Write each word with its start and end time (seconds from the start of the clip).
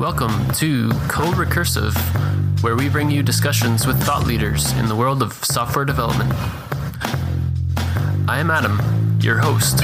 Welcome 0.00 0.50
to 0.52 0.88
CoRecursive, 1.08 1.94
where 2.62 2.74
we 2.74 2.88
bring 2.88 3.10
you 3.10 3.22
discussions 3.22 3.86
with 3.86 4.02
thought 4.02 4.26
leaders 4.26 4.72
in 4.78 4.86
the 4.86 4.96
world 4.96 5.22
of 5.22 5.34
software 5.44 5.84
development. 5.84 6.32
I 8.26 8.38
am 8.38 8.50
Adam, 8.50 8.80
your 9.20 9.36
host. 9.36 9.80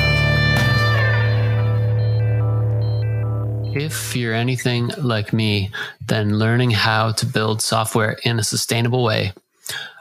If 3.76 4.16
you're 4.16 4.32
anything 4.32 4.90
like 4.96 5.34
me, 5.34 5.70
then 6.06 6.38
learning 6.38 6.70
how 6.70 7.12
to 7.12 7.26
build 7.26 7.60
software 7.60 8.16
in 8.24 8.38
a 8.38 8.42
sustainable 8.42 9.04
way, 9.04 9.34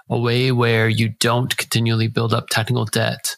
a 0.10 0.18
way 0.18 0.54
where 0.54 0.88
you 0.88 1.10
don't 1.10 1.58
continually 1.58 2.08
build 2.08 2.34
up 2.34 2.48
technical 2.48 2.86
debt 2.86 3.36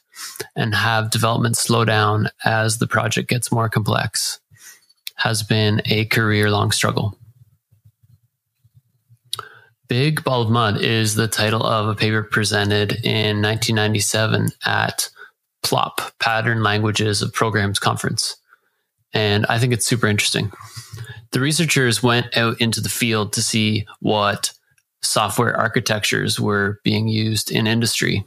and 0.56 0.76
have 0.76 1.10
development 1.10 1.58
slow 1.58 1.86
down 1.86 2.30
as 2.46 2.78
the 2.78 2.86
project 2.86 3.30
gets 3.30 3.52
more 3.52 3.68
complex, 3.68 4.40
has 5.18 5.44
been 5.44 5.82
a 5.86 6.06
career 6.06 6.50
long 6.50 6.72
struggle. 6.72 7.18
Big 9.88 10.24
Ball 10.24 10.42
of 10.42 10.50
Mud 10.50 10.82
is 10.82 11.16
the 11.16 11.28
title 11.28 11.64
of 11.64 11.88
a 11.88 11.96
paper 11.96 12.24
presented 12.24 12.92
in 13.04 13.42
1997 13.42 14.50
at 14.66 15.10
PLOP, 15.64 16.02
Pattern 16.20 16.62
Languages 16.62 17.22
of 17.22 17.34
Programs 17.34 17.80
Conference 17.80 18.38
and 19.14 19.46
I 19.48 19.60
think 19.60 19.74
it's 19.74 19.86
super 19.86 20.08
interesting. 20.08 20.52
The 21.32 21.40
researchers 21.40 22.04
went 22.04 22.38
out 22.38 22.60
into 22.62 22.82
the 22.82 22.90
field 22.90 23.34
to 23.34 23.42
see 23.42 23.86
what 24.00 24.52
software 25.02 25.56
architectures 25.56 26.40
were 26.40 26.80
being 26.84 27.08
used 27.08 27.52
in 27.52 27.68
industry. 27.68 28.26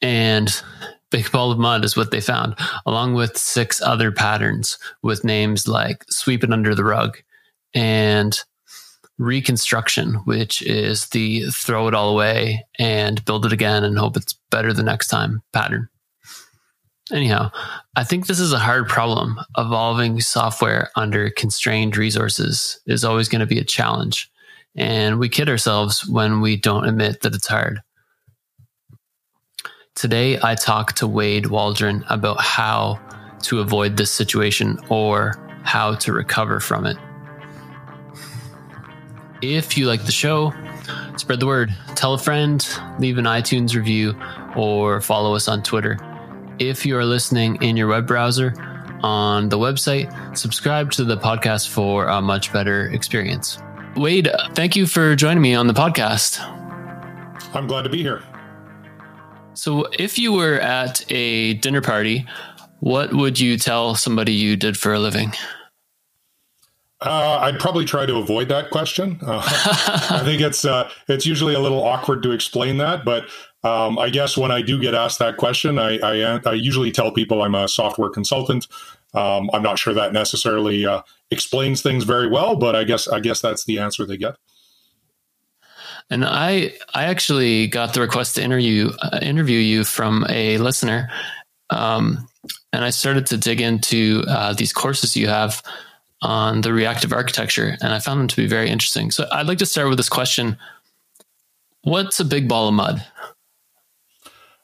And 0.00 0.62
Big 1.12 1.30
Ball 1.30 1.52
of 1.52 1.58
Mud 1.58 1.84
is 1.84 1.96
what 1.96 2.10
they 2.10 2.20
found, 2.20 2.56
along 2.86 3.14
with 3.14 3.36
six 3.36 3.80
other 3.80 4.10
patterns 4.10 4.78
with 5.02 5.24
names 5.24 5.68
like 5.68 6.04
Sweep 6.08 6.42
It 6.42 6.52
Under 6.52 6.74
the 6.74 6.84
Rug 6.84 7.18
and 7.74 8.36
Reconstruction, 9.18 10.14
which 10.24 10.62
is 10.62 11.08
the 11.10 11.44
throw 11.50 11.86
it 11.86 11.94
all 11.94 12.08
away 12.08 12.64
and 12.78 13.24
build 13.26 13.46
it 13.46 13.52
again 13.52 13.84
and 13.84 13.98
hope 13.98 14.16
it's 14.16 14.34
better 14.50 14.72
the 14.72 14.82
next 14.82 15.08
time 15.08 15.42
pattern. 15.52 15.88
Anyhow, 17.12 17.50
I 17.94 18.04
think 18.04 18.26
this 18.26 18.40
is 18.40 18.54
a 18.54 18.58
hard 18.58 18.88
problem. 18.88 19.38
Evolving 19.58 20.20
software 20.22 20.90
under 20.96 21.28
constrained 21.30 21.96
resources 21.96 22.80
is 22.86 23.04
always 23.04 23.28
going 23.28 23.40
to 23.40 23.46
be 23.46 23.58
a 23.58 23.64
challenge. 23.64 24.30
And 24.76 25.18
we 25.18 25.28
kid 25.28 25.50
ourselves 25.50 26.08
when 26.08 26.40
we 26.40 26.56
don't 26.56 26.86
admit 26.86 27.20
that 27.20 27.34
it's 27.34 27.48
hard. 27.48 27.82
Today, 29.94 30.38
I 30.42 30.54
talk 30.54 30.94
to 30.94 31.06
Wade 31.06 31.46
Waldron 31.46 32.04
about 32.08 32.40
how 32.40 33.00
to 33.42 33.60
avoid 33.60 33.96
this 33.96 34.10
situation 34.10 34.78
or 34.88 35.34
how 35.64 35.94
to 35.96 36.12
recover 36.12 36.60
from 36.60 36.86
it. 36.86 36.96
If 39.42 39.76
you 39.76 39.86
like 39.86 40.04
the 40.04 40.12
show, 40.12 40.52
spread 41.16 41.40
the 41.40 41.46
word, 41.46 41.74
tell 41.94 42.14
a 42.14 42.18
friend, 42.18 42.66
leave 42.98 43.18
an 43.18 43.24
iTunes 43.24 43.74
review, 43.74 44.14
or 44.56 45.00
follow 45.00 45.34
us 45.34 45.48
on 45.48 45.62
Twitter 45.62 45.98
if 46.58 46.86
you 46.86 46.96
are 46.96 47.04
listening 47.04 47.60
in 47.62 47.76
your 47.76 47.88
web 47.88 48.06
browser 48.06 48.54
on 49.02 49.48
the 49.48 49.58
website, 49.58 50.36
subscribe 50.36 50.92
to 50.92 51.04
the 51.04 51.16
podcast 51.16 51.68
for 51.68 52.06
a 52.06 52.22
much 52.22 52.52
better 52.52 52.86
experience. 52.88 53.58
Wade, 53.96 54.30
thank 54.54 54.76
you 54.76 54.86
for 54.86 55.16
joining 55.16 55.42
me 55.42 55.54
on 55.54 55.66
the 55.66 55.74
podcast. 55.74 56.40
I'm 57.54 57.66
glad 57.66 57.82
to 57.82 57.88
be 57.88 58.02
here. 58.02 58.22
So, 59.54 59.86
if 59.98 60.18
you 60.18 60.32
were 60.32 60.58
at 60.60 61.04
a 61.10 61.54
dinner 61.54 61.82
party, 61.82 62.26
what 62.80 63.12
would 63.12 63.38
you 63.38 63.58
tell 63.58 63.94
somebody 63.94 64.32
you 64.32 64.56
did 64.56 64.76
for 64.76 64.92
a 64.92 64.98
living? 64.98 65.32
Uh, 67.00 67.38
I'd 67.42 67.58
probably 67.58 67.84
try 67.84 68.06
to 68.06 68.16
avoid 68.16 68.48
that 68.48 68.70
question. 68.70 69.18
Uh, 69.22 69.42
I 70.10 70.22
think 70.24 70.40
it's 70.40 70.64
uh, 70.64 70.88
it's 71.08 71.26
usually 71.26 71.54
a 71.54 71.60
little 71.60 71.82
awkward 71.82 72.22
to 72.22 72.30
explain 72.30 72.78
that, 72.78 73.04
but 73.04 73.24
um, 73.64 73.98
I 73.98 74.08
guess 74.10 74.36
when 74.36 74.50
I 74.50 74.62
do 74.62 74.80
get 74.80 74.94
asked 74.94 75.18
that 75.18 75.36
question, 75.36 75.78
I, 75.78 75.98
I, 75.98 76.40
I 76.44 76.52
usually 76.52 76.90
tell 76.90 77.12
people 77.12 77.42
I'm 77.42 77.54
a 77.54 77.68
software 77.68 78.10
consultant. 78.10 78.66
Um, 79.14 79.50
I'm 79.52 79.62
not 79.62 79.78
sure 79.78 79.94
that 79.94 80.12
necessarily 80.12 80.86
uh, 80.86 81.02
explains 81.30 81.82
things 81.82 82.04
very 82.04 82.28
well, 82.28 82.56
but 82.56 82.74
I 82.74 82.84
guess 82.84 83.06
I 83.08 83.20
guess 83.20 83.40
that's 83.40 83.64
the 83.64 83.78
answer 83.78 84.06
they 84.06 84.16
get. 84.16 84.36
And 86.10 86.24
I 86.24 86.74
I 86.94 87.04
actually 87.04 87.66
got 87.68 87.94
the 87.94 88.00
request 88.00 88.34
to 88.36 88.42
interview 88.42 88.90
uh, 89.00 89.18
interview 89.22 89.58
you 89.58 89.84
from 89.84 90.26
a 90.28 90.58
listener, 90.58 91.10
um, 91.70 92.28
and 92.72 92.84
I 92.84 92.90
started 92.90 93.26
to 93.26 93.36
dig 93.36 93.60
into 93.60 94.24
uh, 94.28 94.52
these 94.52 94.72
courses 94.72 95.16
you 95.16 95.28
have 95.28 95.62
on 96.20 96.60
the 96.60 96.72
reactive 96.72 97.12
architecture, 97.12 97.76
and 97.80 97.92
I 97.92 97.98
found 97.98 98.20
them 98.20 98.28
to 98.28 98.36
be 98.36 98.46
very 98.46 98.68
interesting. 98.68 99.10
So 99.10 99.26
I'd 99.32 99.46
like 99.46 99.58
to 99.58 99.66
start 99.66 99.88
with 99.88 99.98
this 99.98 100.08
question: 100.08 100.56
What's 101.82 102.20
a 102.20 102.24
big 102.24 102.48
ball 102.48 102.68
of 102.68 102.74
mud? 102.74 103.04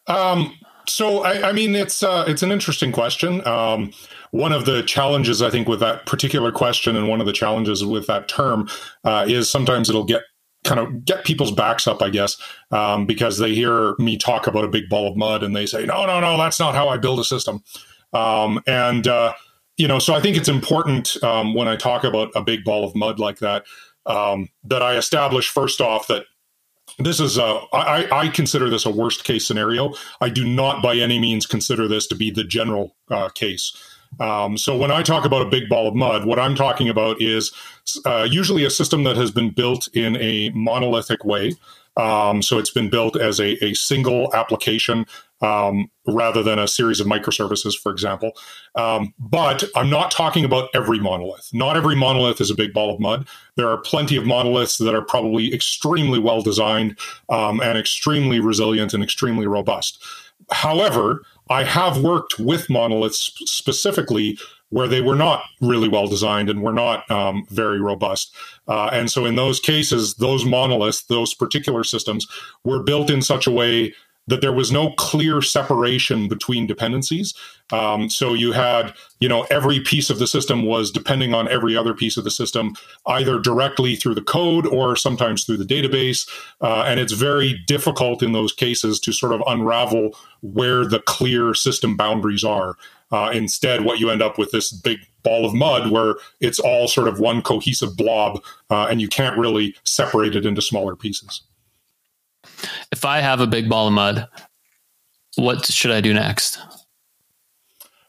Um, 0.06 0.54
so 0.88 1.22
I, 1.22 1.50
I, 1.50 1.52
mean, 1.52 1.74
it's 1.74 2.02
uh, 2.02 2.24
it's 2.26 2.42
an 2.42 2.50
interesting 2.50 2.92
question. 2.92 3.46
Um, 3.46 3.92
one 4.30 4.52
of 4.52 4.64
the 4.64 4.82
challenges 4.82 5.42
I 5.42 5.50
think 5.50 5.68
with 5.68 5.80
that 5.80 6.06
particular 6.06 6.52
question, 6.52 6.96
and 6.96 7.08
one 7.08 7.20
of 7.20 7.26
the 7.26 7.32
challenges 7.32 7.84
with 7.84 8.06
that 8.06 8.28
term, 8.28 8.68
uh, 9.04 9.24
is 9.28 9.50
sometimes 9.50 9.88
it'll 9.88 10.04
get 10.04 10.22
kind 10.64 10.80
of 10.80 11.04
get 11.04 11.24
people's 11.24 11.52
backs 11.52 11.86
up, 11.86 12.02
I 12.02 12.10
guess, 12.10 12.36
um, 12.70 13.06
because 13.06 13.38
they 13.38 13.54
hear 13.54 13.94
me 13.98 14.16
talk 14.16 14.46
about 14.46 14.64
a 14.64 14.68
big 14.68 14.88
ball 14.88 15.08
of 15.08 15.16
mud, 15.16 15.42
and 15.42 15.54
they 15.54 15.66
say, 15.66 15.84
"No, 15.86 16.06
no, 16.06 16.20
no, 16.20 16.36
that's 16.36 16.60
not 16.60 16.74
how 16.74 16.88
I 16.88 16.96
build 16.96 17.20
a 17.20 17.24
system." 17.24 17.62
Um, 18.12 18.60
and 18.66 19.06
uh, 19.06 19.34
you 19.76 19.88
know, 19.88 19.98
so 19.98 20.14
I 20.14 20.20
think 20.20 20.36
it's 20.36 20.48
important 20.48 21.22
um, 21.22 21.54
when 21.54 21.68
I 21.68 21.76
talk 21.76 22.04
about 22.04 22.30
a 22.34 22.42
big 22.42 22.64
ball 22.64 22.84
of 22.84 22.94
mud 22.94 23.18
like 23.18 23.38
that 23.38 23.64
um, 24.06 24.48
that 24.64 24.82
I 24.82 24.96
establish 24.96 25.48
first 25.48 25.80
off 25.80 26.08
that 26.08 26.24
this 26.98 27.20
is 27.20 27.38
a, 27.38 27.60
I, 27.72 28.08
I 28.10 28.28
consider 28.28 28.68
this 28.68 28.86
a 28.86 28.90
worst 28.90 29.22
case 29.24 29.46
scenario. 29.46 29.94
I 30.20 30.30
do 30.30 30.44
not 30.44 30.82
by 30.82 30.96
any 30.96 31.18
means 31.18 31.46
consider 31.46 31.86
this 31.86 32.06
to 32.08 32.16
be 32.16 32.30
the 32.30 32.44
general 32.44 32.96
uh, 33.10 33.28
case. 33.28 33.76
Um, 34.20 34.58
so 34.58 34.76
when 34.76 34.90
I 34.90 35.02
talk 35.02 35.24
about 35.24 35.42
a 35.42 35.48
big 35.48 35.68
ball 35.68 35.88
of 35.88 35.94
mud, 35.94 36.26
what 36.26 36.38
I'm 36.38 36.54
talking 36.54 36.88
about 36.88 37.20
is 37.20 37.52
uh, 38.04 38.26
usually 38.28 38.64
a 38.64 38.70
system 38.70 39.04
that 39.04 39.16
has 39.16 39.30
been 39.30 39.50
built 39.50 39.88
in 39.94 40.16
a 40.16 40.50
monolithic 40.50 41.24
way. 41.24 41.54
Um, 41.96 42.42
so 42.42 42.58
it's 42.58 42.70
been 42.70 42.90
built 42.90 43.16
as 43.16 43.40
a, 43.40 43.62
a 43.64 43.74
single 43.74 44.32
application 44.32 45.04
um, 45.40 45.90
rather 46.06 46.42
than 46.42 46.58
a 46.58 46.68
series 46.68 47.00
of 47.00 47.06
microservices, 47.06 47.76
for 47.76 47.92
example. 47.92 48.32
Um, 48.76 49.14
but 49.18 49.64
I'm 49.76 49.90
not 49.90 50.10
talking 50.10 50.44
about 50.44 50.68
every 50.74 50.98
monolith. 50.98 51.50
Not 51.52 51.76
every 51.76 51.96
monolith 51.96 52.40
is 52.40 52.50
a 52.50 52.54
big 52.54 52.72
ball 52.72 52.94
of 52.94 53.00
mud. 53.00 53.26
There 53.56 53.68
are 53.68 53.78
plenty 53.78 54.16
of 54.16 54.26
monoliths 54.26 54.78
that 54.78 54.94
are 54.94 55.02
probably 55.02 55.52
extremely 55.52 56.18
well 56.18 56.42
designed 56.42 56.98
um, 57.28 57.60
and 57.60 57.76
extremely 57.76 58.40
resilient 58.40 58.94
and 58.94 59.02
extremely 59.02 59.46
robust. 59.46 60.02
However, 60.50 61.22
I 61.50 61.64
have 61.64 62.02
worked 62.02 62.38
with 62.38 62.70
monoliths 62.70 63.32
specifically 63.44 64.38
where 64.70 64.88
they 64.88 65.00
were 65.00 65.14
not 65.14 65.42
really 65.60 65.88
well 65.88 66.06
designed 66.06 66.50
and 66.50 66.62
were 66.62 66.72
not 66.72 67.10
um, 67.10 67.46
very 67.48 67.80
robust. 67.80 68.34
Uh, 68.66 68.90
and 68.92 69.10
so, 69.10 69.24
in 69.24 69.34
those 69.34 69.60
cases, 69.60 70.14
those 70.16 70.44
monoliths, 70.44 71.04
those 71.04 71.32
particular 71.34 71.84
systems, 71.84 72.26
were 72.64 72.82
built 72.82 73.10
in 73.10 73.22
such 73.22 73.46
a 73.46 73.50
way 73.50 73.94
that 74.28 74.42
there 74.42 74.52
was 74.52 74.70
no 74.70 74.92
clear 74.92 75.42
separation 75.42 76.28
between 76.28 76.66
dependencies. 76.66 77.34
Um, 77.72 78.08
so 78.08 78.34
you 78.34 78.52
had, 78.52 78.94
you 79.20 79.28
know, 79.28 79.46
every 79.50 79.80
piece 79.80 80.10
of 80.10 80.18
the 80.18 80.26
system 80.26 80.64
was 80.64 80.90
depending 80.90 81.34
on 81.34 81.48
every 81.48 81.76
other 81.76 81.94
piece 81.94 82.16
of 82.16 82.24
the 82.24 82.30
system, 82.30 82.74
either 83.06 83.38
directly 83.38 83.96
through 83.96 84.14
the 84.14 84.22
code 84.22 84.66
or 84.66 84.96
sometimes 84.96 85.44
through 85.44 85.56
the 85.56 85.64
database. 85.64 86.28
Uh, 86.60 86.84
and 86.86 87.00
it's 87.00 87.12
very 87.12 87.58
difficult 87.66 88.22
in 88.22 88.32
those 88.32 88.52
cases 88.52 89.00
to 89.00 89.12
sort 89.12 89.32
of 89.32 89.42
unravel 89.46 90.16
where 90.42 90.84
the 90.84 91.00
clear 91.00 91.54
system 91.54 91.96
boundaries 91.96 92.44
are. 92.44 92.76
Uh, 93.10 93.30
instead, 93.32 93.86
what 93.86 93.98
you 93.98 94.10
end 94.10 94.20
up 94.20 94.36
with 94.36 94.50
this 94.50 94.70
big 94.70 94.98
ball 95.22 95.46
of 95.46 95.54
mud 95.54 95.90
where 95.90 96.16
it's 96.40 96.58
all 96.58 96.86
sort 96.86 97.08
of 97.08 97.18
one 97.18 97.40
cohesive 97.40 97.96
blob, 97.96 98.42
uh, 98.70 98.86
and 98.90 99.00
you 99.00 99.08
can't 99.08 99.38
really 99.38 99.74
separate 99.84 100.36
it 100.36 100.44
into 100.44 100.60
smaller 100.60 100.94
pieces 100.94 101.42
if 102.92 103.04
I 103.04 103.20
have 103.20 103.40
a 103.40 103.46
big 103.46 103.68
ball 103.68 103.86
of 103.86 103.92
mud, 103.92 104.28
what 105.36 105.66
should 105.66 105.90
I 105.90 106.00
do 106.00 106.12
next? 106.12 106.58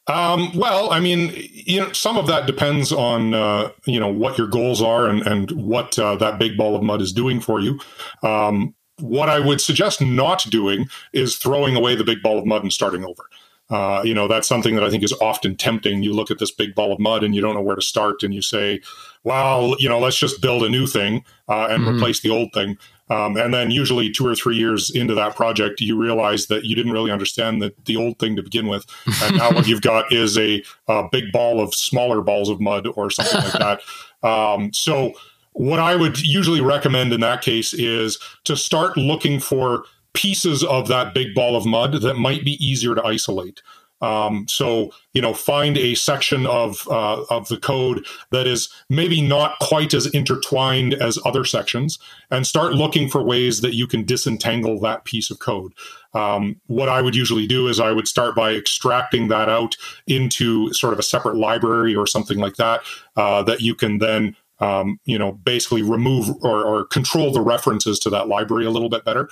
Um, 0.07 0.51
well, 0.57 0.91
I 0.91 0.99
mean, 0.99 1.31
you 1.35 1.81
know, 1.81 1.91
some 1.91 2.17
of 2.17 2.25
that 2.27 2.47
depends 2.47 2.91
on 2.91 3.35
uh, 3.35 3.69
you 3.85 3.99
know 3.99 4.07
what 4.07 4.39
your 4.39 4.47
goals 4.47 4.81
are 4.81 5.07
and 5.07 5.25
and 5.25 5.51
what 5.51 5.99
uh, 5.99 6.15
that 6.15 6.39
big 6.39 6.57
ball 6.57 6.75
of 6.75 6.81
mud 6.81 7.01
is 7.01 7.13
doing 7.13 7.39
for 7.39 7.59
you. 7.59 7.79
Um, 8.23 8.73
what 8.97 9.29
I 9.29 9.39
would 9.39 9.61
suggest 9.61 10.01
not 10.01 10.43
doing 10.49 10.87
is 11.13 11.37
throwing 11.37 11.75
away 11.75 11.95
the 11.95 12.03
big 12.03 12.23
ball 12.23 12.39
of 12.39 12.45
mud 12.45 12.63
and 12.63 12.73
starting 12.73 13.05
over. 13.05 13.23
Uh, 13.69 14.01
you 14.03 14.15
know, 14.15 14.27
that's 14.27 14.47
something 14.47 14.73
that 14.73 14.83
I 14.83 14.89
think 14.89 15.03
is 15.03 15.13
often 15.21 15.55
tempting. 15.55 16.01
You 16.01 16.13
look 16.13 16.31
at 16.31 16.39
this 16.39 16.51
big 16.51 16.73
ball 16.73 16.91
of 16.91 16.99
mud 16.99 17.23
and 17.23 17.35
you 17.35 17.41
don't 17.41 17.53
know 17.53 17.61
where 17.61 17.75
to 17.75 17.81
start, 17.81 18.23
and 18.23 18.33
you 18.33 18.41
say, 18.41 18.81
well, 19.23 19.75
you 19.77 19.87
know, 19.87 19.99
let's 19.99 20.17
just 20.17 20.41
build 20.41 20.63
a 20.63 20.69
new 20.69 20.87
thing 20.87 21.23
uh, 21.47 21.67
and 21.69 21.83
mm-hmm. 21.83 21.97
replace 21.97 22.21
the 22.21 22.31
old 22.31 22.51
thing. 22.51 22.77
Um, 23.09 23.37
and 23.37 23.53
then 23.53 23.71
usually 23.71 24.11
two 24.11 24.27
or 24.27 24.35
three 24.35 24.55
years 24.55 24.91
into 24.91 25.15
that 25.15 25.35
project, 25.35 25.81
you 25.81 25.97
realize 25.97 26.45
that 26.47 26.65
you 26.65 26.75
didn't 26.75 26.91
really 26.91 27.11
understand 27.11 27.61
the, 27.61 27.73
the 27.85 27.95
old 27.95 28.19
thing 28.19 28.35
to 28.35 28.43
begin 28.43 28.67
with. 28.67 28.85
And 29.23 29.37
now 29.37 29.51
what 29.51 29.67
you've 29.67 29.81
got 29.81 30.11
is 30.13 30.37
a, 30.37 30.63
a, 30.87 31.07
big 31.11 31.31
ball 31.31 31.59
of 31.59 31.73
smaller 31.73 32.21
balls 32.21 32.49
of 32.49 32.61
mud 32.61 32.85
or 32.95 33.09
something 33.09 33.41
like 33.41 33.53
that. 33.53 33.81
Um, 34.21 34.73
so 34.73 35.13
what 35.53 35.79
I 35.79 35.95
would 35.95 36.19
usually 36.19 36.59
recommend 36.59 37.13
in 37.13 37.21
that 37.21 37.41
case 37.41 37.73
is 37.73 38.19
to 38.43 38.57
start 38.57 38.97
looking 38.97 39.39
for 39.39 39.85
pieces 40.13 40.63
of 40.63 40.89
that 40.89 41.13
big 41.13 41.33
ball 41.33 41.55
of 41.55 41.65
mud 41.65 42.01
that 42.01 42.15
might 42.15 42.43
be 42.43 42.63
easier 42.65 42.95
to 42.95 43.05
isolate. 43.05 43.61
Um, 44.01 44.45
so 44.47 44.91
you 45.13 45.21
know, 45.21 45.33
find 45.33 45.77
a 45.77 45.95
section 45.95 46.45
of 46.45 46.87
uh, 46.89 47.23
of 47.29 47.47
the 47.47 47.57
code 47.57 48.05
that 48.31 48.47
is 48.47 48.69
maybe 48.89 49.21
not 49.21 49.57
quite 49.59 49.93
as 49.93 50.05
intertwined 50.07 50.93
as 50.93 51.19
other 51.25 51.43
sections, 51.43 51.99
and 52.31 52.47
start 52.47 52.73
looking 52.73 53.09
for 53.09 53.23
ways 53.23 53.61
that 53.61 53.73
you 53.73 53.87
can 53.87 54.05
disentangle 54.05 54.79
that 54.81 55.05
piece 55.05 55.29
of 55.29 55.39
code. 55.39 55.73
Um, 56.13 56.59
what 56.67 56.89
I 56.89 57.01
would 57.01 57.15
usually 57.15 57.45
do 57.45 57.67
is 57.67 57.79
I 57.79 57.91
would 57.91 58.07
start 58.07 58.35
by 58.35 58.53
extracting 58.53 59.27
that 59.27 59.49
out 59.49 59.75
into 60.07 60.73
sort 60.73 60.93
of 60.93 60.99
a 60.99 61.03
separate 61.03 61.35
library 61.35 61.95
or 61.95 62.07
something 62.07 62.39
like 62.39 62.55
that 62.55 62.81
uh, 63.15 63.43
that 63.43 63.61
you 63.61 63.75
can 63.75 63.99
then 63.99 64.35
um, 64.59 64.99
you 65.05 65.17
know 65.17 65.33
basically 65.33 65.81
remove 65.81 66.29
or, 66.41 66.63
or 66.63 66.85
control 66.85 67.31
the 67.31 67.41
references 67.41 67.99
to 67.99 68.09
that 68.09 68.27
library 68.27 68.65
a 68.65 68.71
little 68.71 68.89
bit 68.89 69.05
better 69.05 69.29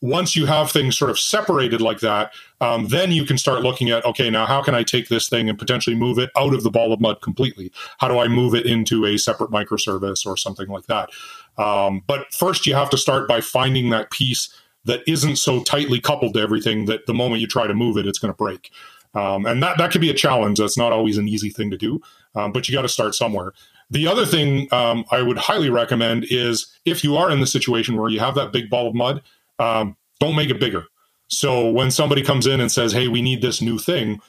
once 0.00 0.36
you 0.36 0.46
have 0.46 0.70
things 0.70 0.96
sort 0.96 1.10
of 1.10 1.18
separated 1.18 1.80
like 1.80 2.00
that, 2.00 2.32
um, 2.60 2.86
then 2.88 3.10
you 3.10 3.24
can 3.24 3.36
start 3.36 3.62
looking 3.62 3.90
at 3.90 4.04
okay, 4.04 4.30
now 4.30 4.46
how 4.46 4.62
can 4.62 4.74
I 4.74 4.82
take 4.82 5.08
this 5.08 5.28
thing 5.28 5.48
and 5.48 5.58
potentially 5.58 5.96
move 5.96 6.18
it 6.18 6.30
out 6.36 6.54
of 6.54 6.62
the 6.62 6.70
ball 6.70 6.92
of 6.92 7.00
mud 7.00 7.20
completely? 7.20 7.72
How 7.98 8.08
do 8.08 8.18
I 8.18 8.28
move 8.28 8.54
it 8.54 8.66
into 8.66 9.04
a 9.04 9.18
separate 9.18 9.50
microservice 9.50 10.26
or 10.26 10.36
something 10.36 10.68
like 10.68 10.86
that? 10.86 11.10
Um, 11.56 12.02
but 12.06 12.32
first, 12.32 12.66
you 12.66 12.74
have 12.74 12.90
to 12.90 12.98
start 12.98 13.26
by 13.28 13.40
finding 13.40 13.90
that 13.90 14.10
piece 14.10 14.48
that 14.84 15.02
isn't 15.06 15.36
so 15.36 15.62
tightly 15.64 16.00
coupled 16.00 16.34
to 16.34 16.40
everything 16.40 16.86
that 16.86 17.06
the 17.06 17.14
moment 17.14 17.40
you 17.40 17.46
try 17.46 17.66
to 17.66 17.74
move 17.74 17.96
it, 17.96 18.06
it's 18.06 18.18
going 18.18 18.32
to 18.32 18.36
break. 18.36 18.70
Um, 19.14 19.46
and 19.46 19.62
that 19.62 19.78
that 19.78 19.90
could 19.90 20.00
be 20.00 20.10
a 20.10 20.14
challenge. 20.14 20.58
That's 20.58 20.78
not 20.78 20.92
always 20.92 21.18
an 21.18 21.28
easy 21.28 21.50
thing 21.50 21.70
to 21.70 21.76
do, 21.76 22.00
um, 22.34 22.52
but 22.52 22.68
you 22.68 22.74
got 22.74 22.82
to 22.82 22.88
start 22.88 23.14
somewhere. 23.14 23.52
The 23.90 24.06
other 24.06 24.26
thing 24.26 24.68
um, 24.70 25.04
I 25.10 25.22
would 25.22 25.38
highly 25.38 25.70
recommend 25.70 26.26
is 26.30 26.66
if 26.84 27.02
you 27.02 27.16
are 27.16 27.30
in 27.30 27.40
the 27.40 27.46
situation 27.46 27.96
where 27.96 28.10
you 28.10 28.20
have 28.20 28.34
that 28.34 28.52
big 28.52 28.68
ball 28.68 28.86
of 28.86 28.94
mud, 28.94 29.22
um, 29.58 29.96
don't 30.20 30.36
make 30.36 30.50
it 30.50 30.60
bigger. 30.60 30.84
So 31.28 31.70
when 31.70 31.90
somebody 31.90 32.22
comes 32.22 32.46
in 32.46 32.60
and 32.60 32.72
says, 32.72 32.92
"Hey, 32.92 33.08
we 33.08 33.22
need 33.22 33.42
this 33.42 33.60
new 33.60 33.78
thing," 33.78 34.20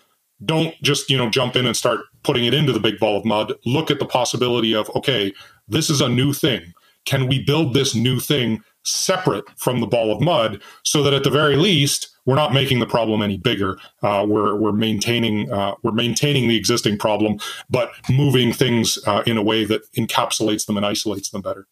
don't 0.46 0.76
just 0.82 1.10
you 1.10 1.18
know 1.18 1.30
jump 1.30 1.56
in 1.56 1.66
and 1.66 1.76
start 1.76 2.02
putting 2.24 2.46
it 2.46 2.54
into 2.54 2.74
the 2.74 2.80
big 2.80 3.00
ball 3.00 3.18
of 3.18 3.26
mud. 3.26 3.54
Look 3.66 3.90
at 3.92 4.00
the 4.00 4.06
possibility 4.06 4.74
of, 4.74 4.90
okay, 4.96 5.34
this 5.68 5.90
is 5.90 6.02
a 6.02 6.10
new 6.10 6.34
thing. 6.34 6.74
Can 7.06 7.28
we 7.28 7.44
build 7.44 7.74
this 7.74 7.96
new 7.96 8.20
thing 8.20 8.62
separate 8.84 9.46
from 9.58 9.82
the 9.82 9.88
ball 9.88 10.12
of 10.12 10.22
mud 10.22 10.62
so 10.84 11.04
that 11.04 11.14
at 11.14 11.24
the 11.24 11.30
very 11.30 11.56
least 11.56 12.10
we're 12.26 12.36
not 12.36 12.54
making 12.54 12.80
the 12.80 12.86
problem 12.86 13.22
any 13.22 13.38
bigger. 13.38 13.80
Uh, 14.04 14.26
we're 14.28 14.56
we're 14.56 14.72
maintaining 14.72 15.52
uh, 15.52 15.76
we're 15.84 15.92
maintaining 15.92 16.48
the 16.48 16.56
existing 16.56 16.98
problem, 16.98 17.40
but 17.70 17.92
moving 18.10 18.54
things 18.54 19.00
uh, 19.08 19.24
in 19.26 19.38
a 19.38 19.42
way 19.42 19.66
that 19.66 19.82
encapsulates 19.94 20.66
them 20.66 20.78
and 20.78 20.86
isolates 20.86 21.30
them 21.30 21.42
better. 21.42 21.68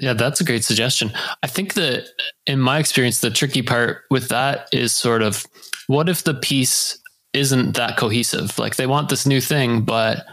Yeah, 0.00 0.14
that's 0.14 0.40
a 0.40 0.44
great 0.44 0.64
suggestion. 0.64 1.12
I 1.42 1.46
think 1.46 1.74
that 1.74 2.08
in 2.46 2.58
my 2.58 2.78
experience, 2.78 3.20
the 3.20 3.30
tricky 3.30 3.62
part 3.62 4.04
with 4.10 4.28
that 4.28 4.68
is 4.72 4.94
sort 4.94 5.22
of 5.22 5.46
what 5.88 6.08
if 6.08 6.24
the 6.24 6.34
piece 6.34 6.98
isn't 7.32 7.76
that 7.76 7.96
cohesive? 7.96 8.58
Like 8.58 8.76
they 8.76 8.86
want 8.86 9.10
this 9.10 9.26
new 9.26 9.40
thing, 9.40 9.82
but 9.82 10.24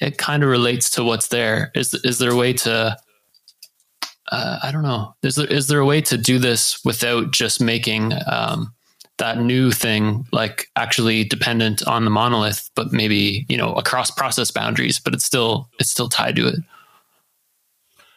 it 0.00 0.18
kind 0.18 0.42
of 0.42 0.48
relates 0.48 0.90
to 0.90 1.04
what's 1.04 1.28
there. 1.28 1.70
Is 1.74 1.94
is 1.94 2.18
there 2.18 2.32
a 2.32 2.36
way 2.36 2.52
to 2.52 2.96
uh, 4.32 4.58
I 4.62 4.72
don't 4.72 4.82
know. 4.82 5.14
Is 5.22 5.36
there 5.36 5.46
is 5.46 5.68
there 5.68 5.78
a 5.78 5.86
way 5.86 6.00
to 6.02 6.18
do 6.18 6.38
this 6.38 6.82
without 6.84 7.30
just 7.30 7.60
making 7.60 8.12
um, 8.26 8.74
that 9.18 9.38
new 9.38 9.70
thing 9.70 10.26
like 10.32 10.66
actually 10.74 11.22
dependent 11.22 11.86
on 11.86 12.04
the 12.04 12.10
monolith, 12.10 12.70
but 12.74 12.92
maybe 12.92 13.46
you 13.48 13.56
know 13.56 13.74
across 13.74 14.10
process 14.10 14.50
boundaries, 14.50 14.98
but 14.98 15.14
it's 15.14 15.24
still 15.24 15.68
it's 15.78 15.90
still 15.90 16.08
tied 16.08 16.34
to 16.36 16.48
it. 16.48 16.56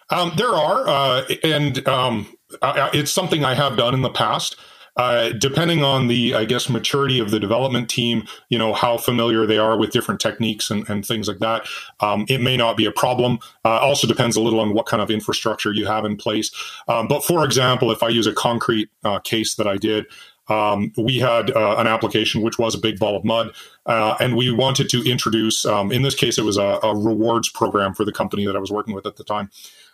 Um, 0.10 0.34
there 0.38 0.50
are, 0.50 0.88
uh, 0.88 1.25
and 1.44 1.88
um, 1.88 2.28
I, 2.62 2.90
it's 2.94 3.12
something 3.12 3.44
I 3.44 3.56
have 3.56 3.78
done 3.78 3.94
in 3.94 4.02
the 4.02 4.10
past. 4.10 4.56
Uh, 4.98 5.34
depending 5.34 5.84
on 5.84 6.07
the, 6.07 6.34
I 6.34 6.46
guess, 6.46 6.69
maturity 6.69 7.19
of 7.19 7.30
the 7.30 7.38
development 7.38 7.90
team, 7.90 8.25
you 8.48 8.57
know, 8.57 8.74
how 8.74 8.98
familiar 8.98 9.46
they 9.46 9.57
are 9.57 9.78
with 9.78 9.92
different 9.92 10.22
techniques 10.22 10.72
and, 10.72 10.90
and 10.90 11.06
things 11.06 11.28
like 11.28 11.40
that, 11.40 11.68
um, 12.00 12.25
it 12.30 12.40
may 12.40 12.56
not 12.56 12.78
be 12.78 12.86
a 12.86 12.94
problem. 12.94 13.40
Uh, 13.66 13.80
also 13.80 14.07
depends 14.07 14.38
a 14.38 14.42
little 14.42 14.62
on 14.62 14.74
what 14.74 14.86
kind 14.86 15.04
of 15.04 15.12
infrastructure 15.12 15.74
you 15.74 15.86
have 15.86 16.06
in 16.06 16.16
place. 16.16 16.50
Um, 16.88 17.10
but 17.10 17.25
for 17.25 17.44
example, 17.44 17.92
if 17.92 18.04
I 18.04 18.07
use 18.07 18.25
a 18.25 18.34
concrete 18.34 18.90
uh, 19.04 19.19
case 19.19 19.56
that 19.56 19.68
I 19.68 19.75
did, 19.75 20.06
um, 20.48 20.94
we 20.96 21.18
had 21.19 21.52
uh, 21.52 21.75
an 21.78 21.88
application 21.88 22.42
which 22.42 22.60
was 22.60 22.75
a 22.75 22.78
big 22.78 23.00
ball 23.00 23.18
of 23.18 23.25
mud, 23.25 23.54
uh, 23.86 24.16
and 24.19 24.36
we 24.36 24.52
wanted 24.52 24.90
to 24.90 25.04
introduce. 25.10 25.66
Um, 25.66 25.92
in 25.92 26.04
this 26.04 26.16
case, 26.16 26.38
it 26.38 26.44
was 26.44 26.57
a, 26.57 26.80
a, 26.84 26.96
rewards 26.96 27.50
program 27.50 27.96
for 27.96 28.06
the 28.06 28.12
company 28.12 28.46
that 28.46 28.56
I 28.56 28.60
was 28.60 28.72
working 28.72 28.94
with 28.94 29.07
at 29.07 29.16
the 29.16 29.24
time. 29.24 29.50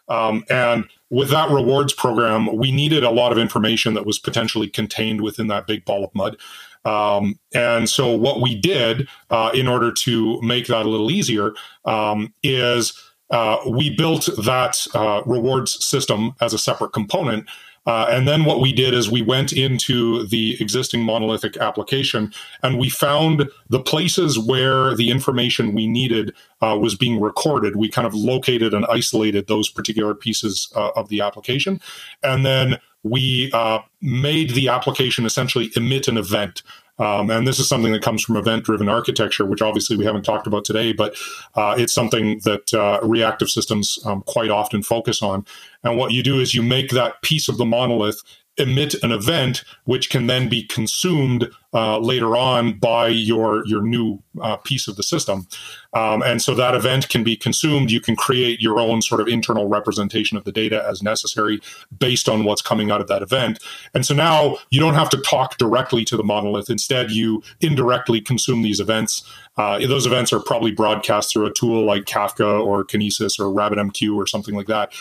Um, 0.08 0.44
and 0.50 0.86
with 1.10 1.30
that 1.30 1.50
rewards 1.50 1.94
program, 1.94 2.56
we 2.56 2.72
needed 2.72 3.04
a 3.04 3.10
lot 3.12 3.32
of 3.32 3.38
information 3.38 3.94
that 3.94 4.06
was 4.06 4.20
potentially 4.20 4.68
contained 4.68 5.22
within 5.22 5.48
that 5.48 5.68
big 5.68 5.86
ball 5.86 6.04
of 6.04 6.14
mud. 6.14 6.38
Um, 6.84 7.40
and 7.54 7.88
so, 7.88 8.16
what 8.16 8.42
we 8.42 8.60
did 8.60 9.08
uh, 9.30 9.52
in 9.54 9.68
order 9.68 9.92
to 9.92 10.42
make 10.42 10.68
that 10.68 10.86
a 10.86 10.90
little 10.90 11.12
easier 11.12 11.54
um, 11.86 12.34
is 12.42 12.94
uh, 13.30 13.58
we 13.68 13.96
built 13.96 14.30
that 14.44 14.86
uh, 14.94 15.22
rewards 15.26 15.84
system 15.84 16.34
as 16.42 16.54
a 16.54 16.58
separate 16.58 16.92
component 16.92 17.48
uh, 17.86 18.06
and 18.10 18.28
then 18.28 18.46
what 18.46 18.60
we 18.60 18.72
did 18.72 18.94
is 18.94 19.10
we 19.10 19.22
went 19.22 19.52
into 19.52 20.26
the 20.28 20.56
existing 20.62 21.04
monolithic 21.04 21.58
application 21.58 22.32
and 22.62 22.78
we 22.78 22.90
found 22.90 23.50
the 23.70 23.80
places 23.80 24.38
where 24.38 24.96
the 24.96 25.10
information 25.10 25.74
we 25.74 25.88
needed 25.88 26.34
uh, 26.62 26.78
was 26.80 26.96
being 26.96 27.20
recorded. 27.20 27.76
We 27.76 27.90
kind 27.90 28.06
of 28.06 28.14
located 28.14 28.74
and 28.74 28.86
isolated 28.86 29.48
those 29.48 29.70
particular 29.70 30.14
pieces 30.14 30.72
uh, 30.76 30.92
of 30.96 31.10
the 31.10 31.22
application. 31.22 31.82
And 32.22 32.46
then 32.46 32.78
we 33.04 33.50
uh, 33.52 33.80
made 34.02 34.52
the 34.52 34.68
application 34.68 35.26
essentially 35.26 35.72
emit 35.76 36.08
an 36.08 36.18
event. 36.18 36.62
Um, 37.02 37.32
and 37.32 37.48
this 37.48 37.60
is 37.60 37.68
something 37.68 37.92
that 37.94 38.04
comes 38.04 38.22
from 38.22 38.38
event 38.38 38.64
driven 38.64 38.88
architecture, 38.88 39.44
which 39.44 39.62
obviously 39.62 39.98
we 39.98 40.06
haven't 40.06 40.22
talked 40.22 40.46
about 40.46 40.64
today, 40.64 40.94
but 40.94 41.16
uh, 41.56 41.74
it's 41.78 41.94
something 41.94 42.40
that 42.44 42.72
uh, 42.76 43.00
reactive 43.02 43.50
systems 43.50 43.98
um, 44.06 44.22
quite 44.28 44.52
often 44.52 44.84
focus 44.84 45.24
on. 45.24 45.44
And 45.84 45.98
what 45.98 46.12
you 46.12 46.22
do 46.22 46.40
is 46.40 46.54
you 46.54 46.62
make 46.62 46.92
that 46.92 47.20
piece 47.24 47.50
of 47.50 47.58
the 47.58 47.66
monolith 47.66 48.22
emit 48.62 48.96
an 49.04 49.12
event 49.12 49.64
which 49.86 50.10
can 50.10 50.28
then 50.28 50.48
be 50.48 50.64
consumed 50.64 51.50
uh, 51.74 51.98
later 52.00 52.36
on 52.36 52.74
by 52.74 53.08
your 53.08 53.66
your 53.66 53.82
new 53.82 54.22
uh, 54.42 54.58
piece 54.58 54.88
of 54.88 54.98
the 54.98 55.04
system. 55.04 55.48
Um, 55.94 56.22
and 56.22 56.42
so 56.42 56.54
that 56.56 56.76
event 56.76 57.10
can 57.10 57.24
be 57.24 57.36
consumed. 57.36 57.92
You 57.92 58.02
can 58.02 58.16
create 58.16 58.62
your 58.62 58.80
own 58.80 59.02
sort 59.02 59.22
of 59.22 59.28
internal 59.28 59.68
representation 59.68 60.38
of 60.38 60.44
the 60.44 60.52
data 60.52 60.86
as 60.88 61.02
necessary 61.02 61.62
based 61.98 62.28
on 62.28 62.44
what's 62.44 62.62
coming 62.62 62.92
out 62.92 63.02
of 63.02 63.08
that 63.08 63.22
event. 63.22 63.60
And 63.94 64.06
so 64.06 64.14
now 64.14 64.58
you 64.70 64.80
don't 64.80 64.96
have 64.96 65.10
to 65.12 65.18
talk 65.18 65.58
directly 65.58 66.04
to 66.06 66.18
the 66.18 66.24
monolith. 66.24 66.70
Instead 66.70 67.12
you 67.12 67.42
indirectly 67.62 68.22
consume 68.22 68.62
these 68.62 68.80
events. 68.80 69.24
Uh, 69.58 69.80
those 69.80 70.06
events 70.06 70.32
are 70.34 70.40
probably 70.40 70.72
broadcast 70.72 71.32
through 71.32 71.46
a 71.46 71.54
tool 71.54 71.86
like 71.86 72.04
kafka 72.04 72.66
or 72.66 72.84
kinesis 72.86 73.40
or 73.40 73.46
rabbitmq 73.46 74.16
or 74.16 74.28
something 74.28 74.56
like 74.56 74.68
that. 74.68 74.92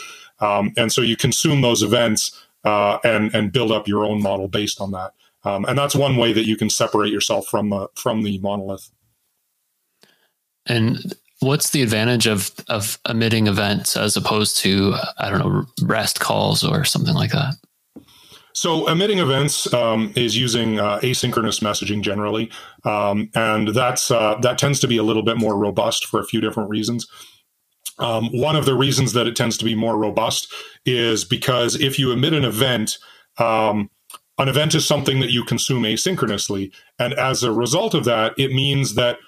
Um, 0.41 0.73
and 0.77 0.93
so 0.93 1.03
you 1.03 1.17
consume 1.17 1.61
those 1.61 1.83
events 1.83 2.40
uh, 2.65 2.99
and 3.05 3.35
and 3.35 3.53
build 3.53 3.73
up 3.73 3.89
your 3.89 4.05
own 4.05 4.23
model 4.23 4.49
based 4.49 4.81
on 4.81 4.91
that. 4.93 5.13
Um, 5.45 5.65
and 5.65 5.79
that's 5.79 5.95
one 5.95 6.17
way 6.17 6.33
that 6.33 6.47
you 6.47 6.57
can 6.57 6.69
separate 6.69 7.13
yourself 7.13 7.47
from 7.47 7.71
the 7.71 7.89
from 7.95 8.23
the 8.23 8.39
monolith. 8.39 8.91
And 10.67 11.15
what's 11.41 11.71
the 11.71 11.83
advantage 11.83 12.27
of 12.27 12.51
of 12.69 12.99
emitting 13.09 13.47
events 13.47 13.97
as 13.97 14.17
opposed 14.17 14.59
to 14.59 14.95
I 15.19 15.31
don't 15.31 15.39
know 15.39 15.67
REST 15.83 16.21
calls 16.21 16.63
or 16.63 16.85
something 16.85 17.15
like 17.15 17.33
that? 17.33 17.55
So 18.53 18.89
emitting 18.89 19.19
events 19.21 19.73
um, 19.73 20.13
is 20.17 20.37
using 20.37 20.81
uh, 20.81 20.99
asynchronous 20.99 21.63
messaging 21.63 22.03
generally, 22.03 22.51
um, 22.85 23.31
and 23.35 23.69
that's 23.69 24.11
uh, 24.11 24.37
that 24.43 24.59
tends 24.59 24.81
to 24.81 24.89
be 24.89 24.97
a 24.97 25.03
little 25.03 25.23
bit 25.23 25.39
more 25.39 25.57
robust 25.57 26.07
for 26.07 26.21
a 26.21 26.25
few 26.25 26.41
different 26.41 26.69
reasons. 26.69 27.07
Um, 28.01 28.29
one 28.33 28.57
of 28.57 28.65
the 28.65 28.75
reasons 28.75 29.13
that 29.13 29.27
it 29.27 29.37
tends 29.37 29.57
to 29.59 29.65
be 29.65 29.75
more 29.75 29.97
robust 29.97 30.53
is 30.85 31.25
because 31.25 31.81
if 31.81 31.99
you 31.99 32.13
emit 32.13 32.33
an 32.33 32.45
event, 32.45 32.99
um, 33.39 33.91
an 34.39 34.49
event 34.49 34.75
is 34.75 34.87
something 34.87 35.21
that 35.21 35.31
you 35.31 35.45
consume 35.45 35.83
asynchronously. 35.83 36.73
And 36.99 37.13
as 37.15 37.43
a 37.43 37.53
result 37.53 37.95
of 37.95 38.05
that, 38.05 38.33
it 38.39 38.53
means 38.53 38.95
that 38.95 39.19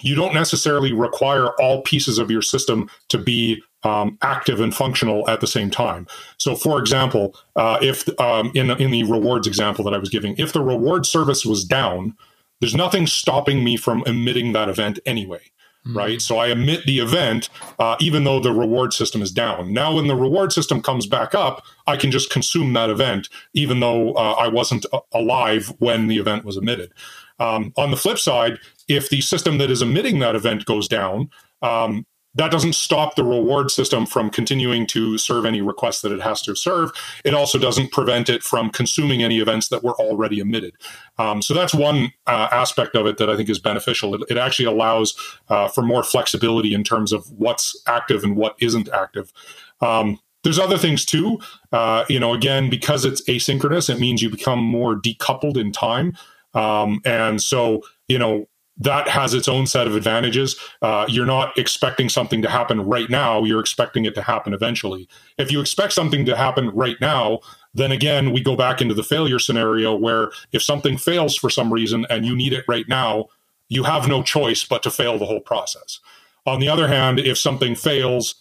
you 0.00 0.14
don't 0.14 0.32
necessarily 0.32 0.92
require 0.92 1.48
all 1.60 1.82
pieces 1.82 2.18
of 2.18 2.30
your 2.30 2.42
system 2.42 2.88
to 3.08 3.18
be 3.18 3.62
um, 3.82 4.16
active 4.22 4.60
and 4.60 4.74
functional 4.74 5.28
at 5.28 5.40
the 5.40 5.46
same 5.46 5.70
time. 5.70 6.06
So, 6.38 6.56
for 6.56 6.78
example, 6.78 7.36
uh, 7.56 7.78
if 7.82 8.08
um, 8.18 8.50
in 8.54 8.70
in 8.70 8.90
the 8.90 9.04
rewards 9.04 9.46
example 9.46 9.84
that 9.84 9.94
I 9.94 9.98
was 9.98 10.08
giving, 10.08 10.34
if 10.38 10.52
the 10.52 10.62
reward 10.62 11.04
service 11.04 11.44
was 11.44 11.64
down, 11.64 12.16
there's 12.60 12.74
nothing 12.74 13.06
stopping 13.06 13.62
me 13.62 13.76
from 13.76 14.02
emitting 14.06 14.52
that 14.52 14.68
event 14.68 14.98
anyway 15.04 15.42
mm-hmm. 15.86 15.96
right? 15.96 16.20
So 16.20 16.38
i 16.38 16.48
emit 16.48 16.84
the 16.84 16.98
event 16.98 17.48
uh, 17.78 17.96
even 18.00 18.24
though 18.24 18.40
the 18.40 18.52
reward 18.52 18.92
system 18.92 19.22
is 19.22 19.30
down. 19.30 19.72
Now 19.72 19.94
when 19.94 20.06
the 20.06 20.16
reward 20.16 20.52
system 20.52 20.82
comes 20.82 21.06
back 21.06 21.34
up 21.34 21.64
i 21.86 21.96
can 21.96 22.10
just 22.10 22.30
consume 22.30 22.72
that 22.72 22.90
event 22.90 23.28
even 23.54 23.80
though 23.80 24.12
uh, 24.12 24.36
i 24.38 24.48
wasn't 24.48 24.86
uh, 24.92 25.00
alive 25.12 25.72
when 25.78 26.08
the 26.08 26.18
event 26.18 26.44
was 26.44 26.56
emitted 26.56 26.92
um, 27.38 27.72
on 27.76 27.90
the 27.90 27.96
flip 27.96 28.18
side 28.18 28.58
if 28.88 29.10
the 29.10 29.20
system 29.20 29.58
that 29.58 29.70
is 29.70 29.82
emitting 29.82 30.18
that 30.18 30.34
event 30.34 30.64
goes 30.64 30.88
down 30.88 31.30
um, 31.62 32.06
that 32.36 32.50
doesn't 32.50 32.74
stop 32.74 33.16
the 33.16 33.24
reward 33.24 33.70
system 33.70 34.06
from 34.06 34.30
continuing 34.30 34.86
to 34.86 35.18
serve 35.18 35.44
any 35.44 35.62
requests 35.62 36.02
that 36.02 36.12
it 36.12 36.20
has 36.20 36.42
to 36.42 36.54
serve. 36.54 36.92
It 37.24 37.34
also 37.34 37.58
doesn't 37.58 37.92
prevent 37.92 38.28
it 38.28 38.42
from 38.42 38.70
consuming 38.70 39.22
any 39.22 39.38
events 39.38 39.68
that 39.68 39.82
were 39.82 39.94
already 39.94 40.38
emitted. 40.38 40.74
Um, 41.18 41.42
so 41.42 41.54
that's 41.54 41.74
one 41.74 42.12
uh, 42.26 42.48
aspect 42.52 42.94
of 42.94 43.06
it 43.06 43.16
that 43.18 43.30
I 43.30 43.36
think 43.36 43.48
is 43.48 43.58
beneficial. 43.58 44.14
It, 44.14 44.22
it 44.28 44.36
actually 44.36 44.66
allows 44.66 45.16
uh, 45.48 45.68
for 45.68 45.82
more 45.82 46.02
flexibility 46.02 46.74
in 46.74 46.84
terms 46.84 47.12
of 47.12 47.30
what's 47.32 47.74
active 47.86 48.22
and 48.22 48.36
what 48.36 48.54
isn't 48.60 48.88
active. 48.90 49.32
Um, 49.80 50.20
there's 50.44 50.58
other 50.58 50.78
things 50.78 51.04
too. 51.04 51.40
Uh, 51.72 52.04
you 52.08 52.20
know, 52.20 52.32
again, 52.32 52.70
because 52.70 53.04
it's 53.04 53.22
asynchronous, 53.22 53.88
it 53.88 53.98
means 53.98 54.22
you 54.22 54.30
become 54.30 54.60
more 54.60 54.94
decoupled 54.94 55.56
in 55.56 55.72
time. 55.72 56.16
Um, 56.54 57.00
and 57.04 57.42
so, 57.42 57.82
you 58.08 58.18
know, 58.18 58.46
that 58.78 59.08
has 59.08 59.32
its 59.32 59.48
own 59.48 59.66
set 59.66 59.86
of 59.86 59.96
advantages. 59.96 60.56
Uh, 60.82 61.06
you're 61.08 61.26
not 61.26 61.56
expecting 61.56 62.08
something 62.08 62.42
to 62.42 62.50
happen 62.50 62.80
right 62.80 63.08
now. 63.08 63.42
You're 63.42 63.60
expecting 63.60 64.04
it 64.04 64.14
to 64.16 64.22
happen 64.22 64.52
eventually. 64.52 65.08
If 65.38 65.50
you 65.50 65.60
expect 65.60 65.94
something 65.94 66.26
to 66.26 66.36
happen 66.36 66.70
right 66.70 66.96
now, 67.00 67.40
then 67.72 67.92
again, 67.92 68.32
we 68.32 68.42
go 68.42 68.56
back 68.56 68.80
into 68.80 68.94
the 68.94 69.02
failure 69.02 69.38
scenario 69.38 69.94
where 69.94 70.30
if 70.52 70.62
something 70.62 70.98
fails 70.98 71.36
for 71.36 71.48
some 71.48 71.72
reason 71.72 72.06
and 72.10 72.26
you 72.26 72.36
need 72.36 72.52
it 72.52 72.64
right 72.68 72.88
now, 72.88 73.26
you 73.68 73.84
have 73.84 74.08
no 74.08 74.22
choice 74.22 74.64
but 74.64 74.82
to 74.82 74.90
fail 74.90 75.18
the 75.18 75.26
whole 75.26 75.40
process. 75.40 76.00
On 76.44 76.60
the 76.60 76.68
other 76.68 76.88
hand, 76.88 77.18
if 77.18 77.38
something 77.38 77.74
fails 77.74 78.34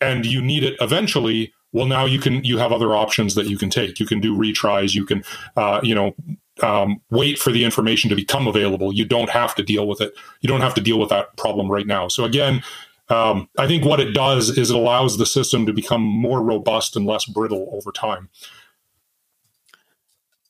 and 0.00 0.26
you 0.26 0.42
need 0.42 0.64
it 0.64 0.74
eventually, 0.80 1.52
well, 1.72 1.86
now 1.86 2.04
you 2.04 2.18
can 2.18 2.44
you 2.44 2.58
have 2.58 2.72
other 2.72 2.94
options 2.94 3.34
that 3.34 3.46
you 3.46 3.56
can 3.56 3.70
take. 3.70 3.98
You 3.98 4.06
can 4.06 4.20
do 4.20 4.36
retries. 4.36 4.94
You 4.94 5.06
can 5.06 5.24
uh, 5.56 5.80
you 5.82 5.94
know 5.94 6.14
um, 6.60 7.00
wait 7.10 7.38
for 7.38 7.50
the 7.50 7.64
information 7.64 8.10
to 8.10 8.16
become 8.16 8.46
available. 8.46 8.92
You 8.92 9.04
don't 9.04 9.30
have 9.30 9.54
to 9.54 9.62
deal 9.62 9.86
with 9.86 10.00
it. 10.00 10.14
You 10.40 10.48
don't 10.48 10.60
have 10.60 10.74
to 10.74 10.80
deal 10.80 10.98
with 10.98 11.08
that 11.10 11.36
problem 11.36 11.70
right 11.70 11.86
now. 11.86 12.08
So 12.08 12.24
again, 12.24 12.62
um, 13.08 13.48
I 13.58 13.66
think 13.66 13.84
what 13.84 14.00
it 14.00 14.12
does 14.12 14.56
is 14.56 14.70
it 14.70 14.76
allows 14.76 15.18
the 15.18 15.26
system 15.26 15.66
to 15.66 15.72
become 15.72 16.02
more 16.02 16.42
robust 16.42 16.96
and 16.96 17.06
less 17.06 17.24
brittle 17.24 17.68
over 17.72 17.92
time. 17.92 18.28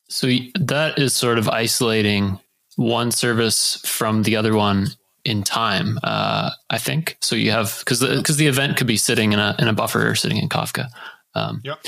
So 0.08 0.28
that 0.60 0.98
is 0.98 1.14
sort 1.14 1.38
of 1.38 1.48
isolating 1.48 2.38
one 2.76 3.10
service 3.10 3.80
from 3.84 4.24
the 4.24 4.36
other 4.36 4.54
one 4.54 4.88
in 5.24 5.42
time. 5.42 5.98
Uh, 6.02 6.50
I 6.68 6.78
think 6.78 7.16
so. 7.20 7.34
You 7.34 7.50
have 7.50 7.78
because 7.78 8.00
because 8.00 8.36
the, 8.36 8.44
the, 8.44 8.48
event 8.48 8.76
could 8.76 8.86
be 8.86 8.96
sitting 8.96 9.32
in 9.32 9.38
a 9.38 9.56
in 9.58 9.68
a 9.68 9.72
buffer 9.72 10.10
or 10.10 10.14
sitting 10.14 10.38
in 10.38 10.48
Kafka. 10.48 10.88
Um, 11.34 11.62
yep. 11.64 11.78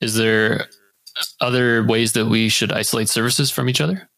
Is 0.00 0.14
there 0.14 0.68
other 1.40 1.84
ways 1.84 2.12
that 2.12 2.26
we 2.26 2.48
should 2.48 2.72
isolate 2.72 3.08
services 3.08 3.50
from 3.50 3.68
each 3.68 3.80
other? 3.80 4.08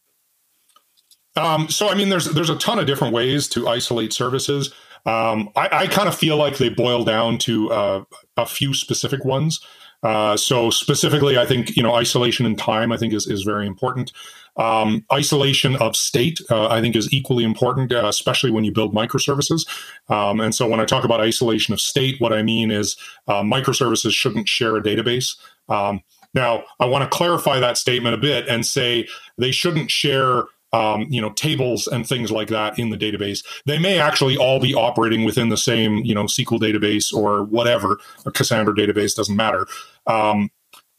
Um, 1.36 1.68
so, 1.68 1.88
I 1.88 1.94
mean, 1.94 2.08
there's 2.10 2.26
there's 2.26 2.50
a 2.50 2.56
ton 2.56 2.78
of 2.78 2.86
different 2.86 3.12
ways 3.12 3.48
to 3.48 3.68
isolate 3.68 4.12
services. 4.12 4.72
Um, 5.06 5.50
I, 5.56 5.68
I 5.72 5.86
kind 5.88 6.08
of 6.08 6.14
feel 6.14 6.36
like 6.36 6.56
they 6.56 6.68
boil 6.68 7.04
down 7.04 7.38
to 7.38 7.70
uh, 7.72 8.04
a 8.36 8.46
few 8.46 8.72
specific 8.72 9.24
ones. 9.24 9.60
Uh, 10.02 10.36
so, 10.36 10.70
specifically, 10.70 11.36
I 11.36 11.46
think 11.46 11.76
you 11.76 11.82
know 11.82 11.94
isolation 11.94 12.46
in 12.46 12.56
time. 12.56 12.92
I 12.92 12.96
think 12.96 13.12
is 13.12 13.26
is 13.26 13.42
very 13.42 13.66
important. 13.66 14.12
Um, 14.56 15.04
isolation 15.12 15.74
of 15.76 15.96
state, 15.96 16.40
uh, 16.48 16.68
I 16.68 16.80
think, 16.80 16.94
is 16.94 17.12
equally 17.12 17.42
important, 17.42 17.92
uh, 17.92 18.06
especially 18.06 18.52
when 18.52 18.62
you 18.62 18.70
build 18.70 18.94
microservices. 18.94 19.66
Um, 20.08 20.40
and 20.40 20.54
so, 20.54 20.68
when 20.68 20.78
I 20.78 20.84
talk 20.84 21.04
about 21.04 21.20
isolation 21.20 21.74
of 21.74 21.80
state, 21.80 22.20
what 22.20 22.32
I 22.32 22.42
mean 22.42 22.70
is 22.70 22.96
uh, 23.26 23.42
microservices 23.42 24.12
shouldn't 24.12 24.48
share 24.48 24.76
a 24.76 24.82
database. 24.82 25.36
Um, 25.68 26.02
now, 26.34 26.64
I 26.80 26.86
want 26.86 27.10
to 27.10 27.16
clarify 27.16 27.60
that 27.60 27.78
statement 27.78 28.14
a 28.14 28.18
bit 28.18 28.48
and 28.48 28.66
say 28.66 29.08
they 29.38 29.52
shouldn't 29.52 29.90
share 29.90 30.44
um, 30.72 31.06
you 31.08 31.20
know 31.20 31.30
tables 31.30 31.86
and 31.86 32.06
things 32.06 32.32
like 32.32 32.48
that 32.48 32.80
in 32.80 32.90
the 32.90 32.96
database 32.96 33.44
they 33.64 33.78
may 33.78 34.00
actually 34.00 34.36
all 34.36 34.58
be 34.58 34.74
operating 34.74 35.22
within 35.22 35.48
the 35.48 35.56
same 35.56 35.98
you 35.98 36.12
know 36.12 36.24
sql 36.24 36.58
database 36.58 37.14
or 37.14 37.44
whatever 37.44 38.00
a 38.26 38.32
cassandra 38.32 38.74
database 38.74 39.14
doesn't 39.14 39.36
matter 39.36 39.68
um, 40.08 40.50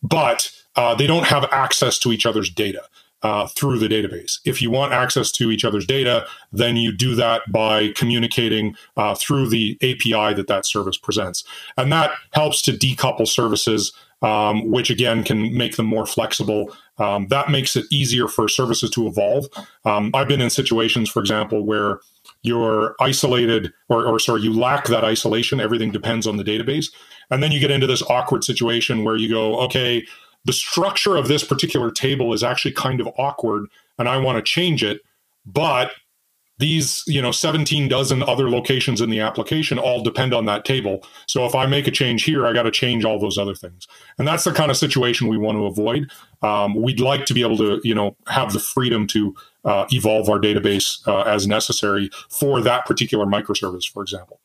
but 0.02 0.50
uh, 0.78 0.96
they 0.96 1.08
don't 1.08 1.26
have 1.26 1.44
access 1.52 2.00
to 2.00 2.14
each 2.14 2.26
other's 2.26 2.50
data 2.50 2.84
uh, 3.26 3.48
through 3.48 3.80
the 3.80 3.88
database. 3.88 4.40
If 4.46 4.62
you 4.62 4.70
want 4.70 4.94
access 4.94 5.32
to 5.32 5.50
each 5.50 5.66
other's 5.66 5.88
data, 5.88 6.28
then 6.52 6.78
you 6.78 6.92
do 6.92 7.16
that 7.16 7.42
by 7.52 7.90
communicating 7.96 8.76
uh, 8.98 9.16
through 9.16 9.50
the 9.50 9.78
API 9.82 10.36
that 10.36 10.46
that 10.48 10.66
service 10.66 10.98
presents. 10.98 11.44
And 11.76 11.92
that 11.92 12.12
helps 12.32 12.62
to 12.64 12.72
decouple 12.72 13.28
services 13.28 13.94
um, 14.22 14.72
which 14.72 14.90
again 14.90 15.24
can 15.24 15.56
make 15.56 15.76
them 15.76 15.86
more 15.86 16.06
flexible. 16.06 16.76
Um, 16.98 17.28
that 17.28 17.50
makes 17.50 17.76
it 17.76 17.86
easier 17.92 18.28
for 18.28 18.48
services 18.48 18.90
to 18.92 19.08
evolve. 19.08 19.46
Um, 19.84 20.12
I've 20.14 20.28
been 20.28 20.42
in 20.42 20.50
situations, 20.50 21.10
for 21.10 21.20
example, 21.20 21.66
where 21.66 22.00
you're 22.42 22.96
isolated 23.00 23.74
or, 23.90 24.06
or 24.06 24.20
sorry, 24.20 24.42
you 24.42 24.54
lack 24.54 24.88
that 24.88 25.04
isolation. 25.04 25.60
Everything 25.60 25.92
depends 25.92 26.28
on 26.28 26.38
the 26.38 26.44
database. 26.44 26.92
And 27.32 27.42
then 27.42 27.52
you 27.52 27.60
get 27.60 27.72
into 27.72 27.88
this 27.88 28.04
awkward 28.04 28.44
situation 28.44 29.04
where 29.04 29.16
you 29.16 29.30
go, 29.30 29.60
okay, 29.62 30.06
the 30.46 30.54
structure 30.54 31.16
of 31.16 31.28
this 31.28 31.44
particular 31.44 31.92
table 31.92 32.34
is 32.34 32.44
actually 32.44 32.72
kind 32.72 33.02
of 33.02 33.10
awkward 33.18 33.66
and 33.98 34.08
I 34.08 34.18
want 34.18 34.38
to 34.38 34.44
change 34.44 34.84
it, 34.84 35.02
but 35.46 35.92
these 36.58 37.04
you 37.06 37.22
know 37.22 37.32
17 37.32 37.88
dozen 37.90 38.24
other 38.24 38.50
locations 38.50 39.02
in 39.02 39.10
the 39.10 39.20
application 39.20 39.78
all 39.78 40.02
depend 40.04 40.34
on 40.34 40.46
that 40.46 40.64
table. 40.64 41.04
So 41.28 41.46
if 41.46 41.54
i 41.54 41.66
make 41.66 41.88
a 41.88 41.92
change 41.92 42.24
here 42.24 42.48
i 42.48 42.54
got 42.54 42.64
to 42.64 42.72
change 42.72 43.04
all 43.04 43.20
those 43.20 43.38
other 43.38 43.56
things. 43.56 43.88
And 44.18 44.28
that's 44.28 44.44
the 44.46 44.54
kind 44.54 44.72
of 44.72 44.78
situation 44.78 45.28
we 45.28 45.38
want 45.38 45.58
to 45.58 45.66
avoid. 45.66 46.10
Um, 46.42 46.76
we'd 46.76 47.00
like 47.00 47.26
to 47.26 47.34
be 47.34 47.42
able 47.42 47.58
to 47.58 47.82
you 47.84 47.94
know 47.94 48.16
have 48.28 48.54
the 48.54 48.60
freedom 48.60 49.08
to 49.08 49.36
uh, 49.66 49.86
evolve 49.92 50.30
our 50.30 50.40
database 50.40 51.06
uh, 51.08 51.22
as 51.24 51.48
necessary 51.48 52.10
for 52.30 52.62
that 52.62 52.86
particular 52.86 53.26
microservice 53.26 53.90
for 53.92 54.02
example. 54.02 54.40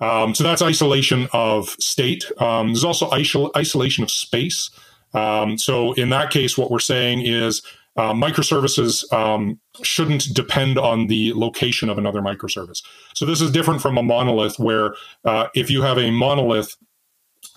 Um, 0.00 0.34
so 0.34 0.44
that's 0.44 0.62
isolation 0.62 1.28
of 1.32 1.70
state. 1.70 2.24
Um, 2.40 2.68
there's 2.68 2.84
also 2.84 3.10
isol- 3.10 3.50
isolation 3.56 4.04
of 4.04 4.12
space. 4.12 4.70
Um, 5.12 5.58
so 5.58 5.92
in 5.94 6.10
that 6.10 6.30
case 6.30 6.56
what 6.56 6.70
we're 6.70 6.78
saying 6.78 7.22
is 7.22 7.62
uh, 7.98 8.14
microservices 8.14 9.12
um, 9.12 9.58
shouldn't 9.82 10.32
depend 10.32 10.78
on 10.78 11.08
the 11.08 11.32
location 11.34 11.90
of 11.90 11.98
another 11.98 12.22
microservice. 12.22 12.82
So 13.14 13.26
this 13.26 13.40
is 13.40 13.50
different 13.50 13.82
from 13.82 13.98
a 13.98 14.02
monolith, 14.02 14.58
where 14.58 14.94
uh, 15.24 15.48
if 15.54 15.68
you 15.68 15.82
have 15.82 15.98
a 15.98 16.10
monolith, 16.12 16.76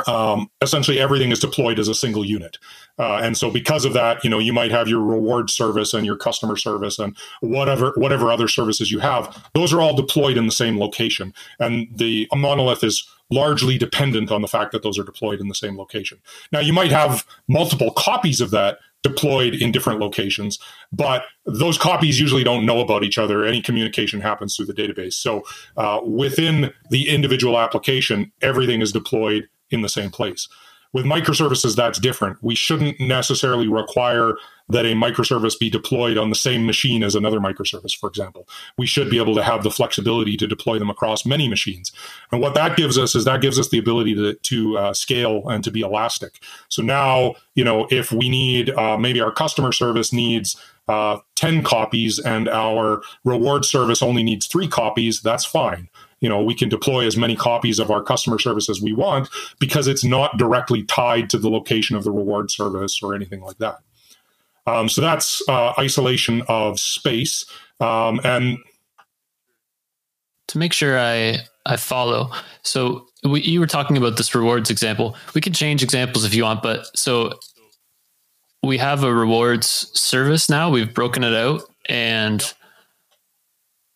um, 0.08 0.50
essentially 0.62 1.00
everything 1.00 1.32
is 1.32 1.40
deployed 1.40 1.78
as 1.78 1.88
a 1.88 1.94
single 1.94 2.26
unit. 2.26 2.58
Uh, 2.98 3.18
and 3.18 3.38
so 3.38 3.52
because 3.52 3.86
of 3.86 3.94
that, 3.94 4.24
you 4.24 4.30
know, 4.30 4.40
you 4.40 4.52
might 4.52 4.72
have 4.72 4.88
your 4.88 5.02
reward 5.02 5.52
service 5.52 5.94
and 5.94 6.06
your 6.06 6.18
customer 6.18 6.58
service 6.58 6.98
and 6.98 7.16
whatever 7.42 7.94
whatever 7.96 8.32
other 8.32 8.48
services 8.48 8.92
you 8.92 9.00
have. 9.00 9.50
Those 9.54 9.72
are 9.74 9.82
all 9.82 9.96
deployed 9.96 10.38
in 10.38 10.48
the 10.48 10.52
same 10.52 10.80
location, 10.80 11.34
and 11.60 11.88
the 11.96 12.28
monolith 12.34 12.84
is 12.84 13.08
largely 13.30 13.78
dependent 13.78 14.32
on 14.32 14.42
the 14.42 14.48
fact 14.48 14.72
that 14.72 14.84
those 14.84 15.00
are 15.00 15.04
deployed 15.04 15.40
in 15.40 15.48
the 15.48 15.56
same 15.56 15.78
location. 15.78 16.20
Now, 16.52 16.60
you 16.60 16.74
might 16.74 16.92
have 16.92 17.26
multiple 17.48 17.92
copies 17.92 18.42
of 18.42 18.52
that 18.52 18.80
deployed 19.04 19.56
in 19.56 19.72
different 19.72 20.00
locations, 20.00 20.60
but 20.92 21.24
those 21.46 21.78
copies 21.78 22.20
usually 22.20 22.44
don't 22.44 22.66
know 22.66 22.80
about 22.80 23.04
each 23.04 23.18
other. 23.18 23.46
Any 23.46 23.62
communication 23.62 24.22
happens 24.22 24.56
through 24.56 24.68
the 24.68 24.74
database. 24.74 25.14
So 25.14 25.44
uh, 25.78 26.02
within 26.06 26.72
the 26.90 27.10
individual 27.10 27.58
application, 27.58 28.32
everything 28.42 28.82
is 28.82 28.92
deployed 28.92 29.48
in 29.72 29.82
the 29.82 29.90
same 29.90 30.12
place. 30.12 30.48
With 30.94 31.06
microservices, 31.06 31.76
that's 31.76 32.00
different. 32.00 32.38
We 32.42 32.54
shouldn't 32.54 33.00
necessarily 33.00 33.70
require 33.70 34.34
that 34.68 34.86
a 34.86 34.94
microservice 34.94 35.58
be 35.58 35.70
deployed 35.70 36.18
on 36.18 36.30
the 36.30 36.36
same 36.36 36.66
machine 36.66 37.02
as 37.04 37.16
another 37.16 37.40
microservice, 37.40 37.98
for 37.98 38.10
example. 38.10 38.48
We 38.78 38.86
should 38.86 39.10
be 39.10 39.18
able 39.18 39.36
to 39.36 39.44
have 39.44 39.64
the 39.64 39.72
flexibility 39.72 40.36
to 40.38 40.48
deploy 40.48 40.80
them 40.80 40.90
across 40.90 41.26
many 41.26 41.48
machines. 41.48 41.92
And 42.32 42.42
what 42.42 42.56
that 42.56 42.76
gives 42.76 42.98
us 42.98 43.16
is 43.16 43.26
that 43.26 43.42
gives 43.42 43.58
us 43.58 43.70
the 43.70 43.80
ability 43.80 44.16
to, 44.16 44.34
to 44.34 44.78
uh, 44.78 44.94
scale 44.94 45.48
and 45.48 45.64
to 45.64 45.72
be 45.72 45.82
elastic. 45.82 46.42
So 46.68 46.82
now, 46.82 47.36
you 47.56 47.64
know, 47.64 47.88
if 47.90 48.12
we 48.12 48.30
need, 48.30 48.70
uh, 48.72 48.98
maybe 48.98 49.22
our 49.22 49.32
customer 49.32 49.72
service 49.72 50.12
needs 50.12 50.62
uh, 50.88 51.20
10 51.36 51.64
copies 51.64 52.20
and 52.20 52.50
our 52.50 53.02
reward 53.24 53.64
service 53.64 54.02
only 54.02 54.24
needs 54.24 54.48
three 54.48 54.68
copies, 54.68 55.22
that's 55.22 55.46
fine 55.46 55.90
you 56.22 56.30
know 56.30 56.42
we 56.42 56.56
can 56.56 56.70
deploy 56.70 57.06
as 57.06 57.18
many 57.18 57.36
copies 57.36 57.80
of 57.80 57.92
our 57.92 58.02
customer 58.02 58.40
service 58.40 58.70
as 58.70 58.82
we 58.82 58.94
want 58.94 59.28
because 59.60 59.88
it's 59.88 60.04
not 60.04 60.38
directly 60.38 60.84
tied 60.84 61.30
to 61.32 61.38
the 61.38 61.50
location 61.50 61.96
of 61.96 62.04
the 62.04 62.12
reward 62.12 62.50
service 62.50 63.02
or 63.04 63.14
anything 63.14 63.42
like 63.42 63.58
that. 63.58 63.80
Um, 64.68 64.88
so 64.88 65.02
that's 65.02 65.42
uh, 65.50 65.74
isolation 65.78 66.44
of 66.48 66.80
space. 66.80 67.46
Um, 67.80 68.22
and 68.24 68.60
to 70.48 70.58
make 70.58 70.74
sure 70.74 71.00
i 71.00 71.40
i 71.66 71.78
follow 71.78 72.30
so 72.62 73.08
we, 73.24 73.42
you 73.42 73.60
were 73.60 73.68
talking 73.68 73.98
about 73.98 74.18
this 74.18 74.34
rewards 74.34 74.70
example. 74.70 75.16
We 75.34 75.42
can 75.42 75.54
change 75.54 75.84
examples 75.84 76.26
if 76.26 76.34
you 76.34 76.44
want 76.44 76.62
but 76.62 76.86
so 76.98 77.40
we 78.64 78.78
have 78.78 79.04
a 79.04 79.14
rewards 79.14 79.68
service 80.00 80.50
now. 80.50 80.70
We've 80.70 80.94
broken 80.94 81.24
it 81.24 81.34
out 81.34 81.64
and 81.88 82.54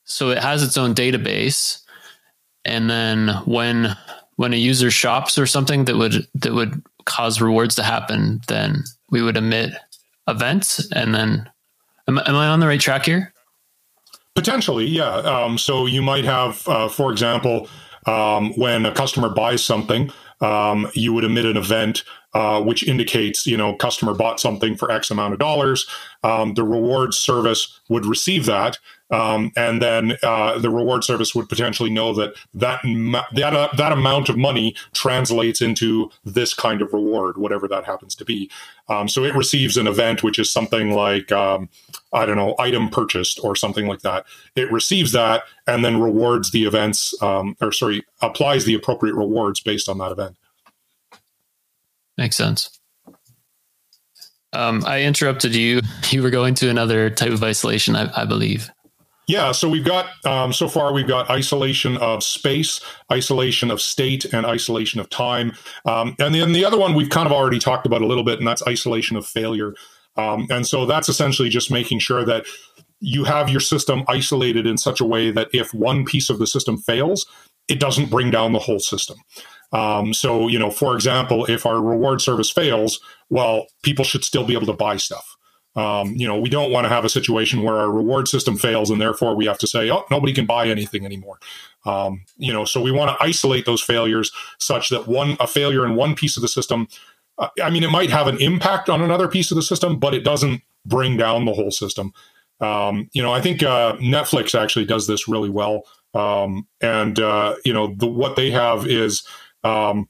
so 0.06 0.30
it 0.30 0.40
has 0.40 0.64
its 0.64 0.78
own 0.78 0.96
database. 0.96 1.85
And 2.66 2.90
then 2.90 3.30
when 3.46 3.96
when 4.38 4.54
a 4.54 4.58
user 4.58 4.92
shops 4.92 5.38
or 5.38 5.46
something 5.46 5.86
that 5.86 5.96
would 5.96 6.28
that 6.36 6.54
would 6.54 6.84
cause 7.06 7.42
rewards 7.42 7.76
to 7.76 7.84
happen, 7.84 8.42
then 8.48 8.84
we 9.10 9.22
would 9.22 9.38
emit 9.38 9.74
events. 10.28 10.92
And 10.92 11.14
then, 11.14 11.50
am, 12.08 12.18
am 12.18 12.36
I 12.36 12.48
on 12.48 12.60
the 12.60 12.68
right 12.68 12.80
track 12.80 13.06
here? 13.06 13.32
Potentially, 14.34 14.86
yeah. 14.86 15.16
Um, 15.18 15.58
so 15.58 15.86
you 15.86 16.02
might 16.02 16.26
have, 16.26 16.68
uh, 16.68 16.90
for 16.90 17.12
example, 17.12 17.70
um, 18.06 18.52
when 18.54 18.86
a 18.86 18.92
customer 18.92 19.30
buys 19.30 19.64
something, 19.64 20.12
um, 20.42 20.90
you 20.94 21.14
would 21.14 21.24
emit 21.24 21.46
an 21.46 21.56
event 21.56 22.04
uh, 22.36 22.62
which 22.62 22.86
indicates, 22.86 23.48
you 23.48 23.56
know, 23.56 23.74
customer 23.74 24.14
bought 24.14 24.42
something 24.42 24.76
for 24.76 24.92
X 24.92 25.10
amount 25.10 25.32
of 25.32 25.40
dollars. 25.40 25.88
Um, 26.22 26.54
the 26.54 26.66
reward 26.66 27.14
service 27.14 27.80
would 27.88 28.06
receive 28.06 28.46
that, 28.46 28.78
um, 29.12 29.52
and 29.56 29.82
then 29.82 30.18
uh, 30.24 30.58
the 30.58 30.70
reward 30.70 31.04
service 31.04 31.36
would 31.36 31.48
potentially 31.48 31.90
know 31.90 32.14
that 32.14 32.34
that 32.54 32.82
that 33.34 33.54
uh, 33.54 33.70
that 33.78 33.92
amount 33.92 34.30
of 34.30 34.38
money 34.38 34.76
translates 34.94 35.62
into 35.62 36.10
this 36.24 36.54
kind 36.54 36.82
of 36.82 36.92
reward, 36.92 37.38
whatever 37.38 37.68
that 37.68 37.86
happens 37.86 38.16
to 38.16 38.26
be. 38.26 38.50
Um, 38.88 39.08
so 39.08 39.24
it 39.24 39.36
receives 39.36 39.78
an 39.78 39.88
event 39.88 40.24
which 40.24 40.40
is 40.40 40.52
something 40.52 40.92
like 40.92 41.32
um, 41.32 41.70
I 42.14 42.26
don't 42.26 42.38
know, 42.38 42.56
item 42.58 42.90
purchased 42.90 43.40
or 43.44 43.56
something 43.56 43.88
like 43.88 44.02
that. 44.02 44.26
It 44.56 44.72
receives 44.72 45.12
that 45.12 45.44
and 45.68 45.86
then 45.86 46.02
rewards 46.02 46.52
the 46.52 46.66
events, 46.66 47.14
um, 47.22 47.56
or 47.62 47.72
sorry, 47.72 48.04
applies 48.22 48.66
the 48.66 48.74
appropriate 48.74 49.16
rewards 49.16 49.60
based 49.60 49.88
on 49.88 50.00
that 50.00 50.12
event. 50.12 50.36
Makes 52.18 52.38
sense. 52.38 52.80
Um, 54.54 54.84
I 54.86 55.04
interrupted 55.04 55.54
you. 55.54 55.82
You 56.12 56.24
were 56.24 56.30
going 56.30 56.54
to 56.56 56.70
another 56.70 57.10
type 57.10 57.32
of 57.32 57.44
isolation, 57.44 57.96
I, 57.96 58.22
I 58.22 58.26
believe. 58.26 58.72
Yeah, 59.28 59.52
so 59.54 59.68
we've 59.68 59.86
got 59.86 60.08
um, 60.26 60.54
so 60.54 60.68
far 60.68 60.94
we've 60.94 61.08
got 61.08 61.30
isolation 61.30 61.98
of 61.98 62.24
space, 62.24 62.80
isolation 63.12 63.72
of 63.72 63.82
state, 63.82 64.26
and 64.26 64.46
isolation 64.46 65.00
of 65.00 65.10
time. 65.10 65.54
Um, 65.86 66.16
and 66.20 66.36
then 66.36 66.52
the 66.52 66.64
other 66.64 66.78
one 66.78 66.94
we've 66.94 67.10
kind 67.10 67.26
of 67.26 67.32
already 67.32 67.58
talked 67.58 67.88
about 67.88 68.02
a 68.02 68.06
little 68.06 68.24
bit, 68.24 68.38
and 68.40 68.48
that's 68.48 68.66
isolation 68.68 69.18
of 69.18 69.26
failure. 69.26 69.74
Um, 70.16 70.48
and 70.50 70.66
so 70.66 70.86
that's 70.86 71.10
essentially 71.10 71.50
just 71.50 71.72
making 71.72 72.00
sure 72.00 72.24
that 72.24 72.46
you 73.00 73.24
have 73.24 73.50
your 73.50 73.60
system 73.60 74.04
isolated 74.08 74.66
in 74.66 74.78
such 74.78 75.02
a 75.02 75.06
way 75.06 75.32
that 75.32 75.50
if 75.54 75.74
one 75.74 76.06
piece 76.06 76.30
of 76.30 76.40
the 76.40 76.48
system 76.48 76.78
fails, 76.78 77.26
it 77.68 77.80
doesn't 77.80 78.10
bring 78.10 78.32
down 78.32 78.54
the 78.54 78.60
whole 78.60 78.80
system. 78.80 79.18
Um, 79.74 80.14
so, 80.14 80.48
you 80.48 80.60
know, 80.60 80.72
for 80.72 80.96
example, 80.96 81.46
if 81.46 81.66
our 81.66 81.82
reward 81.82 82.22
service 82.22 82.50
fails, 82.50 83.00
well, 83.30 83.66
people 83.84 84.06
should 84.06 84.24
still 84.24 84.46
be 84.46 84.54
able 84.54 84.68
to 84.68 84.74
buy 84.74 84.98
stuff. 84.98 85.35
Um, 85.76 86.16
you 86.16 86.28
know, 86.28 86.40
we 86.40 86.50
don't 86.50 86.72
want 86.72 86.86
to 86.86 86.90
have 86.90 87.04
a 87.04 87.10
situation 87.10 87.62
where 87.62 87.76
our 87.76 87.92
reward 87.92 88.28
system 88.28 88.58
fails 88.58 88.90
and 88.90 89.02
therefore 89.02 89.36
we 89.36 89.46
have 89.46 89.58
to 89.58 89.68
say, 89.68 89.92
oh, 89.92 90.06
nobody 90.10 90.34
can 90.34 90.46
buy 90.46 90.68
anything 90.68 91.06
anymore. 91.06 91.38
Um, 91.86 92.24
you 92.38 92.54
know, 92.54 92.64
so 92.64 92.82
we 92.82 92.92
want 92.92 93.18
to 93.18 93.24
isolate 93.24 93.66
those 93.66 93.82
failures 93.82 94.32
such 94.58 94.90
that 94.90 95.08
one 95.08 95.36
a 95.40 95.48
failure 95.48 95.86
in 95.86 95.96
one 95.96 96.16
piece 96.16 96.38
of 96.38 96.42
the 96.42 96.48
system. 96.48 96.88
Uh, 97.38 97.50
I 97.62 97.70
mean, 97.70 97.84
it 97.84 97.92
might 97.92 98.10
have 98.10 98.28
an 98.28 98.38
impact 98.42 98.90
on 98.90 99.02
another 99.02 99.28
piece 99.28 99.52
of 99.52 99.56
the 99.56 99.62
system, 99.62 100.00
but 100.00 100.14
it 100.14 100.24
doesn't 100.24 100.62
bring 100.86 101.18
down 101.18 101.46
the 101.46 101.54
whole 101.54 101.72
system. 101.72 102.14
Um, 102.62 103.10
you 103.12 103.22
know, 103.22 103.34
I 103.34 103.42
think 103.42 103.62
uh, 103.62 103.98
Netflix 103.98 104.58
actually 104.58 104.86
does 104.86 105.08
this 105.08 105.28
really 105.28 105.50
well. 105.50 105.84
Um, 106.14 106.68
and 106.80 107.20
uh, 107.20 107.56
you 107.66 107.74
know, 107.74 107.94
the, 107.98 108.08
what 108.08 108.38
they 108.38 108.50
have 108.52 108.88
is 108.88 109.24
um, 109.66 110.08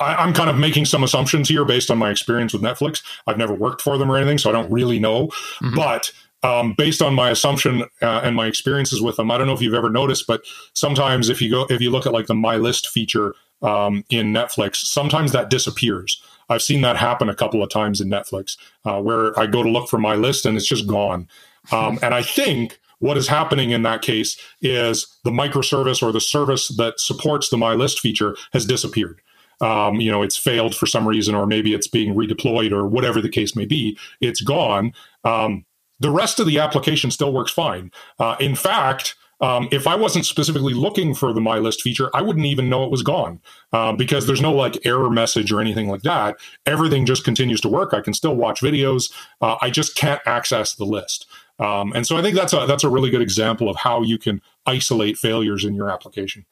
I, 0.00 0.22
am 0.22 0.32
kind 0.32 0.48
of 0.48 0.56
making 0.56 0.86
some 0.86 1.02
assumptions 1.02 1.48
here 1.48 1.64
based 1.64 1.90
on 1.90 1.98
my 1.98 2.10
experience 2.10 2.52
with 2.52 2.62
Netflix. 2.62 3.02
I've 3.26 3.38
never 3.38 3.54
worked 3.54 3.82
for 3.82 3.98
them 3.98 4.10
or 4.10 4.16
anything, 4.16 4.38
so 4.38 4.50
I 4.50 4.52
don't 4.52 4.70
really 4.70 4.98
know. 4.98 5.26
Mm-hmm. 5.26 5.76
But 5.76 6.12
um, 6.42 6.72
based 6.72 7.02
on 7.02 7.14
my 7.14 7.30
assumption 7.30 7.82
uh, 8.00 8.20
and 8.24 8.34
my 8.34 8.46
experiences 8.46 9.02
with 9.02 9.16
them, 9.16 9.30
I 9.30 9.38
don't 9.38 9.46
know 9.46 9.52
if 9.52 9.60
you've 9.60 9.74
ever 9.74 9.90
noticed, 9.90 10.26
but 10.26 10.42
sometimes 10.72 11.28
if 11.28 11.42
you 11.42 11.50
go 11.50 11.66
if 11.68 11.80
you 11.80 11.90
look 11.90 12.06
at 12.06 12.12
like 12.12 12.26
the 12.26 12.34
My 12.34 12.56
List 12.56 12.88
feature 12.88 13.34
um, 13.62 14.04
in 14.08 14.32
Netflix, 14.32 14.76
sometimes 14.76 15.32
that 15.32 15.50
disappears. 15.50 16.22
I've 16.48 16.62
seen 16.62 16.80
that 16.80 16.96
happen 16.96 17.28
a 17.28 17.34
couple 17.34 17.62
of 17.62 17.70
times 17.70 18.00
in 18.00 18.08
Netflix, 18.08 18.56
uh, 18.84 19.00
where 19.00 19.38
I 19.38 19.46
go 19.46 19.62
to 19.62 19.68
look 19.68 19.88
for 19.88 19.98
my 19.98 20.16
list 20.16 20.44
and 20.44 20.56
it's 20.56 20.66
just 20.66 20.86
gone. 20.86 21.28
Um, 21.70 22.00
and 22.02 22.12
I 22.12 22.22
think 22.22 22.80
what 22.98 23.16
is 23.16 23.28
happening 23.28 23.70
in 23.70 23.82
that 23.82 24.02
case 24.02 24.36
is 24.60 25.06
the 25.22 25.30
microservice 25.30 26.02
or 26.02 26.10
the 26.10 26.20
service 26.20 26.66
that 26.76 26.98
supports 26.98 27.50
the 27.50 27.56
My 27.56 27.74
List 27.74 28.00
feature 28.00 28.36
has 28.52 28.66
disappeared 28.66 29.20
um, 29.60 30.00
you 30.00 30.10
know, 30.10 30.22
it's 30.22 30.36
failed 30.36 30.74
for 30.74 30.86
some 30.86 31.06
reason, 31.06 31.34
or 31.34 31.46
maybe 31.46 31.74
it's 31.74 31.88
being 31.88 32.14
redeployed, 32.14 32.72
or 32.72 32.86
whatever 32.86 33.20
the 33.20 33.28
case 33.28 33.54
may 33.56 33.66
be. 33.66 33.98
It's 34.20 34.40
gone. 34.40 34.92
Um, 35.24 35.64
the 35.98 36.10
rest 36.10 36.40
of 36.40 36.46
the 36.46 36.58
application 36.58 37.10
still 37.10 37.32
works 37.32 37.52
fine. 37.52 37.92
Uh, 38.18 38.36
in 38.40 38.54
fact, 38.54 39.14
um, 39.40 39.68
if 39.70 39.86
I 39.86 39.94
wasn't 39.94 40.26
specifically 40.26 40.74
looking 40.74 41.14
for 41.14 41.32
the 41.32 41.40
My 41.40 41.58
List 41.58 41.80
feature, 41.80 42.10
I 42.14 42.20
wouldn't 42.22 42.46
even 42.46 42.68
know 42.68 42.84
it 42.84 42.90
was 42.90 43.02
gone 43.02 43.40
uh, 43.72 43.92
because 43.92 44.26
there's 44.26 44.42
no 44.42 44.52
like 44.52 44.84
error 44.84 45.10
message 45.10 45.50
or 45.50 45.60
anything 45.60 45.88
like 45.88 46.02
that. 46.02 46.36
Everything 46.66 47.06
just 47.06 47.24
continues 47.24 47.60
to 47.62 47.68
work. 47.68 47.94
I 47.94 48.02
can 48.02 48.12
still 48.12 48.36
watch 48.36 48.60
videos. 48.60 49.10
Uh, 49.40 49.56
I 49.60 49.70
just 49.70 49.96
can't 49.96 50.20
access 50.26 50.74
the 50.74 50.84
list. 50.84 51.26
Um, 51.58 51.92
and 51.94 52.06
so 52.06 52.16
I 52.16 52.22
think 52.22 52.36
that's 52.36 52.52
a 52.52 52.66
that's 52.66 52.84
a 52.84 52.88
really 52.88 53.10
good 53.10 53.22
example 53.22 53.68
of 53.68 53.76
how 53.76 54.02
you 54.02 54.18
can 54.18 54.40
isolate 54.66 55.18
failures 55.18 55.64
in 55.64 55.74
your 55.74 55.90
application. 55.90 56.44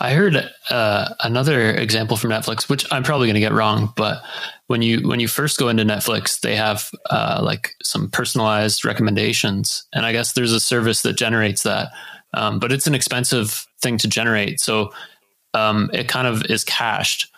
I 0.00 0.12
heard 0.12 0.50
uh, 0.70 1.14
another 1.20 1.70
example 1.70 2.16
from 2.16 2.30
Netflix, 2.30 2.68
which 2.68 2.84
I'm 2.90 3.02
probably 3.02 3.26
going 3.28 3.34
to 3.34 3.40
get 3.40 3.52
wrong, 3.52 3.92
but 3.96 4.22
when 4.66 4.82
you 4.82 5.06
when 5.06 5.20
you 5.20 5.28
first 5.28 5.58
go 5.58 5.68
into 5.68 5.84
Netflix, 5.84 6.40
they 6.40 6.56
have 6.56 6.90
uh, 7.10 7.40
like 7.42 7.70
some 7.82 8.10
personalized 8.10 8.84
recommendations, 8.84 9.84
and 9.92 10.04
I 10.04 10.12
guess 10.12 10.32
there's 10.32 10.52
a 10.52 10.60
service 10.60 11.02
that 11.02 11.14
generates 11.14 11.62
that, 11.62 11.88
um, 12.32 12.58
but 12.58 12.72
it's 12.72 12.86
an 12.86 12.94
expensive 12.94 13.66
thing 13.80 13.98
to 13.98 14.08
generate, 14.08 14.60
so 14.60 14.92
um, 15.52 15.90
it 15.92 16.08
kind 16.08 16.26
of 16.26 16.44
is 16.46 16.64
cached. 16.64 17.30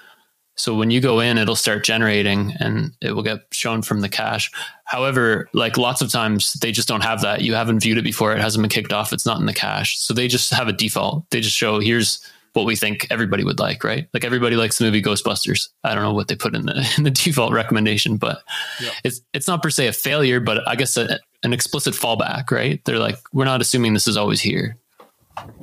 So 0.58 0.74
when 0.74 0.90
you 0.90 1.02
go 1.02 1.20
in, 1.20 1.36
it'll 1.36 1.56
start 1.56 1.84
generating, 1.84 2.54
and 2.58 2.92
it 3.02 3.12
will 3.12 3.22
get 3.22 3.40
shown 3.52 3.82
from 3.82 4.00
the 4.00 4.08
cache. 4.08 4.50
However, 4.84 5.50
like 5.52 5.76
lots 5.76 6.00
of 6.00 6.10
times, 6.10 6.54
they 6.54 6.72
just 6.72 6.88
don't 6.88 7.02
have 7.02 7.20
that. 7.20 7.42
You 7.42 7.52
haven't 7.52 7.80
viewed 7.80 7.98
it 7.98 8.04
before; 8.04 8.32
it 8.32 8.40
hasn't 8.40 8.62
been 8.62 8.70
kicked 8.70 8.94
off. 8.94 9.12
It's 9.12 9.26
not 9.26 9.40
in 9.40 9.46
the 9.46 9.52
cache, 9.52 9.98
so 9.98 10.14
they 10.14 10.28
just 10.28 10.50
have 10.54 10.68
a 10.68 10.72
default. 10.72 11.28
They 11.30 11.42
just 11.42 11.56
show 11.56 11.80
here's 11.80 12.26
what 12.56 12.66
we 12.66 12.74
think 12.74 13.06
everybody 13.10 13.44
would 13.44 13.60
like, 13.60 13.84
right? 13.84 14.08
Like 14.12 14.24
everybody 14.24 14.56
likes 14.56 14.78
the 14.78 14.84
movie 14.86 15.02
Ghostbusters. 15.02 15.68
I 15.84 15.94
don't 15.94 16.02
know 16.02 16.14
what 16.14 16.28
they 16.28 16.34
put 16.34 16.54
in 16.54 16.66
the 16.66 16.94
in 16.98 17.04
the 17.04 17.10
default 17.10 17.52
recommendation, 17.52 18.16
but 18.16 18.42
yeah. 18.80 18.90
it's 19.04 19.20
it's 19.32 19.46
not 19.46 19.62
per 19.62 19.70
se 19.70 19.88
a 19.88 19.92
failure, 19.92 20.40
but 20.40 20.66
I 20.66 20.74
guess 20.74 20.96
a, 20.96 21.20
an 21.42 21.52
explicit 21.52 21.94
fallback, 21.94 22.50
right? 22.50 22.84
They're 22.84 22.98
like, 22.98 23.18
we're 23.32 23.44
not 23.44 23.60
assuming 23.60 23.94
this 23.94 24.08
is 24.08 24.16
always 24.16 24.40
here. 24.40 24.76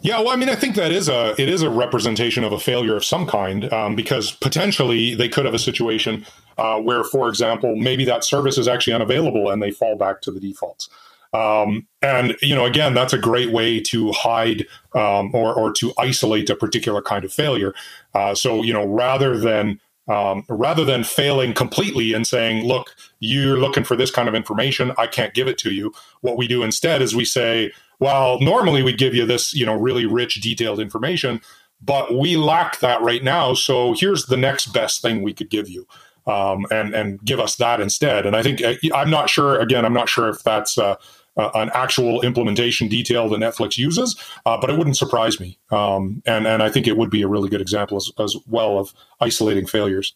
Yeah, 0.02 0.20
well, 0.20 0.30
I 0.30 0.36
mean, 0.36 0.50
I 0.50 0.56
think 0.56 0.76
that 0.76 0.92
is 0.92 1.10
a 1.10 1.34
it 1.42 1.50
is 1.50 1.64
a 1.64 1.70
representation 1.70 2.44
of 2.44 2.54
a 2.54 2.60
failure 2.60 2.96
of 2.96 3.04
some 3.04 3.26
kind 3.26 3.72
um, 3.74 3.96
because 3.96 4.32
potentially 4.32 5.16
they 5.16 5.28
could 5.28 5.46
have 5.46 5.54
a 5.54 5.60
situation 5.60 6.26
uh, 6.58 6.80
where, 6.80 7.04
for 7.04 7.28
example, 7.28 7.76
maybe 7.76 8.06
that 8.06 8.24
service 8.24 8.58
is 8.58 8.68
actually 8.68 8.94
unavailable 8.94 9.50
and 9.50 9.62
they 9.62 9.72
fall 9.72 9.96
back 9.96 10.22
to 10.22 10.32
the 10.32 10.40
defaults. 10.40 10.90
Um, 11.34 11.88
and 12.02 12.36
you 12.42 12.54
know, 12.54 12.66
again, 12.66 12.94
that's 12.94 13.14
a 13.14 13.18
great 13.18 13.52
way 13.52 13.80
to 13.82 14.12
hide 14.12 14.66
um, 14.94 15.34
or 15.34 15.54
or 15.54 15.72
to 15.74 15.94
isolate 15.98 16.50
a 16.50 16.56
particular 16.56 17.02
kind 17.02 17.26
of 17.26 17.34
failure. 17.34 17.74
Uh, 18.14 18.36
so 18.36 18.62
you 18.64 18.74
know, 18.74 18.86
rather 18.86 19.38
than 19.38 19.80
um, 20.08 20.46
rather 20.50 20.86
than 20.86 21.04
failing 21.04 21.54
completely 21.54 22.14
and 22.14 22.28
saying, 22.28 22.66
"Look, 22.66 22.96
you're 23.20 23.58
looking 23.58 23.84
for 23.84 23.96
this 23.96 24.12
kind 24.12 24.28
of 24.28 24.36
information, 24.36 24.92
I 24.98 25.08
can't 25.08 25.34
give 25.34 25.48
it 25.48 25.58
to 25.60 25.74
you," 25.74 25.94
what 26.22 26.38
we 26.38 26.48
do 26.48 26.62
instead 26.62 27.02
is 27.02 27.16
we 27.16 27.26
say, 27.26 27.72
"Well, 28.00 28.40
normally 28.40 28.84
we 28.84 28.94
give 28.94 29.16
you 29.16 29.26
this, 29.26 29.54
you 29.54 29.66
know, 29.66 29.76
really 29.76 30.06
rich, 30.06 30.36
detailed 30.36 30.80
information." 30.80 31.42
But 31.86 32.18
we 32.18 32.38
lack 32.38 32.80
that 32.80 33.02
right 33.02 33.24
now. 33.24 33.54
So 33.54 33.94
here's 33.94 34.28
the 34.28 34.38
next 34.38 34.68
best 34.68 35.02
thing 35.02 35.22
we 35.22 35.34
could 35.34 35.50
give 35.50 35.68
you. 35.68 35.86
Um, 36.26 36.66
and 36.72 36.96
and 36.96 37.20
give 37.26 37.42
us 37.42 37.58
that 37.58 37.82
instead. 37.82 38.26
And 38.26 38.34
I 38.34 38.42
think 38.44 38.62
uh, 38.62 38.76
I'm 38.96 39.10
not 39.10 39.30
sure. 39.30 39.60
Again, 39.60 39.84
I'm 39.84 39.94
not 39.94 40.08
sure 40.08 40.30
if 40.30 40.42
that's 40.42 40.78
uh, 40.78 40.96
uh, 41.38 41.50
an 41.56 41.72
actual 41.74 42.22
implementation 42.22 42.88
detail 42.88 43.30
that 43.30 43.40
Netflix 43.40 43.78
uses, 43.78 44.20
uh, 44.46 44.58
but 44.60 44.70
it 44.70 44.78
wouldn't 44.78 44.98
surprise 44.98 45.40
me. 45.40 45.60
Um, 45.72 46.22
and 46.26 46.46
and 46.48 46.62
I 46.62 46.70
think 46.70 46.88
it 46.88 46.98
would 46.98 47.10
be 47.10 47.22
a 47.22 47.28
really 47.28 47.50
good 47.50 47.62
example 47.62 47.98
as, 47.98 48.12
as 48.20 48.36
well 48.48 48.78
of 48.78 48.94
isolating 49.20 49.66
failures. 49.66 50.16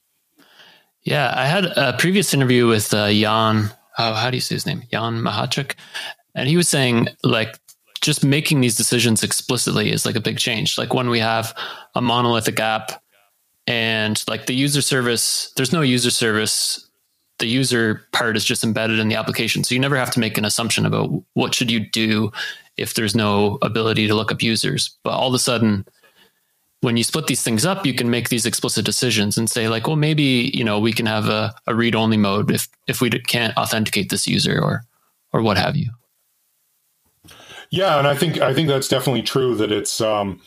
Yeah, 1.04 1.34
I 1.36 1.46
had 1.46 1.66
a 1.66 1.96
previous 1.98 2.34
interview 2.34 2.68
with 2.68 2.94
uh, 2.94 3.12
Jan. 3.12 3.72
Oh, 3.98 4.14
how 4.14 4.30
do 4.30 4.38
you 4.38 4.42
say 4.42 4.56
his 4.56 4.66
name? 4.66 4.84
Jan 4.92 5.22
Machacek, 5.22 5.76
and 6.36 6.48
he 6.48 6.58
was 6.58 6.70
saying 6.70 7.08
like 7.24 7.58
just 8.02 8.24
making 8.24 8.62
these 8.62 8.76
decisions 8.76 9.24
explicitly 9.24 9.92
is 9.92 10.06
like 10.06 10.16
a 10.16 10.22
big 10.22 10.38
change. 10.38 10.78
Like 10.78 10.94
when 10.94 11.10
we 11.10 11.20
have 11.20 11.58
a 11.96 12.02
monolithic 12.02 12.60
app 12.60 13.02
and 13.66 14.24
like 14.28 14.46
the 14.46 14.54
user 14.54 14.82
service, 14.82 15.52
there's 15.56 15.74
no 15.74 15.82
user 15.82 16.12
service 16.12 16.87
the 17.39 17.47
user 17.47 18.02
part 18.12 18.36
is 18.36 18.45
just 18.45 18.63
embedded 18.63 19.00
in 19.00 19.08
the 19.08 19.15
application. 19.15 19.63
So 19.63 19.76
you 19.76 19.80
never 19.80 19.95
have 19.95 20.12
to 20.12 20.19
make 20.19 20.38
an 20.38 20.45
assumption 20.45 20.86
about 20.86 21.10
what 21.34 21.54
should 21.54 21.69
you 21.69 21.80
do 21.80 22.32
if 22.78 22.93
there's 22.93 23.15
no 23.15 23.58
ability 23.62 24.08
to 24.08 24.15
look 24.15 24.32
up 24.32 24.41
users. 24.41 24.97
But 25.04 25.12
all 25.12 25.28
of 25.28 25.34
a 25.34 25.39
sudden, 25.39 25.86
when 26.82 26.97
you 26.97 27.04
split 27.04 27.28
these 27.28 27.43
things 27.43 27.65
up, 27.65 27.86
you 27.86 27.93
can 27.93 28.10
make 28.10 28.30
these 28.30 28.45
explicit 28.45 28.86
decisions 28.86 29.38
and 29.38 29.50
say 29.50 29.67
like, 29.67 29.88
well, 29.88 29.95
maybe, 29.95 30.52
you 30.54 30.63
know, 30.63 30.80
we 30.80 30.93
can 30.93 31.06
have 31.06 31.28
a, 31.28 31.54
a 31.65 31.76
read 31.76 31.95
only 31.95 32.17
mode 32.17 32.52
if, 32.52 32.67
if 32.88 33.02
we 33.02 33.10
can't 33.10 33.56
authenticate 33.58 34.10
this 34.10 34.28
user 34.28 34.62
or, 34.62 34.84
or 35.34 35.41
what 35.41 35.58
have 35.58 35.76
you. 35.76 35.91
Yeah, 37.69 37.97
and 37.97 38.08
I 38.08 38.15
think 38.15 38.38
I 38.39 38.54
think 38.54 38.69
that's 38.69 38.88
definitely 38.88 39.23
true. 39.23 39.56
That 39.56 39.73
it's 39.73 40.00
um, 40.00 40.41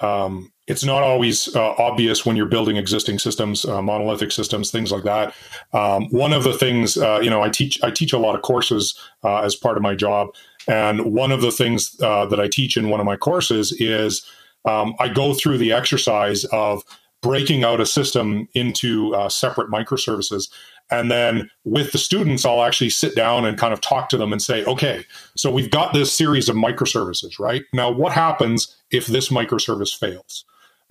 um, 0.00 0.52
it's 0.66 0.84
not 0.84 1.02
always 1.02 1.54
uh, 1.54 1.74
obvious 1.76 2.24
when 2.24 2.36
you're 2.36 2.46
building 2.46 2.76
existing 2.76 3.18
systems, 3.18 3.64
uh, 3.64 3.82
monolithic 3.82 4.32
systems, 4.32 4.70
things 4.70 4.90
like 4.90 5.04
that. 5.04 5.34
Um, 5.72 6.08
one 6.08 6.32
of 6.32 6.44
the 6.44 6.54
things, 6.54 6.96
uh, 6.96 7.20
you 7.22 7.28
know, 7.28 7.42
I 7.42 7.50
teach 7.50 7.82
I 7.82 7.90
teach 7.90 8.12
a 8.12 8.18
lot 8.18 8.34
of 8.34 8.42
courses 8.42 8.98
uh, 9.22 9.42
as 9.42 9.54
part 9.54 9.76
of 9.76 9.82
my 9.82 9.94
job, 9.94 10.28
and 10.66 11.12
one 11.12 11.32
of 11.32 11.42
the 11.42 11.52
things 11.52 11.96
uh, 12.00 12.26
that 12.26 12.40
I 12.40 12.48
teach 12.48 12.76
in 12.76 12.88
one 12.88 13.00
of 13.00 13.06
my 13.06 13.16
courses 13.16 13.72
is 13.72 14.24
um, 14.64 14.94
I 14.98 15.08
go 15.08 15.34
through 15.34 15.58
the 15.58 15.72
exercise 15.72 16.44
of 16.46 16.82
breaking 17.20 17.64
out 17.64 17.80
a 17.80 17.86
system 17.86 18.48
into 18.54 19.14
uh, 19.14 19.28
separate 19.28 19.70
microservices. 19.70 20.50
And 20.90 21.10
then 21.10 21.50
with 21.64 21.92
the 21.92 21.98
students, 21.98 22.44
I'll 22.44 22.62
actually 22.62 22.90
sit 22.90 23.16
down 23.16 23.46
and 23.46 23.58
kind 23.58 23.72
of 23.72 23.80
talk 23.80 24.10
to 24.10 24.18
them 24.18 24.30
and 24.30 24.42
say, 24.42 24.62
okay, 24.66 25.06
so 25.34 25.50
we've 25.50 25.70
got 25.70 25.94
this 25.94 26.12
series 26.12 26.50
of 26.50 26.56
microservices, 26.56 27.38
right? 27.38 27.62
Now, 27.72 27.90
what 27.90 28.12
happens 28.12 28.76
if 28.90 29.06
this 29.06 29.30
microservice 29.30 29.98
fails? 29.98 30.44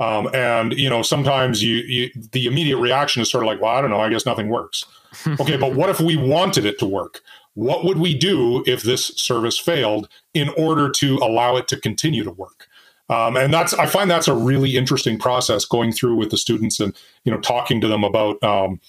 Um, 0.03 0.29
and 0.33 0.73
you 0.73 0.89
know, 0.89 1.01
sometimes 1.01 1.63
you, 1.63 1.77
you 1.77 2.09
the 2.31 2.45
immediate 2.45 2.77
reaction 2.77 3.21
is 3.21 3.29
sort 3.29 3.43
of 3.43 3.47
like, 3.47 3.61
well, 3.61 3.75
I 3.75 3.81
don't 3.81 3.89
know, 3.89 4.01
I 4.01 4.09
guess 4.09 4.25
nothing 4.25 4.49
works. 4.49 4.85
okay, 5.39 5.57
but 5.57 5.75
what 5.75 5.89
if 5.89 5.99
we 5.99 6.17
wanted 6.17 6.65
it 6.65 6.79
to 6.79 6.85
work? 6.85 7.21
What 7.53 7.85
would 7.85 7.99
we 7.99 8.17
do 8.17 8.63
if 8.65 8.81
this 8.81 9.07
service 9.07 9.59
failed 9.59 10.09
in 10.33 10.49
order 10.57 10.89
to 10.89 11.17
allow 11.17 11.55
it 11.55 11.67
to 11.69 11.79
continue 11.79 12.23
to 12.23 12.31
work? 12.31 12.67
Um, 13.09 13.37
and 13.37 13.53
that's 13.53 13.73
I 13.75 13.85
find 13.85 14.09
that's 14.09 14.27
a 14.27 14.35
really 14.35 14.75
interesting 14.75 15.19
process 15.19 15.65
going 15.65 15.91
through 15.91 16.15
with 16.15 16.31
the 16.31 16.37
students 16.37 16.79
and 16.79 16.95
you 17.23 17.31
know 17.31 17.39
talking 17.39 17.79
to 17.81 17.87
them 17.87 18.03
about 18.03 18.43
um, 18.43 18.79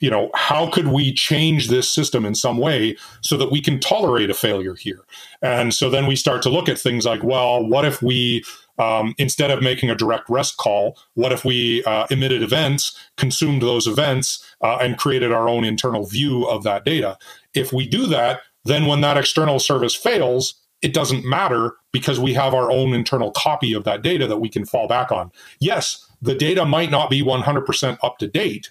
you 0.00 0.10
know 0.10 0.30
how 0.34 0.70
could 0.70 0.88
we 0.88 1.12
change 1.12 1.68
this 1.68 1.88
system 1.88 2.24
in 2.24 2.34
some 2.34 2.58
way 2.58 2.96
so 3.20 3.36
that 3.36 3.50
we 3.50 3.60
can 3.60 3.78
tolerate 3.80 4.30
a 4.30 4.34
failure 4.34 4.74
here 4.74 5.00
and 5.42 5.74
so 5.74 5.90
then 5.90 6.06
we 6.06 6.16
start 6.16 6.42
to 6.42 6.48
look 6.48 6.68
at 6.68 6.78
things 6.78 7.04
like 7.04 7.22
well 7.22 7.66
what 7.66 7.84
if 7.84 8.02
we 8.02 8.44
um, 8.78 9.14
instead 9.18 9.50
of 9.50 9.62
making 9.62 9.90
a 9.90 9.94
direct 9.94 10.28
rest 10.28 10.56
call 10.56 10.98
what 11.14 11.32
if 11.32 11.44
we 11.44 11.82
uh, 11.84 12.06
emitted 12.10 12.42
events 12.42 12.98
consumed 13.16 13.62
those 13.62 13.86
events 13.86 14.44
uh, 14.62 14.78
and 14.80 14.98
created 14.98 15.32
our 15.32 15.48
own 15.48 15.64
internal 15.64 16.06
view 16.06 16.46
of 16.46 16.62
that 16.62 16.84
data 16.84 17.16
if 17.54 17.72
we 17.72 17.86
do 17.86 18.06
that 18.06 18.40
then 18.64 18.86
when 18.86 19.00
that 19.00 19.18
external 19.18 19.58
service 19.58 19.94
fails 19.94 20.54
it 20.84 20.92
doesn't 20.92 21.24
matter 21.24 21.72
because 21.92 22.20
we 22.20 22.34
have 22.34 22.52
our 22.52 22.70
own 22.70 22.92
internal 22.92 23.30
copy 23.30 23.72
of 23.72 23.84
that 23.84 24.02
data 24.02 24.26
that 24.26 24.36
we 24.36 24.50
can 24.50 24.66
fall 24.66 24.86
back 24.86 25.10
on. 25.10 25.32
Yes, 25.58 26.06
the 26.20 26.34
data 26.34 26.66
might 26.66 26.90
not 26.90 27.08
be 27.08 27.22
100% 27.22 27.98
up 28.02 28.18
to 28.18 28.28
date, 28.28 28.70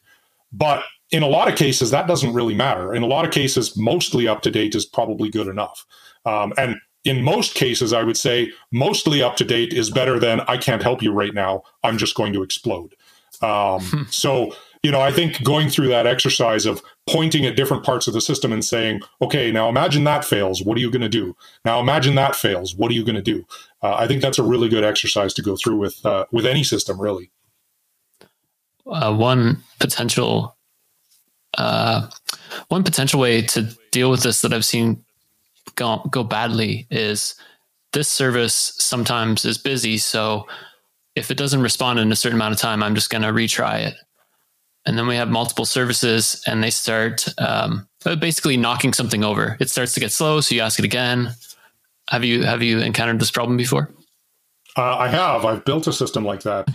but 0.51 0.83
in 1.09 1.23
a 1.23 1.27
lot 1.27 1.47
of 1.47 1.55
cases, 1.55 1.89
that 1.89 2.05
doesn't 2.05 2.33
really 2.33 2.53
matter. 2.53 2.93
In 2.93 3.01
a 3.01 3.07
lot 3.07 3.25
of 3.25 3.31
cases, 3.31 3.75
mostly 3.75 4.27
up 4.27 4.43
to 4.43 4.51
date 4.51 4.75
is 4.75 4.85
probably 4.85 5.31
good 5.31 5.47
enough. 5.47 5.87
Um, 6.23 6.53
and 6.55 6.75
in 7.03 7.23
most 7.23 7.55
cases, 7.55 7.93
I 7.93 8.03
would 8.03 8.17
say 8.17 8.51
mostly 8.71 9.21
up 9.21 9.35
to 9.37 9.43
date 9.43 9.73
is 9.73 9.89
better 9.89 10.19
than 10.19 10.41
I 10.41 10.57
can't 10.57 10.81
help 10.81 11.01
you 11.01 11.11
right 11.11 11.33
now. 11.33 11.63
I'm 11.83 11.97
just 11.97 12.15
going 12.15 12.33
to 12.33 12.43
explode. 12.43 12.95
Um, 13.41 13.81
hmm. 13.81 14.03
so 14.09 14.53
you 14.83 14.91
know, 14.91 14.99
I 14.99 15.11
think 15.11 15.41
going 15.43 15.69
through 15.69 15.87
that 15.87 16.05
exercise 16.05 16.65
of 16.65 16.81
pointing 17.09 17.45
at 17.45 17.55
different 17.55 17.85
parts 17.85 18.05
of 18.05 18.13
the 18.13 18.19
system 18.19 18.51
and 18.51 18.63
saying, 18.63 19.01
okay, 19.21 19.49
now 19.49 19.69
imagine 19.69 20.03
that 20.03 20.25
fails. 20.25 20.61
What 20.61 20.77
are 20.77 20.81
you 20.81 20.91
going 20.91 21.01
to 21.01 21.09
do? 21.09 21.37
Now 21.63 21.79
imagine 21.79 22.15
that 22.15 22.35
fails. 22.35 22.75
What 22.75 22.91
are 22.91 22.93
you 22.93 23.05
going 23.05 23.15
to 23.15 23.21
do? 23.21 23.45
Uh, 23.81 23.95
I 23.95 24.07
think 24.07 24.21
that's 24.21 24.39
a 24.39 24.43
really 24.43 24.67
good 24.67 24.83
exercise 24.83 25.33
to 25.35 25.41
go 25.41 25.55
through 25.55 25.77
with 25.77 26.05
uh, 26.05 26.25
with 26.31 26.45
any 26.45 26.63
system, 26.63 26.99
really. 26.99 27.31
Uh, 28.85 29.15
one 29.15 29.63
potential 29.79 30.57
uh, 31.57 32.09
one 32.67 32.83
potential 32.83 33.21
way 33.21 33.41
to 33.41 33.73
deal 33.91 34.11
with 34.11 34.23
this 34.23 34.41
that 34.41 34.51
I've 34.51 34.65
seen 34.65 35.03
go, 35.75 36.01
go 36.09 36.23
badly 36.23 36.87
is 36.89 37.35
this 37.93 38.09
service 38.09 38.73
sometimes 38.77 39.45
is 39.45 39.57
busy, 39.57 39.97
so 39.97 40.47
if 41.15 41.29
it 41.29 41.37
doesn't 41.37 41.61
respond 41.61 41.99
in 41.99 42.11
a 42.11 42.15
certain 42.15 42.37
amount 42.37 42.53
of 42.53 42.59
time, 42.59 42.81
I'm 42.81 42.95
just 42.95 43.09
going 43.09 43.21
to 43.21 43.27
retry 43.29 43.85
it. 43.85 43.95
And 44.85 44.97
then 44.97 45.07
we 45.07 45.15
have 45.15 45.29
multiple 45.29 45.65
services 45.65 46.43
and 46.47 46.63
they 46.63 46.69
start 46.69 47.27
um, 47.37 47.87
basically 48.03 48.57
knocking 48.57 48.93
something 48.93 49.23
over. 49.23 49.55
It 49.59 49.69
starts 49.69 49.93
to 49.93 49.99
get 49.99 50.11
slow 50.11 50.41
so 50.41 50.55
you 50.55 50.61
ask 50.61 50.79
it 50.79 50.85
again. 50.85 51.33
Have 52.09 52.25
you 52.25 52.43
have 52.43 52.61
you 52.61 52.79
encountered 52.79 53.19
this 53.19 53.31
problem 53.31 53.55
before 53.55 53.89
uh, 54.75 54.97
I 54.97 55.07
have. 55.07 55.45
I've 55.45 55.63
built 55.65 55.87
a 55.87 55.93
system 55.93 56.25
like 56.25 56.41
that. 56.41 56.67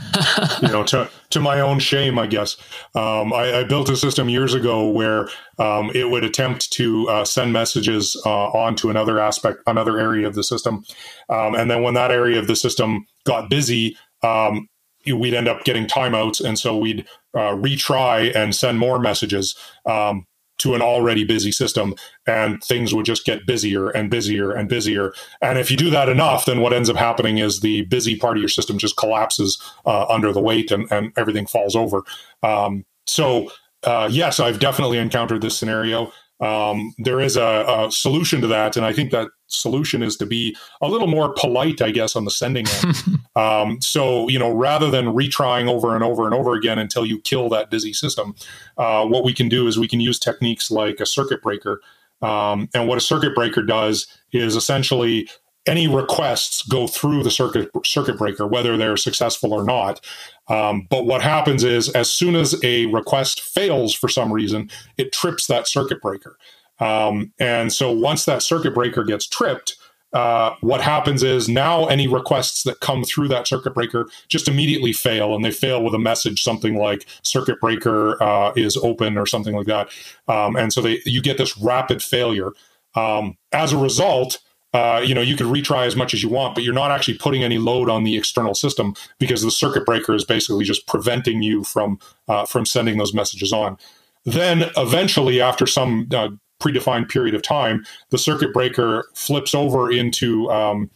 you 0.63 0.69
know, 0.69 0.85
to 0.85 1.11
to 1.31 1.41
my 1.41 1.61
own 1.61 1.79
shame, 1.79 2.19
I 2.19 2.27
guess. 2.27 2.57
Um, 2.95 3.33
I, 3.33 3.61
I, 3.61 3.65
built 3.65 3.89
a 3.89 3.97
system 3.97 4.29
years 4.29 4.55
ago 4.55 4.89
where 4.89 5.29
um, 5.59 5.91
it 5.95 6.11
would 6.11 6.25
attempt 6.25 6.73
to 6.75 7.09
uh, 7.09 7.25
send 7.25 7.53
messages 7.53 8.21
uh, 8.25 8.49
onto 8.51 8.89
another 8.89 9.19
aspect, 9.19 9.61
another 9.67 9.99
area 9.99 10.27
of 10.27 10.35
the 10.35 10.45
system, 10.45 10.85
um, 11.29 11.55
and 11.55 11.71
then 11.71 11.83
when 11.83 11.95
that 11.95 12.13
area 12.13 12.39
of 12.39 12.47
the 12.47 12.57
system 12.57 13.05
got 13.25 13.51
busy, 13.51 13.97
um, 14.23 14.69
we'd 15.07 15.35
end 15.35 15.49
up 15.49 15.65
getting 15.65 15.87
timeouts, 15.87 16.45
and 16.45 16.59
so 16.59 16.77
we'd 16.77 17.05
uh, 17.35 17.55
retry 17.55 18.35
and 18.35 18.55
send 18.55 18.79
more 18.79 18.99
messages 18.99 19.57
um, 19.87 20.25
to 20.59 20.75
an 20.75 20.83
already 20.83 21.25
busy 21.25 21.53
system, 21.53 21.95
and 22.27 22.63
things 22.63 22.95
would 22.95 23.07
just 23.07 23.25
get 23.25 23.47
busier 23.47 23.91
and 23.91 24.11
busier 24.11 24.53
and 24.53 24.69
busier. 24.69 25.13
And 25.41 25.59
if 25.59 25.71
you 25.71 25.77
do 25.77 25.91
that 25.91 26.09
enough, 26.09 26.45
then 26.45 26.61
what 26.61 26.73
ends 26.73 26.91
up 26.91 26.97
happening 26.97 27.39
is 27.39 27.61
the 27.61 27.83
busy 27.83 28.17
part 28.17 28.37
of 28.37 28.43
your 28.43 28.49
system 28.49 28.79
just 28.79 28.97
collapses 28.97 29.61
uh, 29.87 30.07
under 30.07 30.33
the 30.33 30.43
weight, 30.43 30.71
and, 30.71 30.91
and 30.91 31.13
everything 31.17 31.47
falls 31.47 31.77
over. 31.77 32.03
Um, 32.43 32.85
so 33.07 33.51
uh, 33.85 34.09
yes, 34.11 34.41
I've 34.41 34.59
definitely 34.59 34.99
encountered 34.99 35.41
this 35.41 35.57
scenario 35.57 36.13
um, 36.41 36.95
there 36.99 37.21
is 37.21 37.37
a, 37.37 37.65
a, 37.67 37.91
solution 37.91 38.41
to 38.41 38.47
that, 38.47 38.77
and 38.77 38.87
I 38.87 38.93
think 38.93 39.11
that 39.11 39.29
solution 39.49 40.03
is 40.03 40.17
to 40.19 40.27
be 40.27 40.57
a 40.81 40.89
little 40.89 41.09
more 41.09 41.35
polite, 41.35 41.83
I 41.83 41.91
guess, 41.91 42.15
on 42.15 42.25
the 42.25 42.31
sending 42.31 42.67
end. 42.69 42.97
um, 43.37 43.81
so 43.81 44.29
you 44.29 44.39
know, 44.39 44.51
rather 44.51 44.91
than 44.91 45.07
retrying 45.07 45.69
over 45.69 45.95
and 45.95 46.05
over 46.05 46.27
and 46.27 46.35
over 46.35 46.55
again 46.55 46.79
until 46.79 47.05
you 47.05 47.21
kill 47.23 47.49
that 47.49 47.71
busy 47.71 47.93
system, 47.93 48.35
uh, 48.77 49.05
what 49.05 49.25
we 49.25 49.35
can 49.35 49.49
do 49.49 49.67
is 49.67 49.79
we 49.79 49.89
can 49.89 50.01
use 50.01 50.19
techniques 50.19 50.71
like 50.71 51.01
a 51.01 51.07
circuit 51.07 51.43
breaker. 51.43 51.81
Um, 52.21 52.69
and 52.75 52.89
what 52.89 52.99
a 52.99 53.01
circuit 53.01 53.35
breaker 53.35 53.63
does 53.63 54.07
is 54.33 54.57
essentially 54.57 55.29
any 55.69 55.87
requests 55.87 56.63
go 56.63 56.87
through 56.87 57.23
the 57.23 57.31
circuit 57.31 57.71
circuit 57.85 58.19
breaker, 58.19 58.47
whether 58.47 58.77
they're 58.77 58.97
successful 58.97 59.53
or 59.53 59.63
not. 59.63 60.01
Um, 60.49 60.87
but 60.91 61.07
what 61.07 61.23
happens 61.23 61.63
is, 61.63 61.91
as 61.91 62.11
soon 62.11 62.35
as 62.35 62.59
a 62.65 62.87
request 62.87 63.41
fails 63.41 63.95
for 63.95 64.09
some 64.09 64.33
reason, 64.33 64.71
it 64.97 65.13
trips 65.13 65.47
that 65.47 65.69
circuit 65.69 66.01
breaker. 66.01 66.39
Um, 66.81 67.33
and 67.39 67.73
so 67.73 67.93
once 67.93 68.25
that 68.25 68.43
circuit 68.43 68.73
breaker 68.73 69.05
gets 69.05 69.27
tripped, 69.27 69.77
uh, 70.13 70.55
what 70.61 70.81
happens 70.81 71.23
is 71.23 71.49
now 71.49 71.87
any 71.87 72.09
requests 72.09 72.63
that 72.63 72.81
come 72.81 73.05
through 73.05 73.29
that 73.29 73.47
circuit 73.47 73.75
breaker 73.75 74.09
just 74.29 74.49
immediately 74.49 74.93
fail, 74.93 75.35
and 75.35 75.45
they 75.45 75.51
fail 75.51 75.85
with 75.85 75.95
a 75.95 75.99
message 75.99 76.43
something 76.43 76.77
like 76.77 77.07
"circuit 77.23 77.61
breaker 77.61 78.21
uh, 78.23 78.53
is 78.57 78.77
open" 78.79 79.19
or 79.19 79.27
something 79.27 79.55
like 79.55 79.67
that. 79.67 79.89
Um, 80.27 80.57
and 80.57 80.73
so 80.73 80.81
they 80.81 81.01
you 81.05 81.21
get 81.21 81.37
this 81.37 81.59
rapid 81.59 82.03
failure. 82.03 82.53
Um, 82.95 83.37
as 83.53 83.73
a 83.73 83.79
result, 83.79 84.39
uh, 84.75 85.03
you 85.05 85.15
know, 85.15 85.23
you 85.23 85.37
could 85.37 85.47
retry 85.47 85.87
as 85.87 85.97
much 85.97 86.13
as 86.13 86.23
you 86.23 86.29
want, 86.29 86.55
but 86.55 86.63
you're 86.63 86.75
not 86.75 86.91
actually 86.91 87.17
putting 87.17 87.43
any 87.43 87.59
load 87.59 87.89
on 87.89 88.05
the 88.05 88.17
external 88.17 88.55
system 88.55 88.95
because 89.19 89.43
the 89.43 89.51
circuit 89.51 89.87
breaker 89.87 90.15
is 90.15 90.25
basically 90.25 90.65
just 90.65 90.87
preventing 90.87 91.43
you 91.43 91.65
from 91.65 91.99
uh, 92.29 92.45
from 92.45 92.67
sending 92.67 92.99
those 92.99 93.15
messages 93.15 93.53
on. 93.53 93.79
Then 94.25 94.71
eventually, 94.77 95.41
after 95.41 95.67
some 95.67 96.09
uh, 96.13 96.29
predefined 96.61 97.09
period 97.09 97.35
of 97.35 97.43
time, 97.43 97.85
the 98.11 98.19
circuit 98.19 98.53
breaker 98.53 99.09
flips 99.15 99.55
over 99.55 99.91
into 99.91 100.51
um, 100.51 100.91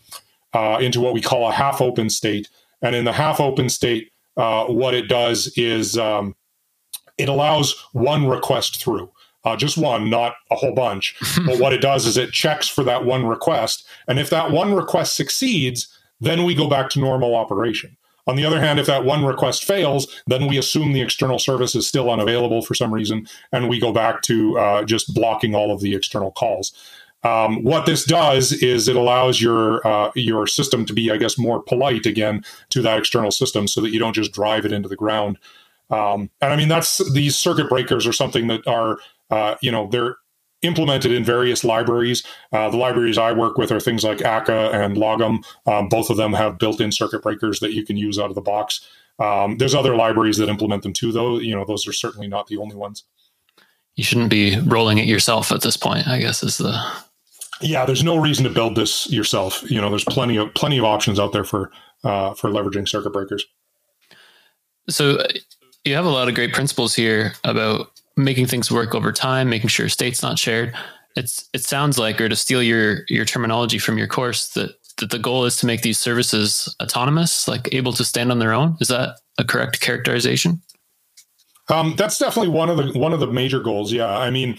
uh, 0.52 0.78
into 0.80 1.00
what 1.00 1.14
we 1.14 1.22
call 1.22 1.48
a 1.48 1.52
half 1.52 1.80
open 1.80 2.10
state, 2.10 2.50
and 2.82 2.94
in 2.94 3.06
the 3.06 3.12
half 3.12 3.40
open 3.40 3.70
state, 3.70 4.12
uh, 4.36 4.66
what 4.66 4.92
it 4.92 5.08
does 5.08 5.50
is 5.56 5.96
um, 5.96 6.36
it 7.16 7.30
allows 7.30 7.74
one 7.92 8.26
request 8.26 8.82
through 8.82 9.10
uh, 9.44 9.56
just 9.56 9.76
one, 9.76 10.08
not 10.08 10.34
a 10.50 10.56
whole 10.56 10.74
bunch. 10.74 11.16
but 11.46 11.58
what 11.58 11.72
it 11.72 11.80
does 11.80 12.06
is 12.06 12.16
it 12.16 12.32
checks 12.32 12.68
for 12.68 12.84
that 12.84 13.04
one 13.04 13.26
request. 13.26 13.86
And 14.08 14.18
if 14.18 14.30
that 14.30 14.50
one 14.50 14.74
request 14.74 15.16
succeeds, 15.16 15.88
then 16.20 16.44
we 16.44 16.54
go 16.54 16.68
back 16.68 16.90
to 16.90 17.00
normal 17.00 17.34
operation. 17.34 17.96
On 18.28 18.36
the 18.36 18.44
other 18.44 18.60
hand, 18.60 18.78
if 18.78 18.86
that 18.86 19.04
one 19.04 19.24
request 19.24 19.64
fails, 19.64 20.22
then 20.28 20.46
we 20.46 20.56
assume 20.56 20.92
the 20.92 21.00
external 21.00 21.40
service 21.40 21.74
is 21.74 21.88
still 21.88 22.08
unavailable 22.08 22.62
for 22.62 22.74
some 22.74 22.94
reason, 22.94 23.26
and 23.50 23.68
we 23.68 23.80
go 23.80 23.92
back 23.92 24.22
to 24.22 24.56
uh, 24.58 24.84
just 24.84 25.12
blocking 25.12 25.56
all 25.56 25.72
of 25.72 25.80
the 25.80 25.94
external 25.94 26.30
calls. 26.30 26.72
Um, 27.24 27.62
what 27.62 27.86
this 27.86 28.04
does 28.04 28.52
is 28.52 28.88
it 28.88 28.96
allows 28.96 29.40
your 29.40 29.84
uh, 29.86 30.10
your 30.14 30.46
system 30.46 30.84
to 30.86 30.92
be, 30.92 31.10
I 31.10 31.16
guess, 31.16 31.38
more 31.38 31.60
polite 31.62 32.06
again 32.06 32.44
to 32.70 32.82
that 32.82 32.98
external 32.98 33.32
system, 33.32 33.66
so 33.66 33.80
that 33.80 33.90
you 33.90 33.98
don't 33.98 34.14
just 34.14 34.32
drive 34.32 34.64
it 34.64 34.72
into 34.72 34.88
the 34.88 34.96
ground. 34.96 35.38
Um, 35.90 36.30
and 36.40 36.52
I 36.52 36.56
mean, 36.56 36.68
that's 36.68 36.98
these 37.12 37.36
circuit 37.36 37.68
breakers 37.68 38.06
are 38.06 38.12
something 38.12 38.46
that 38.46 38.66
are 38.66 38.98
uh, 39.32 39.56
you 39.60 39.72
know, 39.72 39.88
they're 39.90 40.16
implemented 40.62 41.10
in 41.10 41.24
various 41.24 41.64
libraries. 41.64 42.24
Uh, 42.52 42.70
the 42.70 42.76
libraries 42.76 43.18
I 43.18 43.32
work 43.32 43.58
with 43.58 43.72
are 43.72 43.80
things 43.80 44.04
like 44.04 44.22
akka 44.22 44.70
and 44.72 44.96
Lagom. 44.96 45.44
Um, 45.66 45.88
both 45.88 46.08
of 46.08 46.16
them 46.16 46.32
have 46.34 46.58
built-in 46.58 46.92
circuit 46.92 47.22
breakers 47.22 47.58
that 47.60 47.72
you 47.72 47.84
can 47.84 47.96
use 47.96 48.18
out 48.18 48.28
of 48.28 48.36
the 48.36 48.40
box. 48.40 48.86
Um, 49.18 49.58
there's 49.58 49.74
other 49.74 49.96
libraries 49.96 50.36
that 50.36 50.48
implement 50.48 50.84
them 50.84 50.92
too, 50.92 51.10
though. 51.10 51.38
You 51.38 51.56
know, 51.56 51.64
those 51.64 51.86
are 51.88 51.92
certainly 51.92 52.28
not 52.28 52.46
the 52.46 52.58
only 52.58 52.76
ones. 52.76 53.04
You 53.96 54.04
shouldn't 54.04 54.30
be 54.30 54.58
rolling 54.60 54.98
it 54.98 55.06
yourself 55.06 55.50
at 55.52 55.62
this 55.62 55.76
point. 55.76 56.06
I 56.06 56.18
guess 56.18 56.42
is 56.42 56.58
the 56.58 56.80
yeah, 57.62 57.84
there's 57.84 58.02
no 58.02 58.16
reason 58.16 58.44
to 58.44 58.50
build 58.50 58.74
this 58.74 59.10
yourself. 59.10 59.68
You 59.70 59.80
know, 59.80 59.88
there's 59.88 60.04
plenty 60.04 60.36
of 60.36 60.52
plenty 60.54 60.78
of 60.78 60.84
options 60.84 61.20
out 61.20 61.32
there 61.32 61.44
for 61.44 61.70
uh, 62.04 62.34
for 62.34 62.50
leveraging 62.50 62.88
circuit 62.88 63.12
breakers. 63.12 63.44
So 64.88 65.16
uh, 65.16 65.28
you 65.84 65.94
have 65.94 66.04
a 66.04 66.10
lot 66.10 66.28
of 66.28 66.34
great 66.34 66.52
principles 66.52 66.94
here 66.94 67.34
about 67.44 67.91
making 68.16 68.46
things 68.46 68.70
work 68.70 68.94
over 68.94 69.12
time, 69.12 69.48
making 69.48 69.68
sure 69.68 69.88
state's 69.88 70.22
not 70.22 70.38
shared. 70.38 70.74
It's 71.16 71.48
it 71.52 71.62
sounds 71.64 71.98
like, 71.98 72.20
or 72.20 72.28
to 72.28 72.36
steal 72.36 72.62
your 72.62 73.00
your 73.08 73.24
terminology 73.24 73.78
from 73.78 73.98
your 73.98 74.06
course, 74.06 74.48
that 74.50 74.70
that 74.98 75.10
the 75.10 75.18
goal 75.18 75.44
is 75.44 75.56
to 75.58 75.66
make 75.66 75.82
these 75.82 75.98
services 75.98 76.74
autonomous, 76.82 77.48
like 77.48 77.72
able 77.72 77.92
to 77.94 78.04
stand 78.04 78.30
on 78.30 78.38
their 78.38 78.52
own. 78.52 78.76
Is 78.80 78.88
that 78.88 79.16
a 79.38 79.44
correct 79.44 79.80
characterization? 79.80 80.62
Um, 81.68 81.94
that's 81.96 82.18
definitely 82.18 82.50
one 82.50 82.68
of 82.68 82.76
the 82.76 82.98
one 82.98 83.12
of 83.12 83.20
the 83.20 83.26
major 83.26 83.60
goals. 83.60 83.92
Yeah, 83.92 84.18
I 84.18 84.30
mean, 84.30 84.58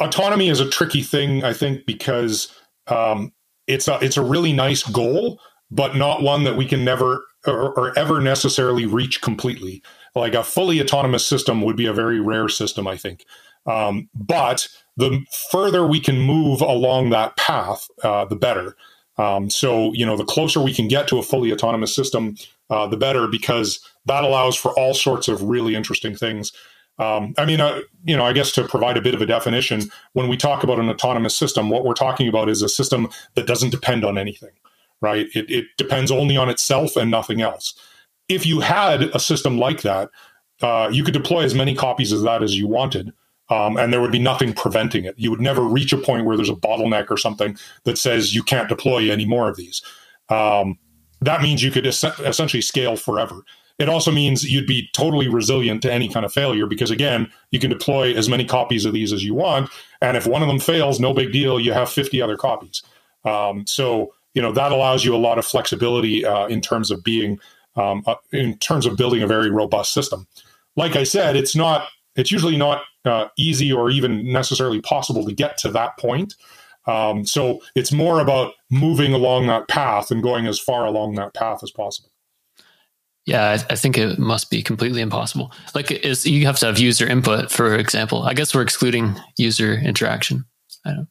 autonomy 0.00 0.48
is 0.48 0.60
a 0.60 0.68
tricky 0.68 1.02
thing, 1.02 1.44
I 1.44 1.52
think, 1.52 1.86
because 1.86 2.54
um, 2.86 3.32
it's 3.66 3.88
a 3.88 3.98
it's 4.02 4.16
a 4.16 4.22
really 4.22 4.52
nice 4.52 4.82
goal, 4.82 5.40
but 5.70 5.96
not 5.96 6.22
one 6.22 6.44
that 6.44 6.56
we 6.56 6.66
can 6.66 6.84
never 6.84 7.24
or, 7.46 7.78
or, 7.78 7.98
ever 7.98 8.20
necessarily 8.20 8.86
reach 8.86 9.20
completely. 9.20 9.82
Like 10.14 10.34
a 10.34 10.44
fully 10.44 10.80
autonomous 10.80 11.26
system 11.26 11.60
would 11.62 11.76
be 11.76 11.86
a 11.86 11.92
very 11.92 12.20
rare 12.20 12.48
system, 12.48 12.86
I 12.86 12.96
think. 12.96 13.24
Um, 13.66 14.08
but 14.14 14.68
the 14.96 15.24
further 15.50 15.86
we 15.86 16.00
can 16.00 16.20
move 16.20 16.60
along 16.60 17.10
that 17.10 17.36
path, 17.36 17.88
uh, 18.02 18.24
the 18.24 18.36
better. 18.36 18.76
Um, 19.16 19.48
so, 19.50 19.92
you 19.92 20.04
know, 20.04 20.16
the 20.16 20.24
closer 20.24 20.60
we 20.60 20.74
can 20.74 20.88
get 20.88 21.08
to 21.08 21.18
a 21.18 21.22
fully 21.22 21.52
autonomous 21.52 21.94
system, 21.94 22.36
uh, 22.70 22.86
the 22.86 22.96
better, 22.96 23.26
because 23.26 23.80
that 24.06 24.24
allows 24.24 24.56
for 24.56 24.72
all 24.78 24.94
sorts 24.94 25.28
of 25.28 25.42
really 25.42 25.74
interesting 25.74 26.16
things. 26.16 26.52
Um, 26.98 27.34
I 27.38 27.44
mean, 27.44 27.60
uh, 27.60 27.80
you 28.04 28.16
know, 28.16 28.24
I 28.24 28.32
guess 28.32 28.52
to 28.52 28.68
provide 28.68 28.96
a 28.96 29.02
bit 29.02 29.14
of 29.14 29.22
a 29.22 29.26
definition, 29.26 29.90
when 30.12 30.28
we 30.28 30.36
talk 30.36 30.62
about 30.62 30.78
an 30.78 30.88
autonomous 30.88 31.36
system, 31.36 31.70
what 31.70 31.84
we're 31.84 31.94
talking 31.94 32.28
about 32.28 32.48
is 32.48 32.62
a 32.62 32.68
system 32.68 33.08
that 33.34 33.46
doesn't 33.46 33.70
depend 33.70 34.04
on 34.04 34.16
anything, 34.16 34.52
right? 35.00 35.26
It, 35.34 35.50
it 35.50 35.66
depends 35.76 36.10
only 36.10 36.36
on 36.36 36.48
itself 36.48 36.96
and 36.96 37.10
nothing 37.10 37.40
else. 37.40 37.74
If 38.28 38.46
you 38.46 38.60
had 38.60 39.02
a 39.02 39.20
system 39.20 39.58
like 39.58 39.82
that, 39.82 40.10
uh, 40.62 40.88
you 40.92 41.04
could 41.04 41.14
deploy 41.14 41.42
as 41.42 41.54
many 41.54 41.74
copies 41.74 42.12
of 42.12 42.22
that 42.22 42.42
as 42.42 42.56
you 42.56 42.66
wanted. 42.66 43.12
Um, 43.50 43.76
and 43.76 43.92
there 43.92 44.00
would 44.00 44.12
be 44.12 44.18
nothing 44.18 44.54
preventing 44.54 45.04
it. 45.04 45.14
You 45.18 45.30
would 45.30 45.40
never 45.40 45.62
reach 45.62 45.92
a 45.92 45.98
point 45.98 46.24
where 46.24 46.36
there's 46.36 46.48
a 46.48 46.54
bottleneck 46.54 47.10
or 47.10 47.18
something 47.18 47.58
that 47.84 47.98
says 47.98 48.34
you 48.34 48.42
can't 48.42 48.68
deploy 48.68 49.10
any 49.10 49.26
more 49.26 49.48
of 49.50 49.56
these. 49.56 49.82
Um, 50.30 50.78
that 51.20 51.42
means 51.42 51.62
you 51.62 51.70
could 51.70 51.86
es- 51.86 52.04
essentially 52.20 52.62
scale 52.62 52.96
forever. 52.96 53.42
It 53.78 53.88
also 53.88 54.12
means 54.12 54.50
you'd 54.50 54.66
be 54.66 54.88
totally 54.94 55.28
resilient 55.28 55.82
to 55.82 55.92
any 55.92 56.08
kind 56.08 56.24
of 56.24 56.32
failure 56.32 56.66
because, 56.66 56.90
again, 56.90 57.30
you 57.50 57.58
can 57.58 57.70
deploy 57.70 58.14
as 58.14 58.28
many 58.28 58.44
copies 58.44 58.84
of 58.84 58.92
these 58.92 59.12
as 59.12 59.24
you 59.24 59.34
want. 59.34 59.68
And 60.00 60.16
if 60.16 60.26
one 60.26 60.42
of 60.42 60.48
them 60.48 60.60
fails, 60.60 61.00
no 61.00 61.12
big 61.12 61.32
deal. 61.32 61.58
You 61.58 61.72
have 61.72 61.90
50 61.90 62.22
other 62.22 62.36
copies. 62.36 62.82
Um, 63.24 63.66
so, 63.66 64.14
you 64.34 64.42
know, 64.42 64.52
that 64.52 64.70
allows 64.70 65.04
you 65.04 65.14
a 65.14 65.18
lot 65.18 65.38
of 65.38 65.44
flexibility 65.44 66.24
uh, 66.24 66.46
in 66.46 66.60
terms 66.60 66.90
of 66.90 67.02
being, 67.02 67.40
um, 67.76 68.02
uh, 68.06 68.14
in 68.32 68.58
terms 68.58 68.86
of 68.86 68.96
building 68.96 69.22
a 69.22 69.26
very 69.26 69.50
robust 69.50 69.92
system. 69.92 70.26
Like 70.76 70.96
I 70.96 71.04
said, 71.04 71.36
it's 71.36 71.54
not, 71.54 71.88
it's 72.16 72.30
usually 72.30 72.56
not 72.56 72.82
uh, 73.04 73.28
easy 73.36 73.72
or 73.72 73.90
even 73.90 74.32
necessarily 74.32 74.80
possible 74.80 75.24
to 75.24 75.32
get 75.32 75.58
to 75.58 75.70
that 75.72 75.96
point. 75.98 76.34
Um, 76.86 77.24
so 77.24 77.60
it's 77.74 77.92
more 77.92 78.20
about 78.20 78.52
moving 78.70 79.14
along 79.14 79.46
that 79.46 79.68
path 79.68 80.10
and 80.10 80.22
going 80.22 80.46
as 80.46 80.58
far 80.58 80.84
along 80.84 81.14
that 81.14 81.34
path 81.34 81.62
as 81.62 81.70
possible. 81.70 82.10
Yeah, 83.26 83.50
I, 83.50 83.72
I, 83.72 83.76
think 83.76 83.96
it 83.96 84.18
must 84.18 84.50
be 84.50 84.62
completely 84.62 85.00
impossible. 85.00 85.50
Like, 85.74 85.90
is 85.90 86.26
you 86.26 86.44
have 86.44 86.58
to 86.58 86.66
have 86.66 86.78
user 86.78 87.06
input, 87.06 87.50
for 87.50 87.74
example. 87.74 88.24
I 88.24 88.34
guess 88.34 88.54
we're 88.54 88.60
excluding 88.60 89.16
user 89.38 89.72
interaction. 89.72 90.44
I 90.84 90.92
don't. 90.92 91.08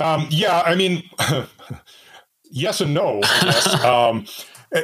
Um, 0.00 0.26
yeah, 0.30 0.62
I 0.66 0.74
mean, 0.74 1.04
yes 2.50 2.80
and 2.80 2.92
no. 2.92 3.22
um, 3.84 4.26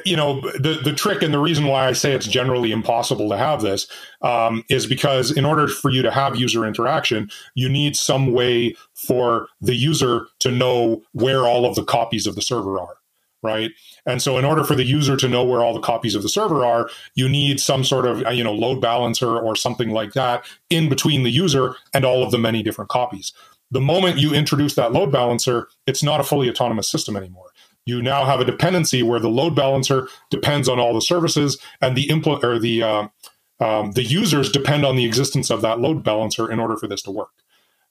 you 0.04 0.16
know, 0.16 0.40
the 0.40 0.80
the 0.82 0.92
trick 0.92 1.22
and 1.22 1.34
the 1.34 1.38
reason 1.38 1.66
why 1.66 1.88
I 1.88 1.92
say 1.92 2.12
it's 2.12 2.26
generally 2.26 2.72
impossible 2.72 3.28
to 3.30 3.36
have 3.36 3.60
this 3.60 3.86
um, 4.22 4.64
is 4.68 4.86
because 4.86 5.30
in 5.30 5.44
order 5.44 5.66
for 5.66 5.90
you 5.90 6.02
to 6.02 6.10
have 6.10 6.36
user 6.36 6.64
interaction, 6.64 7.30
you 7.54 7.68
need 7.68 7.96
some 7.96 8.32
way 8.32 8.74
for 8.94 9.48
the 9.60 9.74
user 9.74 10.26
to 10.40 10.50
know 10.50 11.02
where 11.12 11.40
all 11.40 11.66
of 11.66 11.74
the 11.74 11.84
copies 11.84 12.26
of 12.26 12.34
the 12.34 12.42
server 12.42 12.78
are 12.78 12.96
right? 13.42 13.70
And 14.06 14.20
so 14.20 14.36
in 14.38 14.44
order 14.44 14.64
for 14.64 14.74
the 14.74 14.84
user 14.84 15.16
to 15.16 15.28
know 15.28 15.44
where 15.44 15.62
all 15.62 15.72
the 15.72 15.80
copies 15.80 16.14
of 16.14 16.22
the 16.22 16.28
server 16.28 16.64
are, 16.64 16.90
you 17.14 17.28
need 17.28 17.60
some 17.60 17.84
sort 17.84 18.06
of 18.06 18.24
uh, 18.26 18.30
you 18.30 18.44
know 18.44 18.52
load 18.52 18.80
balancer 18.80 19.38
or 19.38 19.56
something 19.56 19.90
like 19.90 20.12
that 20.12 20.44
in 20.68 20.88
between 20.88 21.22
the 21.22 21.30
user 21.30 21.74
and 21.94 22.04
all 22.04 22.22
of 22.22 22.30
the 22.30 22.38
many 22.38 22.62
different 22.62 22.90
copies. 22.90 23.32
The 23.70 23.80
moment 23.80 24.18
you 24.18 24.34
introduce 24.34 24.74
that 24.74 24.92
load 24.92 25.12
balancer, 25.12 25.68
it's 25.86 26.02
not 26.02 26.20
a 26.20 26.24
fully 26.24 26.50
autonomous 26.50 26.90
system 26.90 27.16
anymore. 27.16 27.49
You 27.86 28.02
now 28.02 28.24
have 28.24 28.40
a 28.40 28.44
dependency 28.44 29.02
where 29.02 29.20
the 29.20 29.28
load 29.28 29.56
balancer 29.56 30.08
depends 30.30 30.68
on 30.68 30.78
all 30.78 30.94
the 30.94 31.00
services, 31.00 31.58
and 31.80 31.96
the 31.96 32.06
impl- 32.08 32.42
or 32.44 32.58
the 32.58 32.82
uh, 32.82 33.08
um, 33.60 33.92
the 33.92 34.02
users 34.02 34.50
depend 34.50 34.84
on 34.84 34.96
the 34.96 35.04
existence 35.04 35.50
of 35.50 35.60
that 35.62 35.80
load 35.80 36.02
balancer 36.02 36.50
in 36.50 36.58
order 36.58 36.76
for 36.76 36.88
this 36.88 37.02
to 37.02 37.10
work. 37.10 37.30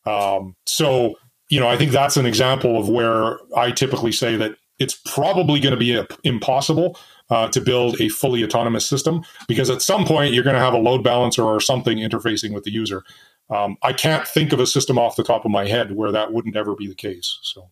Um, 0.05 0.55
so, 0.65 1.15
you 1.49 1.59
know, 1.59 1.67
I 1.67 1.77
think 1.77 1.91
that's 1.91 2.17
an 2.17 2.25
example 2.25 2.79
of 2.79 2.89
where 2.89 3.39
I 3.55 3.71
typically 3.71 4.11
say 4.11 4.35
that 4.37 4.55
it's 4.79 4.99
probably 5.05 5.59
going 5.59 5.73
to 5.73 5.77
be 5.77 6.01
impossible 6.23 6.97
uh, 7.29 7.49
to 7.49 7.61
build 7.61 7.99
a 8.01 8.09
fully 8.09 8.43
autonomous 8.43 8.87
system 8.87 9.23
because 9.47 9.69
at 9.69 9.81
some 9.81 10.05
point 10.05 10.33
you're 10.33 10.43
going 10.43 10.55
to 10.55 10.61
have 10.61 10.73
a 10.73 10.79
load 10.79 11.03
balancer 11.03 11.43
or 11.43 11.59
something 11.59 11.97
interfacing 11.97 12.53
with 12.53 12.63
the 12.63 12.71
user. 12.71 13.03
Um, 13.49 13.77
I 13.83 13.93
can't 13.93 14.27
think 14.27 14.53
of 14.53 14.59
a 14.59 14.65
system 14.65 14.97
off 14.97 15.15
the 15.15 15.23
top 15.23 15.45
of 15.45 15.51
my 15.51 15.67
head 15.67 15.95
where 15.95 16.11
that 16.11 16.33
wouldn't 16.33 16.55
ever 16.55 16.75
be 16.75 16.87
the 16.87 16.95
case. 16.95 17.39
So, 17.41 17.69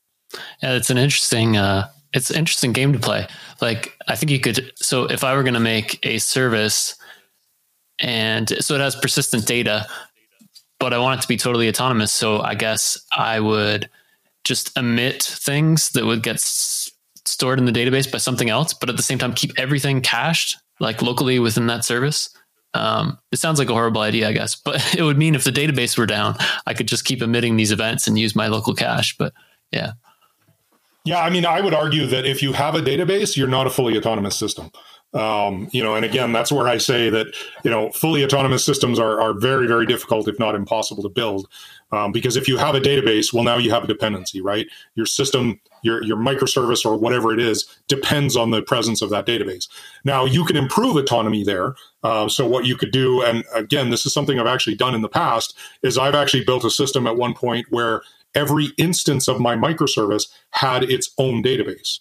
yeah, 0.61 0.73
it's 0.73 0.89
an 0.89 0.97
interesting, 0.97 1.55
uh, 1.55 1.87
it's 2.13 2.29
an 2.29 2.37
interesting 2.37 2.73
game 2.73 2.93
to 2.93 2.99
play. 2.99 3.27
Like, 3.61 3.97
I 4.07 4.15
think 4.15 4.31
you 4.31 4.39
could. 4.39 4.71
So, 4.75 5.05
if 5.05 5.23
I 5.23 5.35
were 5.35 5.43
going 5.43 5.53
to 5.53 5.59
make 5.59 5.99
a 6.05 6.17
service, 6.19 6.95
and 7.99 8.49
so 8.63 8.75
it 8.75 8.81
has 8.81 8.95
persistent 8.95 9.45
data, 9.45 9.87
but 10.79 10.93
I 10.93 10.99
want 10.99 11.19
it 11.19 11.21
to 11.23 11.27
be 11.27 11.37
totally 11.37 11.69
autonomous. 11.69 12.11
So, 12.11 12.39
I 12.39 12.55
guess 12.55 12.97
I 13.15 13.39
would 13.39 13.89
just 14.43 14.77
emit 14.77 15.23
things 15.23 15.89
that 15.89 16.05
would 16.05 16.23
get 16.23 16.39
stored 16.39 17.59
in 17.59 17.65
the 17.65 17.71
database 17.71 18.09
by 18.11 18.17
something 18.17 18.49
else, 18.49 18.73
but 18.73 18.89
at 18.89 18.97
the 18.97 19.03
same 19.03 19.19
time 19.19 19.33
keep 19.33 19.51
everything 19.57 20.01
cached 20.01 20.57
like 20.79 21.01
locally 21.01 21.39
within 21.39 21.67
that 21.67 21.85
service. 21.85 22.29
Um, 22.73 23.17
it 23.31 23.39
sounds 23.39 23.59
like 23.59 23.69
a 23.69 23.73
horrible 23.73 24.01
idea, 24.01 24.29
I 24.29 24.33
guess, 24.33 24.55
but 24.55 24.95
it 24.97 25.03
would 25.03 25.17
mean 25.17 25.35
if 25.35 25.43
the 25.43 25.51
database 25.51 25.97
were 25.97 26.05
down, 26.05 26.37
I 26.65 26.73
could 26.73 26.87
just 26.87 27.05
keep 27.05 27.21
emitting 27.21 27.57
these 27.57 27.71
events 27.71 28.07
and 28.07 28.17
use 28.17 28.35
my 28.35 28.47
local 28.47 28.73
cache. 28.73 29.17
But 29.17 29.33
yeah. 29.71 29.93
Yeah, 31.07 31.21
I 31.21 31.29
mean, 31.29 31.45
I 31.45 31.61
would 31.61 31.73
argue 31.73 32.05
that 32.07 32.25
if 32.25 32.43
you 32.43 32.51
have 32.51 32.75
a 32.75 32.81
database, 32.81 33.37
you're 33.37 33.47
not 33.47 33.65
a 33.65 33.69
fully 33.69 33.97
autonomous 33.97 34.35
system. 34.35 34.69
Um, 35.13 35.69
you 35.71 35.81
know, 35.81 35.95
and 35.95 36.03
again, 36.03 36.33
that's 36.33 36.51
where 36.51 36.67
I 36.67 36.77
say 36.77 37.09
that 37.09 37.27
you 37.63 37.71
know 37.71 37.91
fully 37.91 38.25
autonomous 38.25 38.65
systems 38.65 38.99
are 38.99 39.21
are 39.21 39.33
very 39.33 39.67
very 39.67 39.85
difficult, 39.85 40.27
if 40.27 40.37
not 40.37 40.53
impossible, 40.53 41.01
to 41.03 41.09
build. 41.09 41.47
Um, 41.93 42.11
because 42.11 42.35
if 42.35 42.49
you 42.49 42.57
have 42.57 42.75
a 42.75 42.81
database, 42.81 43.31
well, 43.31 43.45
now 43.45 43.55
you 43.57 43.71
have 43.71 43.85
a 43.85 43.87
dependency, 43.87 44.41
right? 44.41 44.67
Your 44.95 45.05
system, 45.05 45.61
your 45.81 46.03
your 46.03 46.17
microservice 46.17 46.85
or 46.85 46.97
whatever 46.97 47.33
it 47.33 47.39
is, 47.39 47.65
depends 47.87 48.35
on 48.35 48.51
the 48.51 48.61
presence 48.61 49.01
of 49.01 49.09
that 49.11 49.25
database. 49.25 49.69
Now 50.03 50.25
you 50.25 50.43
can 50.43 50.57
improve 50.57 50.97
autonomy 50.97 51.45
there. 51.45 51.75
Uh, 52.03 52.27
so 52.27 52.45
what 52.45 52.65
you 52.65 52.75
could 52.75 52.91
do, 52.91 53.23
and 53.23 53.45
again, 53.55 53.91
this 53.91 54.05
is 54.05 54.13
something 54.13 54.37
I've 54.37 54.45
actually 54.45 54.75
done 54.75 54.93
in 54.93 55.03
the 55.03 55.09
past, 55.09 55.55
is 55.83 55.97
I've 55.97 56.15
actually 56.15 56.43
built 56.43 56.65
a 56.65 56.69
system 56.69 57.07
at 57.07 57.15
one 57.15 57.33
point 57.33 57.67
where 57.69 58.01
every 58.35 58.71
instance 58.77 59.27
of 59.27 59.39
my 59.39 59.55
microservice 59.55 60.27
had 60.51 60.83
its 60.83 61.11
own 61.17 61.43
database. 61.43 61.99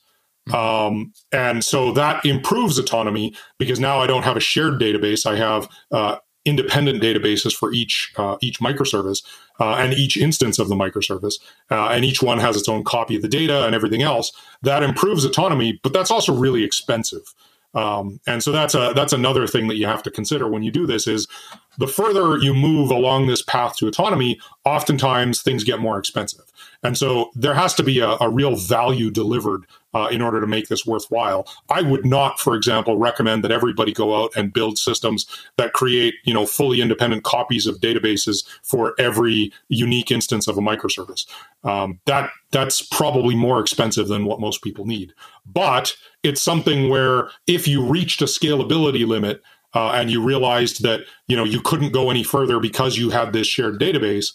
Um, 0.52 1.12
and 1.32 1.64
so 1.64 1.92
that 1.92 2.24
improves 2.24 2.78
autonomy 2.78 3.34
because 3.58 3.80
now 3.80 3.98
I 3.98 4.06
don't 4.06 4.22
have 4.22 4.36
a 4.36 4.40
shared 4.40 4.80
database. 4.80 5.26
I 5.26 5.36
have 5.36 5.68
uh, 5.90 6.16
independent 6.44 7.02
databases 7.02 7.54
for 7.54 7.72
each 7.72 8.12
uh, 8.16 8.36
each 8.40 8.60
microservice 8.60 9.24
uh, 9.58 9.74
and 9.74 9.92
each 9.92 10.16
instance 10.16 10.58
of 10.58 10.68
the 10.68 10.76
microservice, 10.76 11.34
uh, 11.70 11.88
and 11.88 12.04
each 12.04 12.22
one 12.22 12.38
has 12.38 12.56
its 12.56 12.68
own 12.68 12.84
copy 12.84 13.16
of 13.16 13.22
the 13.22 13.28
data 13.28 13.66
and 13.66 13.74
everything 13.74 14.02
else. 14.02 14.32
That 14.62 14.82
improves 14.82 15.24
autonomy, 15.24 15.80
but 15.82 15.92
that's 15.92 16.10
also 16.10 16.32
really 16.32 16.62
expensive. 16.62 17.34
Um, 17.76 18.20
and 18.26 18.42
so 18.42 18.52
that's 18.52 18.74
a 18.74 18.92
that's 18.96 19.12
another 19.12 19.46
thing 19.46 19.68
that 19.68 19.76
you 19.76 19.86
have 19.86 20.02
to 20.04 20.10
consider 20.10 20.48
when 20.48 20.62
you 20.62 20.70
do 20.70 20.86
this 20.86 21.06
is 21.06 21.28
the 21.76 21.86
further 21.86 22.38
you 22.38 22.54
move 22.54 22.90
along 22.90 23.26
this 23.26 23.42
path 23.42 23.76
to 23.76 23.86
autonomy, 23.86 24.40
oftentimes 24.64 25.42
things 25.42 25.62
get 25.62 25.78
more 25.78 25.98
expensive. 25.98 26.44
And 26.82 26.96
so 26.96 27.30
there 27.34 27.52
has 27.52 27.74
to 27.74 27.82
be 27.82 28.00
a, 28.00 28.16
a 28.18 28.30
real 28.30 28.56
value 28.56 29.10
delivered 29.10 29.66
uh, 29.92 30.08
in 30.10 30.20
order 30.20 30.40
to 30.40 30.46
make 30.46 30.68
this 30.68 30.86
worthwhile. 30.86 31.46
I 31.70 31.82
would 31.82 32.04
not, 32.04 32.38
for 32.38 32.54
example, 32.54 32.96
recommend 32.96 33.44
that 33.44 33.52
everybody 33.52 33.92
go 33.92 34.22
out 34.22 34.30
and 34.36 34.52
build 34.52 34.78
systems 34.78 35.26
that 35.56 35.72
create, 35.72 36.14
you 36.24 36.34
know, 36.34 36.46
fully 36.46 36.80
independent 36.80 37.24
copies 37.24 37.66
of 37.66 37.80
databases 37.80 38.46
for 38.62 38.94
every 38.98 39.52
unique 39.68 40.10
instance 40.10 40.48
of 40.48 40.58
a 40.58 40.60
microservice. 40.60 41.26
Um, 41.64 41.98
that 42.06 42.30
that's 42.52 42.82
probably 42.82 43.34
more 43.34 43.60
expensive 43.60 44.08
than 44.08 44.24
what 44.24 44.40
most 44.40 44.62
people 44.62 44.86
need. 44.86 45.12
But 45.46 45.96
it's 46.26 46.42
something 46.42 46.88
where 46.88 47.30
if 47.46 47.66
you 47.66 47.84
reached 47.84 48.20
a 48.20 48.26
scalability 48.26 49.06
limit 49.06 49.42
uh, 49.74 49.90
and 49.90 50.10
you 50.10 50.22
realized 50.22 50.82
that 50.82 51.00
you 51.28 51.36
know 51.36 51.44
you 51.44 51.60
couldn't 51.60 51.92
go 51.92 52.10
any 52.10 52.24
further 52.24 52.60
because 52.60 52.98
you 52.98 53.10
had 53.10 53.32
this 53.32 53.46
shared 53.46 53.80
database, 53.80 54.32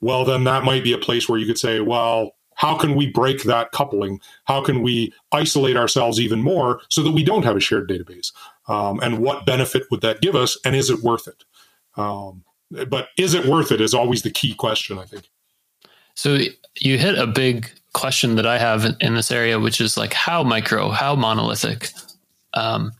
well, 0.00 0.24
then 0.24 0.44
that 0.44 0.64
might 0.64 0.84
be 0.84 0.92
a 0.92 0.98
place 0.98 1.28
where 1.28 1.38
you 1.38 1.46
could 1.46 1.58
say, 1.58 1.80
well, 1.80 2.32
how 2.56 2.76
can 2.76 2.94
we 2.94 3.10
break 3.10 3.42
that 3.44 3.72
coupling? 3.72 4.20
How 4.44 4.62
can 4.62 4.82
we 4.82 5.12
isolate 5.32 5.76
ourselves 5.76 6.20
even 6.20 6.42
more 6.42 6.80
so 6.88 7.02
that 7.02 7.12
we 7.12 7.24
don't 7.24 7.42
have 7.42 7.56
a 7.56 7.60
shared 7.60 7.88
database? 7.88 8.32
Um, 8.68 9.00
and 9.00 9.18
what 9.18 9.46
benefit 9.46 9.84
would 9.90 10.00
that 10.02 10.20
give 10.20 10.36
us? 10.36 10.58
And 10.64 10.76
is 10.76 10.90
it 10.90 11.00
worth 11.00 11.26
it? 11.26 11.44
Um, 11.96 12.44
but 12.88 13.08
is 13.18 13.34
it 13.34 13.46
worth 13.46 13.72
it 13.72 13.80
is 13.80 13.94
always 13.94 14.22
the 14.22 14.30
key 14.30 14.54
question, 14.54 14.98
I 14.98 15.04
think. 15.04 15.28
So 16.14 16.38
you 16.80 16.98
hit 16.98 17.18
a 17.18 17.26
big 17.26 17.70
question 17.94 18.34
that 18.34 18.46
I 18.46 18.58
have 18.58 18.84
in, 19.00 19.14
this 19.14 19.30
area, 19.30 19.58
which 19.58 19.80
is 19.80 19.96
like 19.96 20.12
how 20.12 20.42
micro, 20.42 20.90
how 20.90 21.14
monolithic. 21.14 21.90
Um, 22.52 22.92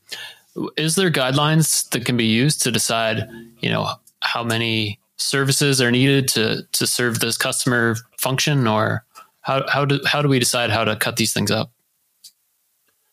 is 0.76 0.94
there 0.94 1.11
guidelines 1.11 1.90
that 1.90 2.07
can 2.07 2.16
be 2.16 2.24
used 2.24 2.62
to 2.62 2.70
decide, 2.70 3.28
you 3.61 3.68
know, 3.68 3.88
how 4.20 4.42
many 4.42 4.98
services 5.16 5.83
are 5.83 5.90
needed 5.90 6.28
to 6.28 6.62
to 6.72 6.87
serve 6.87 7.20
this 7.20 7.37
customer 7.37 7.96
function, 8.18 8.66
or 8.66 9.04
how 9.42 9.68
how 9.68 9.85
do 9.85 10.00
how 10.07 10.22
do 10.22 10.28
we 10.28 10.38
decide 10.38 10.70
how 10.70 10.85
to 10.85 10.96
cut 10.96 11.16
these 11.16 11.33
things 11.33 11.50
up? 11.50 11.70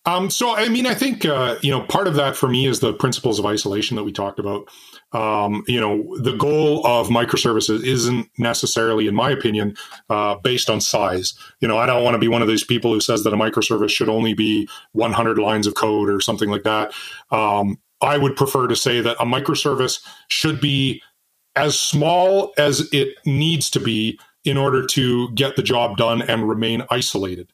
Um, 0.05 0.31
so, 0.31 0.55
I 0.55 0.67
mean, 0.69 0.87
I 0.87 0.93
think 0.93 1.25
uh, 1.25 1.57
you 1.61 1.71
know 1.71 1.81
part 1.81 2.07
of 2.07 2.15
that 2.15 2.35
for 2.35 2.47
me 2.47 2.65
is 2.67 2.79
the 2.79 2.93
principles 2.93 3.39
of 3.39 3.45
isolation 3.45 3.95
that 3.97 4.03
we 4.03 4.11
talked 4.11 4.39
about. 4.39 4.67
Um, 5.13 5.63
you 5.67 5.79
know, 5.79 6.17
the 6.19 6.35
goal 6.37 6.85
of 6.85 7.07
microservices 7.07 7.83
isn't 7.85 8.29
necessarily, 8.37 9.07
in 9.07 9.15
my 9.15 9.29
opinion, 9.31 9.75
uh, 10.09 10.35
based 10.35 10.69
on 10.69 10.79
size. 10.79 11.33
You 11.59 11.67
know, 11.67 11.77
I 11.77 11.85
don't 11.85 12.03
want 12.03 12.15
to 12.15 12.19
be 12.19 12.27
one 12.27 12.41
of 12.41 12.47
these 12.47 12.63
people 12.63 12.93
who 12.93 13.01
says 13.01 13.23
that 13.23 13.33
a 13.33 13.37
microservice 13.37 13.89
should 13.89 14.09
only 14.09 14.33
be 14.33 14.69
100 14.93 15.37
lines 15.37 15.67
of 15.67 15.75
code 15.75 16.09
or 16.09 16.21
something 16.21 16.49
like 16.49 16.63
that. 16.63 16.93
Um, 17.29 17.77
I 18.01 18.17
would 18.17 18.35
prefer 18.35 18.67
to 18.67 18.75
say 18.75 19.01
that 19.01 19.17
a 19.19 19.25
microservice 19.25 19.99
should 20.27 20.59
be 20.59 21.01
as 21.55 21.77
small 21.77 22.53
as 22.57 22.87
it 22.93 23.15
needs 23.25 23.69
to 23.71 23.79
be 23.79 24.19
in 24.43 24.57
order 24.57 24.85
to 24.87 25.29
get 25.31 25.55
the 25.55 25.63
job 25.63 25.97
done 25.97 26.21
and 26.23 26.47
remain 26.47 26.83
isolated. 26.89 27.51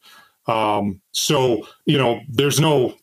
Um, 0.48 1.02
so, 1.12 1.68
you 1.86 1.98
know, 1.98 2.22
there's 2.30 2.60
no, 2.60 2.96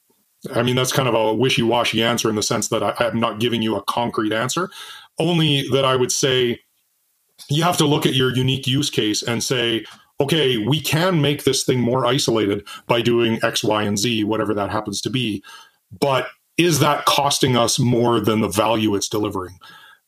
I 0.54 0.62
mean, 0.62 0.76
that's 0.76 0.92
kind 0.92 1.09
of 1.09 1.14
a 1.14 1.35
wishy 1.35 1.62
washy 1.62 2.02
answer 2.02 2.28
in 2.28 2.37
the 2.37 2.42
sense 2.42 2.68
that 2.68 2.83
I, 2.83 2.94
I'm 2.98 3.20
not 3.20 3.40
giving 3.40 3.62
you 3.62 3.76
a 3.76 3.83
concrete 3.85 4.33
answer, 4.33 4.70
only 5.18 5.68
that 5.70 5.85
I 5.85 5.96
would 5.96 6.12
say 6.12 6.61
you 7.48 7.62
have 7.62 7.76
to 7.78 7.87
look 7.87 8.07
at 8.07 8.14
your 8.14 8.35
unique 8.35 8.66
use 8.66 8.90
case 8.90 9.22
and 9.22 9.42
say, 9.42 9.85
okay, 10.20 10.59
we 10.59 10.80
can 10.80 11.20
make 11.20 11.44
this 11.44 11.64
thing 11.64 11.80
more 11.80 12.07
isolated 12.07 12.66
by 12.87 13.02
doing 13.02 13.38
X, 13.42 13.64
Y, 13.64 13.83
and 13.83 13.98
Z, 13.98 14.24
whatever 14.24 14.54
that 14.54 14.70
happens 14.70 15.00
to 15.02 15.11
be. 15.11 15.42
But 15.98 16.28
is 16.57 16.78
that 16.80 17.04
costing 17.04 17.57
us 17.57 17.78
more 17.78 18.20
than 18.20 18.40
the 18.40 18.48
value 18.48 18.94
it's 18.94 19.09
delivering? 19.09 19.59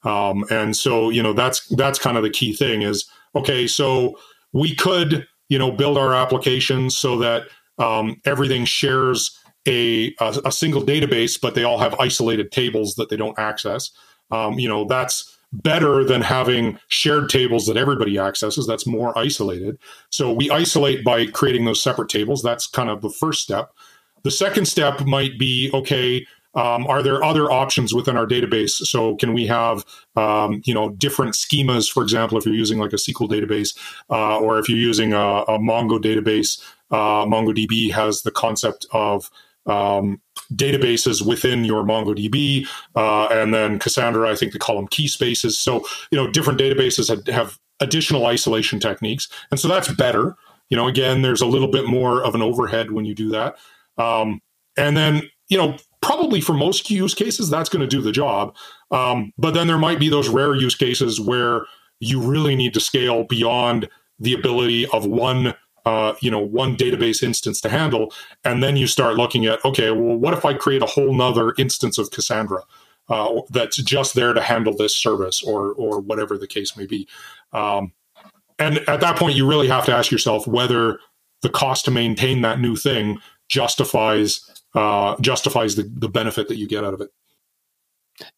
Um, 0.04 0.44
and 0.50 0.76
so, 0.76 1.10
you 1.10 1.22
know, 1.22 1.32
that's 1.32 1.66
that's 1.70 1.98
kind 1.98 2.16
of 2.16 2.22
the 2.22 2.30
key 2.30 2.52
thing 2.52 2.82
is 2.82 3.06
okay. 3.34 3.66
So 3.66 4.18
we 4.52 4.74
could 4.74 5.26
you 5.48 5.58
know, 5.58 5.70
build 5.70 5.98
our 5.98 6.14
applications 6.14 6.96
so 6.96 7.18
that 7.18 7.44
um, 7.78 8.20
everything 8.24 8.64
shares 8.64 9.38
a, 9.66 10.14
a, 10.20 10.40
a 10.46 10.52
single 10.52 10.82
database, 10.82 11.40
but 11.40 11.54
they 11.54 11.64
all 11.64 11.78
have 11.78 11.94
isolated 12.00 12.52
tables 12.52 12.94
that 12.94 13.08
they 13.08 13.16
don't 13.16 13.38
access. 13.38 13.90
Um, 14.30 14.58
you 14.58 14.68
know, 14.68 14.84
that's 14.84 15.36
better 15.52 16.04
than 16.04 16.20
having 16.20 16.78
shared 16.88 17.28
tables 17.30 17.66
that 17.66 17.76
everybody 17.76 18.18
accesses. 18.18 18.66
That's 18.66 18.86
more 18.86 19.16
isolated. 19.16 19.78
So 20.10 20.32
we 20.32 20.50
isolate 20.50 21.04
by 21.04 21.26
creating 21.26 21.64
those 21.64 21.82
separate 21.82 22.08
tables. 22.08 22.42
That's 22.42 22.66
kind 22.66 22.90
of 22.90 23.00
the 23.00 23.10
first 23.10 23.42
step. 23.42 23.72
The 24.22 24.30
second 24.30 24.66
step 24.66 25.06
might 25.06 25.38
be 25.38 25.70
okay, 25.72 26.26
um, 26.56 26.86
are 26.86 27.02
there 27.02 27.22
other 27.22 27.50
options 27.50 27.94
within 27.94 28.16
our 28.16 28.26
database? 28.26 28.70
So 28.70 29.14
can 29.16 29.34
we 29.34 29.46
have 29.46 29.84
um, 30.16 30.62
you 30.64 30.74
know 30.74 30.88
different 30.90 31.34
schemas? 31.34 31.90
For 31.90 32.02
example, 32.02 32.38
if 32.38 32.46
you're 32.46 32.54
using 32.54 32.78
like 32.78 32.92
a 32.92 32.96
SQL 32.96 33.28
database, 33.28 33.76
uh, 34.10 34.38
or 34.38 34.58
if 34.58 34.68
you're 34.68 34.78
using 34.78 35.12
a, 35.12 35.18
a 35.18 35.58
Mongo 35.58 36.00
database, 36.00 36.60
uh, 36.90 37.26
MongoDB 37.26 37.92
has 37.92 38.22
the 38.22 38.30
concept 38.30 38.86
of 38.92 39.30
um, 39.66 40.20
databases 40.52 41.26
within 41.26 41.64
your 41.64 41.84
MongoDB, 41.84 42.66
uh, 42.94 43.26
and 43.26 43.52
then 43.52 43.78
Cassandra, 43.78 44.30
I 44.30 44.36
think 44.36 44.52
they 44.52 44.58
call 44.58 44.76
them 44.76 44.88
key 44.88 45.08
spaces. 45.08 45.58
So 45.58 45.84
you 46.10 46.16
know 46.16 46.30
different 46.30 46.60
databases 46.60 47.08
have, 47.08 47.26
have 47.34 47.58
additional 47.80 48.26
isolation 48.26 48.80
techniques, 48.80 49.28
and 49.50 49.58
so 49.58 49.68
that's 49.68 49.92
better. 49.92 50.36
You 50.68 50.76
know, 50.76 50.88
again, 50.88 51.22
there's 51.22 51.42
a 51.42 51.46
little 51.46 51.68
bit 51.68 51.86
more 51.86 52.24
of 52.24 52.34
an 52.34 52.42
overhead 52.42 52.90
when 52.90 53.04
you 53.04 53.14
do 53.14 53.30
that. 53.30 53.56
Um, 53.98 54.40
and 54.76 54.96
then 54.96 55.22
you 55.48 55.56
know 55.56 55.76
probably 56.02 56.40
for 56.40 56.52
most 56.52 56.90
use 56.90 57.14
cases 57.14 57.48
that's 57.48 57.68
going 57.68 57.80
to 57.80 57.86
do 57.86 58.02
the 58.02 58.12
job 58.12 58.54
um, 58.90 59.32
but 59.38 59.54
then 59.54 59.66
there 59.66 59.78
might 59.78 59.98
be 59.98 60.08
those 60.08 60.28
rare 60.28 60.54
use 60.54 60.74
cases 60.74 61.20
where 61.20 61.62
you 62.00 62.20
really 62.20 62.54
need 62.54 62.74
to 62.74 62.80
scale 62.80 63.24
beyond 63.24 63.88
the 64.18 64.34
ability 64.34 64.86
of 64.88 65.06
one 65.06 65.54
uh, 65.86 66.14
you 66.20 66.30
know 66.30 66.40
one 66.40 66.76
database 66.76 67.22
instance 67.22 67.60
to 67.60 67.70
handle 67.70 68.12
and 68.44 68.62
then 68.62 68.76
you 68.76 68.86
start 68.86 69.16
looking 69.16 69.46
at 69.46 69.64
okay 69.64 69.90
well 69.90 70.16
what 70.16 70.34
if 70.34 70.44
i 70.44 70.52
create 70.52 70.82
a 70.82 70.86
whole 70.86 71.14
nother 71.14 71.54
instance 71.58 71.96
of 71.96 72.10
cassandra 72.10 72.62
uh, 73.08 73.40
that's 73.50 73.76
just 73.78 74.14
there 74.14 74.34
to 74.34 74.42
handle 74.42 74.76
this 74.76 74.94
service 74.94 75.42
or 75.42 75.72
or 75.74 76.00
whatever 76.00 76.36
the 76.36 76.46
case 76.46 76.76
may 76.76 76.86
be 76.86 77.08
um, 77.52 77.92
and 78.58 78.78
at 78.88 79.00
that 79.00 79.16
point 79.16 79.36
you 79.36 79.48
really 79.48 79.68
have 79.68 79.86
to 79.86 79.94
ask 79.94 80.10
yourself 80.10 80.46
whether 80.46 80.98
the 81.42 81.48
cost 81.48 81.84
to 81.84 81.90
maintain 81.90 82.42
that 82.42 82.60
new 82.60 82.76
thing 82.76 83.18
justifies 83.48 84.50
uh, 84.74 85.16
justifies 85.20 85.76
the, 85.76 85.90
the 85.94 86.08
benefit 86.08 86.48
that 86.48 86.56
you 86.56 86.66
get 86.66 86.84
out 86.84 86.94
of 86.94 87.00
it. 87.00 87.10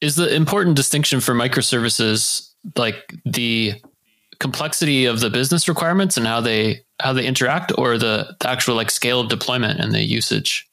Is 0.00 0.16
the 0.16 0.32
important 0.34 0.76
distinction 0.76 1.20
for 1.20 1.34
microservices 1.34 2.52
like 2.76 3.14
the 3.24 3.74
complexity 4.40 5.04
of 5.04 5.20
the 5.20 5.30
business 5.30 5.68
requirements 5.68 6.16
and 6.16 6.26
how 6.26 6.40
they 6.40 6.84
how 7.00 7.12
they 7.12 7.26
interact, 7.26 7.72
or 7.78 7.96
the, 7.96 8.34
the 8.40 8.50
actual 8.50 8.74
like 8.74 8.90
scale 8.90 9.20
of 9.20 9.28
deployment 9.28 9.78
and 9.80 9.92
the 9.92 10.02
usage? 10.02 10.68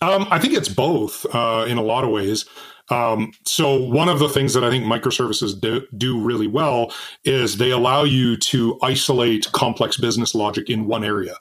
Um, 0.00 0.26
I 0.30 0.38
think 0.38 0.54
it's 0.54 0.68
both 0.68 1.26
uh, 1.34 1.64
in 1.68 1.78
a 1.78 1.82
lot 1.82 2.04
of 2.04 2.10
ways. 2.10 2.44
Um, 2.90 3.32
so 3.46 3.82
one 3.82 4.10
of 4.10 4.18
the 4.18 4.28
things 4.28 4.52
that 4.52 4.62
I 4.62 4.68
think 4.68 4.84
microservices 4.84 5.58
do, 5.58 5.86
do, 5.96 6.20
really 6.20 6.46
well 6.46 6.92
is 7.24 7.56
they 7.56 7.70
allow 7.70 8.04
you 8.04 8.36
to 8.36 8.78
isolate 8.82 9.50
complex 9.52 9.96
business 9.96 10.34
logic 10.34 10.68
in 10.68 10.86
one 10.86 11.02
area 11.02 11.34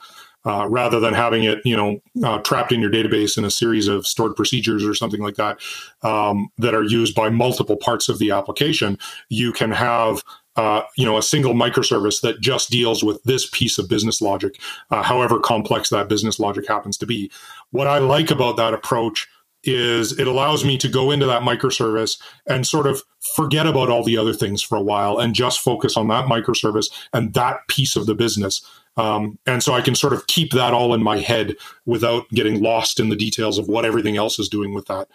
uh, 0.46 0.68
rather 0.70 1.00
than 1.00 1.14
having 1.14 1.44
it, 1.44 1.60
you 1.64 1.76
know, 1.76 2.02
uh, 2.24 2.40
trapped 2.40 2.72
in 2.72 2.82
your 2.82 2.92
database 2.92 3.38
in 3.38 3.46
a 3.46 3.52
series 3.52 3.88
of 3.88 4.06
stored 4.06 4.36
procedures 4.36 4.84
or 4.86 4.94
something 4.94 5.22
like 5.22 5.36
that 5.36 5.60
um, 6.02 6.50
that 6.58 6.74
are 6.74 6.84
used 6.84 7.16
by 7.16 7.30
multiple 7.30 7.78
parts 7.78 8.10
of 8.10 8.20
the 8.20 8.32
application. 8.32 8.98
You 9.30 9.52
can 9.54 9.72
have 9.72 10.24
uh, 10.56 10.84
you 10.98 11.06
know, 11.06 11.18
a 11.18 11.24
single 11.24 11.54
microservice 11.54 12.22
that 12.22 12.40
just 12.40 12.70
deals 12.70 13.04
with 13.04 13.24
this 13.24 13.50
piece 13.50 13.80
of 13.80 13.90
business 13.90 14.22
logic, 14.22 14.60
uh, 14.92 15.02
however 15.02 15.40
complex 15.40 15.90
that 15.90 16.08
business 16.08 16.40
logic 16.40 16.68
happens 16.68 16.96
to 16.98 17.08
be. 17.08 17.32
What 17.72 17.88
I 17.88 17.98
like 17.98 18.30
about 18.30 18.58
that 18.58 18.74
approach 18.74 19.28
is 19.64 20.18
it 20.20 20.28
allows 20.28 20.66
me 20.66 20.78
to 20.78 20.88
go 20.88 21.12
into 21.12 21.26
that 21.26 21.42
microservice 21.42 22.20
and 22.48 22.68
sort 22.68 22.88
of 22.88 23.02
forget 23.36 23.66
about 23.66 23.90
all 23.90 24.04
the 24.04 24.18
other 24.18 24.34
things 24.34 24.62
for 24.62 24.78
a 24.78 24.82
while 24.82 25.20
and 25.20 25.34
just 25.34 25.60
focus 25.60 25.96
on 25.96 26.08
that 26.10 26.26
microservice 26.26 26.92
and 27.14 27.34
that 27.34 27.60
piece 27.68 27.96
of 27.96 28.06
the 28.06 28.16
business. 28.16 28.66
Um, 28.98 29.40
and 29.48 29.64
so 29.64 29.74
I 29.74 29.82
can 29.82 29.96
sort 29.96 30.14
of 30.14 30.28
keep 30.28 30.52
that 30.52 30.74
all 30.74 30.94
in 30.94 31.02
my 31.02 31.18
head 31.20 31.56
without 31.86 32.30
getting 32.30 32.62
lost 32.62 33.00
in 33.00 33.10
the 33.10 33.16
details 33.16 33.58
of 33.58 33.68
what 33.68 33.86
everything 33.86 34.18
else 34.18 34.38
is 34.38 34.50
doing 34.50 34.74
with 34.74 34.86
that. 34.88 35.08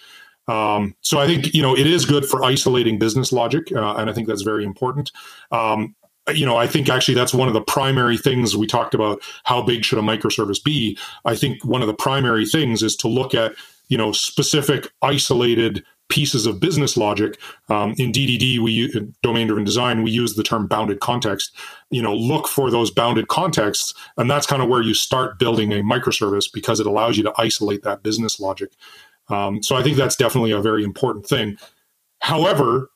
Um, 0.48 0.96
so 1.02 1.20
I 1.20 1.26
think 1.26 1.54
you 1.54 1.60
know 1.60 1.76
it 1.76 1.86
is 1.86 2.06
good 2.06 2.24
for 2.24 2.42
isolating 2.42 2.98
business 2.98 3.32
logic, 3.32 3.70
uh, 3.70 3.96
and 3.96 4.08
I 4.08 4.14
think 4.14 4.26
that's 4.26 4.42
very 4.42 4.64
important. 4.64 5.12
Um, 5.52 5.94
you 6.34 6.44
know, 6.44 6.56
I 6.56 6.66
think 6.66 6.88
actually 6.88 7.14
that's 7.14 7.34
one 7.34 7.48
of 7.48 7.54
the 7.54 7.60
primary 7.60 8.16
things 8.16 8.56
we 8.56 8.66
talked 8.66 8.94
about. 8.94 9.22
How 9.44 9.62
big 9.62 9.84
should 9.84 9.98
a 9.98 10.02
microservice 10.02 10.62
be? 10.62 10.98
I 11.24 11.36
think 11.36 11.64
one 11.64 11.82
of 11.82 11.86
the 11.86 11.94
primary 11.94 12.46
things 12.46 12.82
is 12.82 12.96
to 12.96 13.08
look 13.08 13.34
at 13.34 13.54
you 13.88 13.98
know 13.98 14.12
specific 14.12 14.90
isolated 15.02 15.84
pieces 16.08 16.46
of 16.46 16.58
business 16.58 16.96
logic. 16.96 17.38
Um, 17.68 17.94
in 17.98 18.12
DDD, 18.12 18.58
we 18.60 19.12
domain 19.22 19.46
driven 19.46 19.64
design, 19.64 20.02
we 20.02 20.10
use 20.10 20.34
the 20.34 20.42
term 20.42 20.66
bounded 20.66 21.00
context. 21.00 21.54
You 21.90 22.02
know, 22.02 22.14
look 22.14 22.48
for 22.48 22.70
those 22.70 22.90
bounded 22.90 23.28
contexts, 23.28 23.94
and 24.16 24.30
that's 24.30 24.46
kind 24.46 24.62
of 24.62 24.68
where 24.68 24.82
you 24.82 24.94
start 24.94 25.38
building 25.38 25.72
a 25.72 25.82
microservice 25.82 26.50
because 26.52 26.80
it 26.80 26.86
allows 26.86 27.16
you 27.16 27.22
to 27.24 27.32
isolate 27.36 27.82
that 27.82 28.02
business 28.02 28.40
logic. 28.40 28.70
Um, 29.28 29.62
so 29.62 29.76
I 29.76 29.82
think 29.82 29.96
that's 29.96 30.16
definitely 30.16 30.52
a 30.52 30.60
very 30.60 30.82
important 30.82 31.26
thing. 31.26 31.58
However, 32.20 32.90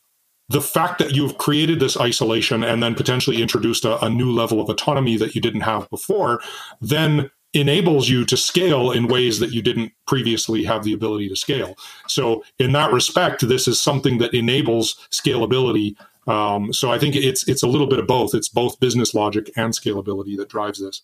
the 0.48 0.60
fact 0.60 0.98
that 0.98 1.14
you've 1.14 1.38
created 1.38 1.80
this 1.80 1.98
isolation 1.98 2.64
and 2.64 2.82
then 2.82 2.94
potentially 2.94 3.40
introduced 3.40 3.84
a, 3.84 4.02
a 4.04 4.10
new 4.10 4.30
level 4.30 4.60
of 4.60 4.68
autonomy 4.68 5.16
that 5.16 5.34
you 5.34 5.40
didn't 5.40 5.62
have 5.62 5.88
before, 5.90 6.40
then 6.80 7.30
enables 7.54 8.08
you 8.08 8.24
to 8.24 8.36
scale 8.36 8.90
in 8.90 9.08
ways 9.08 9.38
that 9.38 9.52
you 9.52 9.62
didn't 9.62 9.92
previously 10.06 10.64
have 10.64 10.84
the 10.84 10.92
ability 10.92 11.28
to 11.28 11.36
scale. 11.36 11.76
So, 12.08 12.44
in 12.58 12.72
that 12.72 12.92
respect, 12.92 13.46
this 13.46 13.68
is 13.68 13.80
something 13.80 14.18
that 14.18 14.34
enables 14.34 14.96
scalability. 15.10 15.96
Um, 16.26 16.72
so, 16.72 16.90
I 16.90 16.98
think 16.98 17.16
it's 17.16 17.46
it's 17.48 17.62
a 17.62 17.68
little 17.68 17.86
bit 17.86 17.98
of 17.98 18.06
both. 18.06 18.34
It's 18.34 18.48
both 18.48 18.80
business 18.80 19.14
logic 19.14 19.50
and 19.56 19.72
scalability 19.72 20.36
that 20.36 20.48
drives 20.48 20.80
this. 20.80 21.02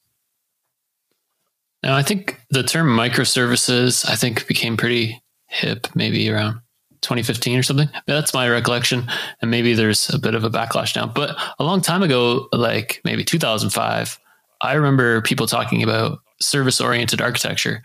Now, 1.82 1.96
I 1.96 2.03
think 2.03 2.40
the 2.51 2.62
term 2.62 2.88
microservices 2.88 4.09
I 4.09 4.16
think 4.16 4.46
became 4.46 4.76
pretty 4.76 5.22
hip 5.46 5.86
maybe 5.94 6.30
around 6.30 6.61
2015 7.03 7.59
or 7.59 7.62
something. 7.62 7.88
That's 8.07 8.34
my 8.34 8.49
recollection. 8.49 9.07
And 9.40 9.51
maybe 9.51 9.74
there's 9.74 10.12
a 10.12 10.18
bit 10.18 10.34
of 10.34 10.44
a 10.44 10.51
backlash 10.51 10.96
now. 10.96 11.07
But 11.07 11.36
a 11.59 11.64
long 11.64 11.80
time 11.80 12.03
ago, 12.03 12.49
like 12.53 13.01
maybe 13.05 13.24
2005, 13.24 14.18
I 14.61 14.72
remember 14.72 15.22
people 15.22 15.46
talking 15.46 15.82
about 15.82 16.18
service 16.41 16.80
oriented 16.80 17.20
architecture. 17.20 17.82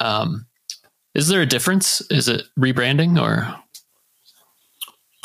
Um, 0.00 0.46
is 1.14 1.28
there 1.28 1.42
a 1.42 1.46
difference? 1.46 2.00
Is 2.10 2.28
it 2.28 2.44
rebranding 2.58 3.20
or? 3.20 3.54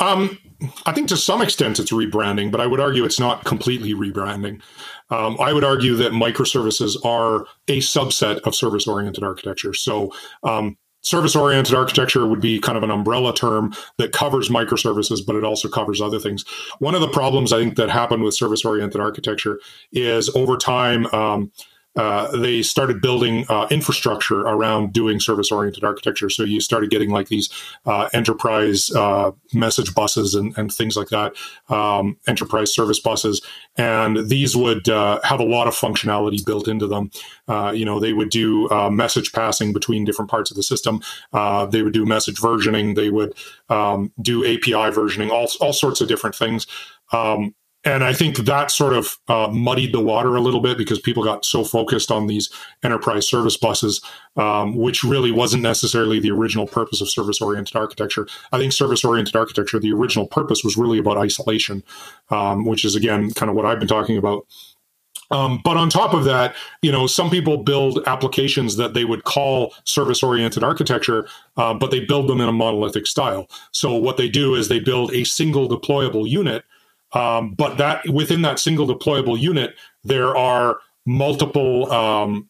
Um, 0.00 0.38
I 0.86 0.92
think 0.92 1.08
to 1.08 1.16
some 1.16 1.42
extent 1.42 1.78
it's 1.78 1.92
rebranding, 1.92 2.50
but 2.50 2.60
I 2.60 2.66
would 2.66 2.80
argue 2.80 3.04
it's 3.04 3.20
not 3.20 3.44
completely 3.44 3.94
rebranding. 3.94 4.60
Um, 5.10 5.36
I 5.38 5.52
would 5.52 5.64
argue 5.64 5.94
that 5.96 6.12
microservices 6.12 6.96
are 7.04 7.46
a 7.68 7.78
subset 7.78 8.40
of 8.40 8.54
service 8.54 8.86
oriented 8.86 9.22
architecture. 9.22 9.74
So, 9.74 10.12
um, 10.42 10.76
service 11.02 11.36
oriented 11.36 11.74
architecture 11.74 12.26
would 12.26 12.40
be 12.40 12.58
kind 12.58 12.78
of 12.78 12.82
an 12.82 12.90
umbrella 12.90 13.34
term 13.34 13.74
that 13.98 14.12
covers 14.12 14.48
microservices, 14.48 15.24
but 15.24 15.36
it 15.36 15.44
also 15.44 15.68
covers 15.68 16.00
other 16.00 16.18
things. 16.18 16.44
One 16.78 16.94
of 16.94 17.02
the 17.02 17.08
problems 17.08 17.52
I 17.52 17.58
think 17.58 17.76
that 17.76 17.90
happened 17.90 18.22
with 18.22 18.34
service 18.34 18.64
oriented 18.64 19.00
architecture 19.00 19.60
is 19.92 20.34
over 20.34 20.56
time, 20.56 21.06
um, 21.06 21.52
uh, 21.96 22.36
they 22.36 22.62
started 22.62 23.00
building 23.00 23.44
uh, 23.48 23.66
infrastructure 23.70 24.40
around 24.40 24.92
doing 24.92 25.20
service 25.20 25.52
oriented 25.52 25.84
architecture. 25.84 26.28
So 26.28 26.42
you 26.42 26.60
started 26.60 26.90
getting 26.90 27.10
like 27.10 27.28
these 27.28 27.48
uh, 27.86 28.08
enterprise 28.12 28.90
uh, 28.90 29.30
message 29.52 29.94
buses 29.94 30.34
and, 30.34 30.56
and, 30.58 30.72
things 30.74 30.96
like 30.96 31.08
that, 31.08 31.34
um, 31.68 32.16
enterprise 32.26 32.74
service 32.74 32.98
buses. 32.98 33.40
And 33.76 34.28
these 34.28 34.56
would 34.56 34.88
uh, 34.88 35.20
have 35.22 35.38
a 35.38 35.44
lot 35.44 35.68
of 35.68 35.74
functionality 35.74 36.44
built 36.44 36.66
into 36.66 36.88
them. 36.88 37.10
you 37.74 37.84
know, 37.84 38.00
they 38.00 38.12
would 38.12 38.30
do 38.30 38.68
message 38.90 39.32
passing 39.32 39.72
between 39.72 40.04
different 40.04 40.30
parts 40.30 40.50
of 40.50 40.56
the 40.56 40.62
system. 40.64 41.00
they 41.32 41.82
would 41.82 41.92
do 41.92 42.04
message 42.04 42.40
versioning. 42.40 42.96
They 42.96 43.10
would 43.10 43.34
um, 43.68 44.12
do 44.20 44.44
API 44.44 44.90
versioning, 44.90 45.30
all, 45.30 45.48
all 45.60 45.72
sorts 45.72 46.00
of 46.00 46.08
different 46.08 46.34
things. 46.34 46.66
Um, 47.12 47.54
and 47.84 48.02
I 48.02 48.14
think 48.14 48.38
that 48.38 48.70
sort 48.70 48.94
of 48.94 49.18
uh, 49.28 49.48
muddied 49.52 49.92
the 49.92 50.00
water 50.00 50.36
a 50.36 50.40
little 50.40 50.60
bit 50.60 50.78
because 50.78 50.98
people 50.98 51.22
got 51.22 51.44
so 51.44 51.64
focused 51.64 52.10
on 52.10 52.26
these 52.26 52.50
enterprise 52.82 53.28
service 53.28 53.56
buses, 53.56 54.00
um, 54.36 54.74
which 54.76 55.04
really 55.04 55.30
wasn't 55.30 55.62
necessarily 55.62 56.18
the 56.18 56.30
original 56.30 56.66
purpose 56.66 57.02
of 57.02 57.10
service 57.10 57.40
oriented 57.42 57.76
architecture. 57.76 58.26
I 58.52 58.58
think 58.58 58.72
service 58.72 59.04
oriented 59.04 59.36
architecture, 59.36 59.78
the 59.78 59.92
original 59.92 60.26
purpose 60.26 60.64
was 60.64 60.76
really 60.76 60.98
about 60.98 61.18
isolation, 61.18 61.82
um, 62.30 62.64
which 62.64 62.84
is 62.84 62.94
again 62.94 63.32
kind 63.32 63.50
of 63.50 63.56
what 63.56 63.66
I've 63.66 63.78
been 63.78 63.88
talking 63.88 64.16
about. 64.16 64.46
Um, 65.30 65.60
but 65.64 65.76
on 65.76 65.90
top 65.90 66.14
of 66.14 66.24
that, 66.24 66.54
you 66.82 66.92
know, 66.92 67.06
some 67.06 67.30
people 67.30 67.56
build 67.56 68.00
applications 68.06 68.76
that 68.76 68.94
they 68.94 69.04
would 69.04 69.24
call 69.24 69.74
service 69.84 70.22
oriented 70.22 70.62
architecture, 70.62 71.26
uh, 71.56 71.74
but 71.74 71.90
they 71.90 72.00
build 72.00 72.28
them 72.28 72.40
in 72.40 72.48
a 72.48 72.52
monolithic 72.52 73.06
style. 73.06 73.48
So 73.72 73.94
what 73.94 74.16
they 74.16 74.28
do 74.28 74.54
is 74.54 74.68
they 74.68 74.80
build 74.80 75.12
a 75.12 75.24
single 75.24 75.68
deployable 75.68 76.28
unit 76.28 76.64
um, 77.14 77.54
but 77.54 77.78
that 77.78 78.08
within 78.08 78.42
that 78.42 78.58
single 78.58 78.86
deployable 78.86 79.38
unit, 79.38 79.74
there 80.02 80.36
are 80.36 80.78
multiple 81.06 81.90
um, 81.92 82.48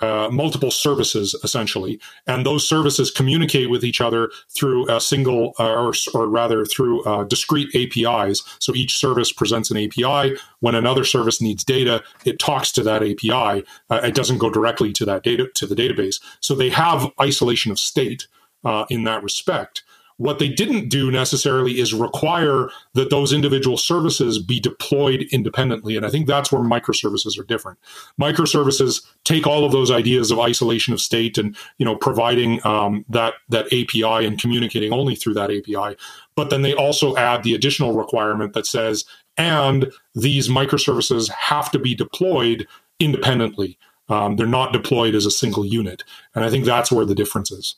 uh, 0.00 0.30
multiple 0.32 0.70
services 0.70 1.34
essentially, 1.44 2.00
and 2.26 2.46
those 2.46 2.66
services 2.66 3.10
communicate 3.10 3.68
with 3.68 3.84
each 3.84 4.00
other 4.00 4.30
through 4.48 4.90
a 4.90 4.98
single, 4.98 5.52
uh, 5.58 5.74
or, 5.74 5.92
or, 6.14 6.26
rather 6.26 6.64
through 6.64 7.02
uh, 7.04 7.24
discrete 7.24 7.68
APIs. 7.74 8.42
So 8.60 8.74
each 8.74 8.96
service 8.96 9.30
presents 9.30 9.70
an 9.70 9.76
API. 9.76 10.36
When 10.60 10.74
another 10.74 11.04
service 11.04 11.42
needs 11.42 11.64
data, 11.64 12.02
it 12.24 12.38
talks 12.38 12.72
to 12.72 12.82
that 12.82 13.02
API. 13.02 13.62
Uh, 13.90 14.00
it 14.02 14.14
doesn't 14.14 14.38
go 14.38 14.48
directly 14.48 14.90
to 14.94 15.04
that 15.04 15.22
data 15.22 15.48
to 15.56 15.66
the 15.66 15.74
database. 15.74 16.18
So 16.40 16.54
they 16.54 16.70
have 16.70 17.10
isolation 17.20 17.70
of 17.70 17.78
state 17.78 18.26
uh, 18.64 18.86
in 18.88 19.04
that 19.04 19.22
respect. 19.22 19.82
What 20.20 20.38
they 20.38 20.50
didn't 20.50 20.90
do 20.90 21.10
necessarily 21.10 21.80
is 21.80 21.94
require 21.94 22.68
that 22.92 23.08
those 23.08 23.32
individual 23.32 23.78
services 23.78 24.38
be 24.38 24.60
deployed 24.60 25.26
independently. 25.32 25.96
And 25.96 26.04
I 26.04 26.10
think 26.10 26.26
that's 26.26 26.52
where 26.52 26.60
microservices 26.60 27.38
are 27.38 27.44
different. 27.44 27.78
Microservices 28.20 29.02
take 29.24 29.46
all 29.46 29.64
of 29.64 29.72
those 29.72 29.90
ideas 29.90 30.30
of 30.30 30.38
isolation 30.38 30.92
of 30.92 31.00
state 31.00 31.38
and 31.38 31.56
you 31.78 31.86
know 31.86 31.96
providing 31.96 32.64
um, 32.66 33.02
that 33.08 33.32
that 33.48 33.64
API 33.72 34.26
and 34.26 34.38
communicating 34.38 34.92
only 34.92 35.14
through 35.14 35.32
that 35.32 35.50
API. 35.50 35.96
But 36.36 36.50
then 36.50 36.60
they 36.60 36.74
also 36.74 37.16
add 37.16 37.42
the 37.42 37.54
additional 37.54 37.94
requirement 37.94 38.52
that 38.52 38.66
says, 38.66 39.06
and 39.38 39.90
these 40.14 40.48
microservices 40.48 41.30
have 41.30 41.70
to 41.70 41.78
be 41.78 41.94
deployed 41.94 42.68
independently. 42.98 43.78
Um, 44.10 44.36
they're 44.36 44.46
not 44.46 44.74
deployed 44.74 45.14
as 45.14 45.24
a 45.24 45.30
single 45.30 45.64
unit. 45.64 46.04
And 46.34 46.44
I 46.44 46.50
think 46.50 46.66
that's 46.66 46.92
where 46.92 47.06
the 47.06 47.14
difference 47.14 47.50
is 47.50 47.76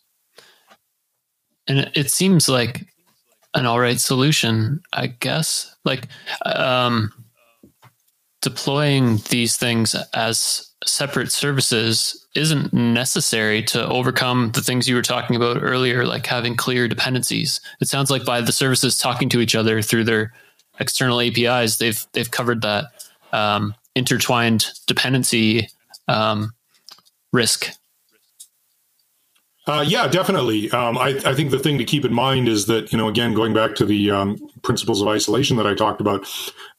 and 1.68 1.90
it 1.94 2.10
seems 2.10 2.48
like 2.48 2.86
an 3.54 3.66
all 3.66 3.78
right 3.78 4.00
solution, 4.00 4.82
I 4.92 5.08
guess. 5.08 5.74
Like 5.84 6.08
um, 6.44 7.12
deploying 8.40 9.18
these 9.30 9.56
things 9.56 9.94
as 10.14 10.68
separate 10.84 11.30
services 11.30 12.26
isn't 12.34 12.72
necessary 12.72 13.62
to 13.62 13.86
overcome 13.86 14.50
the 14.52 14.62
things 14.62 14.88
you 14.88 14.94
were 14.94 15.02
talking 15.02 15.36
about 15.36 15.62
earlier, 15.62 16.04
like 16.06 16.26
having 16.26 16.56
clear 16.56 16.88
dependencies. 16.88 17.60
It 17.80 17.88
sounds 17.88 18.10
like 18.10 18.24
by 18.24 18.40
the 18.40 18.52
services 18.52 18.98
talking 18.98 19.28
to 19.30 19.40
each 19.40 19.54
other 19.54 19.82
through 19.82 20.04
their 20.04 20.32
external 20.80 21.20
APIs, 21.20 21.76
they've 21.76 22.04
they've 22.12 22.30
covered 22.30 22.62
that 22.62 22.86
um, 23.32 23.74
intertwined 23.94 24.66
dependency 24.86 25.68
um, 26.08 26.52
risk 27.32 27.70
uh, 29.66 29.84
yeah, 29.86 30.08
definitely. 30.08 30.70
Um, 30.72 30.98
I, 30.98 31.20
I, 31.24 31.34
think 31.34 31.50
the 31.50 31.58
thing 31.58 31.78
to 31.78 31.84
keep 31.84 32.04
in 32.04 32.12
mind 32.12 32.48
is 32.48 32.66
that, 32.66 32.90
you 32.90 32.98
know, 32.98 33.08
again, 33.08 33.32
going 33.32 33.54
back 33.54 33.76
to 33.76 33.84
the 33.84 34.10
um, 34.10 34.38
principles 34.62 35.00
of 35.00 35.08
isolation 35.08 35.56
that 35.56 35.66
I 35.66 35.74
talked 35.74 36.00
about, 36.00 36.26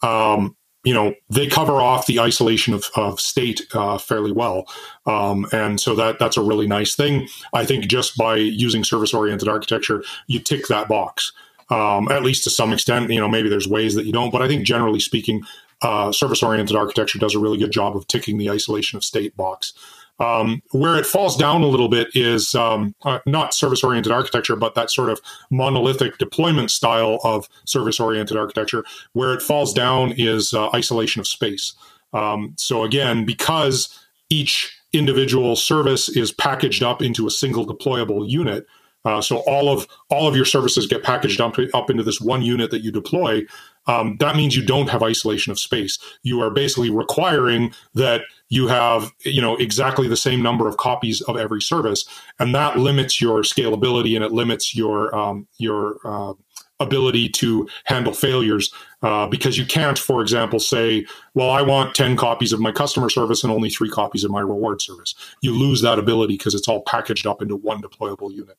um, 0.01 0.55
you 0.83 0.93
know, 0.93 1.15
they 1.29 1.47
cover 1.47 1.73
off 1.73 2.07
the 2.07 2.19
isolation 2.19 2.73
of, 2.73 2.85
of 2.95 3.21
state 3.21 3.61
uh, 3.73 3.97
fairly 3.97 4.33
well. 4.33 4.67
Um, 5.05 5.45
and 5.53 5.79
so 5.79 5.95
that 5.95 6.19
that's 6.19 6.35
a 6.35 6.41
really 6.41 6.67
nice 6.67 6.93
thing. 6.93 7.29
I 7.53 7.63
think 7.65 7.87
just 7.87 8.17
by 8.17 8.35
using 8.35 8.83
service 8.83 9.13
oriented 9.13 9.47
architecture, 9.47 10.03
you 10.27 10.39
tick 10.39 10.67
that 10.67 10.89
box, 10.89 11.31
um, 11.69 12.11
at 12.11 12.23
least 12.23 12.43
to 12.43 12.49
some 12.49 12.73
extent. 12.73 13.09
You 13.09 13.21
know, 13.21 13.29
maybe 13.29 13.47
there's 13.47 13.67
ways 13.67 13.95
that 13.95 14.05
you 14.05 14.11
don't, 14.11 14.31
but 14.31 14.41
I 14.41 14.47
think 14.49 14.65
generally 14.65 14.99
speaking, 14.99 15.43
uh, 15.81 16.11
service 16.11 16.43
oriented 16.43 16.75
architecture 16.75 17.17
does 17.17 17.33
a 17.33 17.39
really 17.39 17.57
good 17.57 17.71
job 17.71 17.95
of 17.95 18.05
ticking 18.07 18.37
the 18.37 18.49
isolation 18.49 18.97
of 18.97 19.05
state 19.05 19.37
box. 19.37 19.71
Um, 20.19 20.61
where 20.71 20.95
it 20.95 21.05
falls 21.05 21.35
down 21.35 21.63
a 21.63 21.67
little 21.67 21.89
bit 21.89 22.09
is 22.13 22.53
um, 22.53 22.93
uh, 23.03 23.19
not 23.25 23.53
service 23.53 23.83
oriented 23.83 24.11
architecture, 24.11 24.55
but 24.55 24.75
that 24.75 24.91
sort 24.91 25.09
of 25.09 25.19
monolithic 25.49 26.17
deployment 26.17 26.71
style 26.71 27.19
of 27.23 27.49
service 27.65 27.99
oriented 27.99 28.37
architecture. 28.37 28.85
Where 29.13 29.33
it 29.33 29.41
falls 29.41 29.73
down 29.73 30.13
is 30.15 30.53
uh, 30.53 30.69
isolation 30.69 31.19
of 31.19 31.27
space. 31.27 31.73
Um, 32.13 32.53
so, 32.57 32.83
again, 32.83 33.25
because 33.25 33.99
each 34.29 34.77
individual 34.93 35.55
service 35.55 36.09
is 36.09 36.31
packaged 36.31 36.83
up 36.83 37.01
into 37.01 37.25
a 37.25 37.31
single 37.31 37.65
deployable 37.65 38.29
unit, 38.29 38.67
uh, 39.05 39.21
so 39.21 39.37
all 39.39 39.69
of 39.69 39.87
all 40.09 40.27
of 40.27 40.35
your 40.35 40.45
services 40.45 40.87
get 40.87 41.03
packaged 41.03 41.41
up, 41.41 41.57
up 41.73 41.89
into 41.89 42.03
this 42.03 42.21
one 42.21 42.41
unit 42.41 42.71
that 42.71 42.83
you 42.83 42.91
deploy. 42.91 43.41
Um, 43.87 44.17
that 44.19 44.35
means 44.35 44.55
you 44.55 44.65
don't 44.65 44.89
have 44.89 45.03
isolation 45.03 45.51
of 45.51 45.59
space. 45.59 45.99
You 46.23 46.41
are 46.41 46.49
basically 46.49 46.89
requiring 46.89 47.73
that 47.93 48.21
you 48.49 48.67
have 48.67 49.11
you 49.19 49.41
know 49.41 49.55
exactly 49.57 50.07
the 50.07 50.17
same 50.17 50.41
number 50.41 50.67
of 50.67 50.77
copies 50.77 51.21
of 51.21 51.37
every 51.37 51.61
service, 51.61 52.05
and 52.39 52.53
that 52.55 52.77
limits 52.77 53.19
your 53.19 53.41
scalability 53.41 54.15
and 54.15 54.23
it 54.23 54.31
limits 54.31 54.75
your 54.75 55.13
um, 55.15 55.47
your 55.57 55.97
uh, 56.05 56.33
ability 56.79 57.29
to 57.29 57.67
handle 57.85 58.13
failures 58.13 58.71
uh, 59.01 59.25
because 59.27 59.57
you 59.57 59.65
can't, 59.65 59.97
for 59.97 60.21
example, 60.21 60.59
say, 60.59 61.05
well, 61.33 61.49
I 61.49 61.61
want 61.61 61.95
10 61.95 62.15
copies 62.15 62.53
of 62.53 62.59
my 62.59 62.71
customer 62.71 63.09
service 63.09 63.43
and 63.43 63.51
only 63.51 63.69
three 63.69 63.89
copies 63.89 64.23
of 64.23 64.31
my 64.31 64.41
reward 64.41 64.81
service. 64.81 65.15
You 65.41 65.53
lose 65.57 65.81
that 65.81 65.97
ability 65.99 66.35
because 66.35 66.53
it's 66.53 66.67
all 66.67 66.81
packaged 66.83 67.25
up 67.25 67.41
into 67.41 67.55
one 67.55 67.81
deployable 67.81 68.31
unit. 68.31 68.57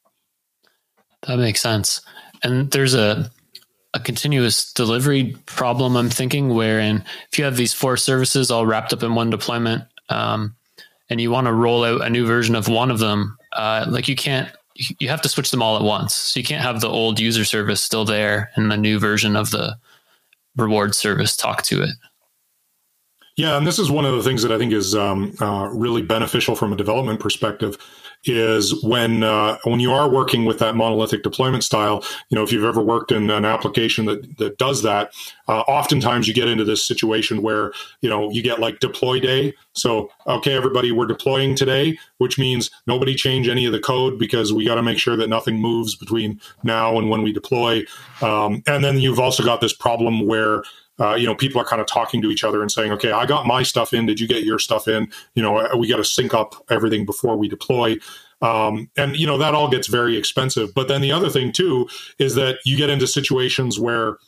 That 1.26 1.38
makes 1.38 1.60
sense. 1.60 2.02
And 2.42 2.70
there's 2.70 2.94
a 2.94 3.30
a 3.94 4.00
continuous 4.00 4.72
delivery 4.72 5.36
problem. 5.46 5.96
I'm 5.96 6.10
thinking 6.10 6.50
wherein 6.50 7.04
if 7.30 7.38
you 7.38 7.44
have 7.44 7.56
these 7.56 7.72
four 7.72 7.96
services 7.96 8.50
all 8.50 8.66
wrapped 8.66 8.92
up 8.92 9.02
in 9.02 9.14
one 9.14 9.30
deployment, 9.30 9.84
um, 10.10 10.54
and 11.08 11.20
you 11.20 11.30
want 11.30 11.46
to 11.46 11.52
roll 11.52 11.84
out 11.84 12.04
a 12.04 12.10
new 12.10 12.26
version 12.26 12.56
of 12.56 12.68
one 12.68 12.90
of 12.90 12.98
them, 12.98 13.38
uh, 13.52 13.86
like 13.88 14.08
you 14.08 14.16
can't. 14.16 14.50
You 14.98 15.08
have 15.08 15.22
to 15.22 15.28
switch 15.28 15.52
them 15.52 15.62
all 15.62 15.76
at 15.76 15.84
once. 15.84 16.16
So 16.16 16.40
you 16.40 16.44
can't 16.44 16.64
have 16.64 16.80
the 16.80 16.88
old 16.88 17.20
user 17.20 17.44
service 17.44 17.80
still 17.80 18.04
there 18.04 18.50
and 18.56 18.72
the 18.72 18.76
new 18.76 18.98
version 18.98 19.36
of 19.36 19.52
the 19.52 19.76
reward 20.56 20.96
service 20.96 21.36
talk 21.36 21.62
to 21.64 21.80
it. 21.80 21.90
Yeah, 23.36 23.56
and 23.56 23.64
this 23.64 23.78
is 23.78 23.88
one 23.88 24.04
of 24.04 24.16
the 24.16 24.22
things 24.24 24.42
that 24.42 24.50
I 24.50 24.58
think 24.58 24.72
is 24.72 24.96
um, 24.96 25.32
uh, 25.40 25.68
really 25.72 26.02
beneficial 26.02 26.56
from 26.56 26.72
a 26.72 26.76
development 26.76 27.20
perspective 27.20 27.78
is 28.26 28.82
when 28.82 29.22
uh, 29.22 29.58
when 29.64 29.80
you 29.80 29.92
are 29.92 30.08
working 30.08 30.44
with 30.44 30.58
that 30.58 30.76
monolithic 30.76 31.22
deployment 31.22 31.64
style. 31.64 32.04
You 32.28 32.36
know, 32.36 32.42
if 32.42 32.52
you've 32.52 32.64
ever 32.64 32.82
worked 32.82 33.12
in 33.12 33.30
an 33.30 33.44
application 33.44 34.04
that 34.06 34.38
that 34.38 34.58
does 34.58 34.82
that, 34.82 35.12
uh, 35.48 35.60
oftentimes 35.60 36.26
you 36.28 36.34
get 36.34 36.48
into 36.48 36.64
this 36.64 36.84
situation 36.84 37.42
where 37.42 37.72
you 38.00 38.08
know 38.08 38.30
you 38.30 38.42
get 38.42 38.60
like 38.60 38.80
deploy 38.80 39.20
day. 39.20 39.54
So 39.72 40.10
okay, 40.26 40.54
everybody, 40.54 40.92
we're 40.92 41.06
deploying 41.06 41.54
today, 41.54 41.98
which 42.18 42.38
means 42.38 42.70
nobody 42.86 43.14
change 43.14 43.48
any 43.48 43.66
of 43.66 43.72
the 43.72 43.80
code 43.80 44.18
because 44.18 44.52
we 44.52 44.64
got 44.64 44.76
to 44.76 44.82
make 44.82 44.98
sure 44.98 45.16
that 45.16 45.28
nothing 45.28 45.58
moves 45.60 45.94
between 45.94 46.40
now 46.62 46.98
and 46.98 47.10
when 47.10 47.22
we 47.22 47.32
deploy. 47.32 47.84
Um, 48.22 48.62
and 48.66 48.84
then 48.84 48.98
you've 48.98 49.20
also 49.20 49.42
got 49.42 49.60
this 49.60 49.72
problem 49.72 50.26
where 50.26 50.62
uh, 51.00 51.14
you 51.14 51.26
know, 51.26 51.34
people 51.34 51.60
are 51.60 51.64
kind 51.64 51.80
of 51.80 51.86
talking 51.86 52.22
to 52.22 52.30
each 52.30 52.44
other 52.44 52.62
and 52.62 52.70
saying, 52.70 52.92
okay, 52.92 53.12
I 53.12 53.26
got 53.26 53.46
my 53.46 53.62
stuff 53.62 53.92
in. 53.92 54.06
Did 54.06 54.20
you 54.20 54.28
get 54.28 54.44
your 54.44 54.58
stuff 54.58 54.86
in? 54.86 55.10
You 55.34 55.42
know, 55.42 55.58
uh, 55.58 55.76
we 55.76 55.88
got 55.88 55.96
to 55.96 56.04
sync 56.04 56.34
up 56.34 56.54
everything 56.70 57.04
before 57.04 57.36
we 57.36 57.48
deploy. 57.48 57.96
Um, 58.42 58.90
and, 58.96 59.16
you 59.16 59.26
know, 59.26 59.38
that 59.38 59.54
all 59.54 59.68
gets 59.68 59.88
very 59.88 60.16
expensive. 60.16 60.74
But 60.74 60.88
then 60.88 61.00
the 61.00 61.12
other 61.12 61.30
thing, 61.30 61.52
too, 61.52 61.88
is 62.18 62.34
that 62.36 62.58
you 62.64 62.76
get 62.76 62.90
into 62.90 63.06
situations 63.06 63.80
where, 63.80 64.18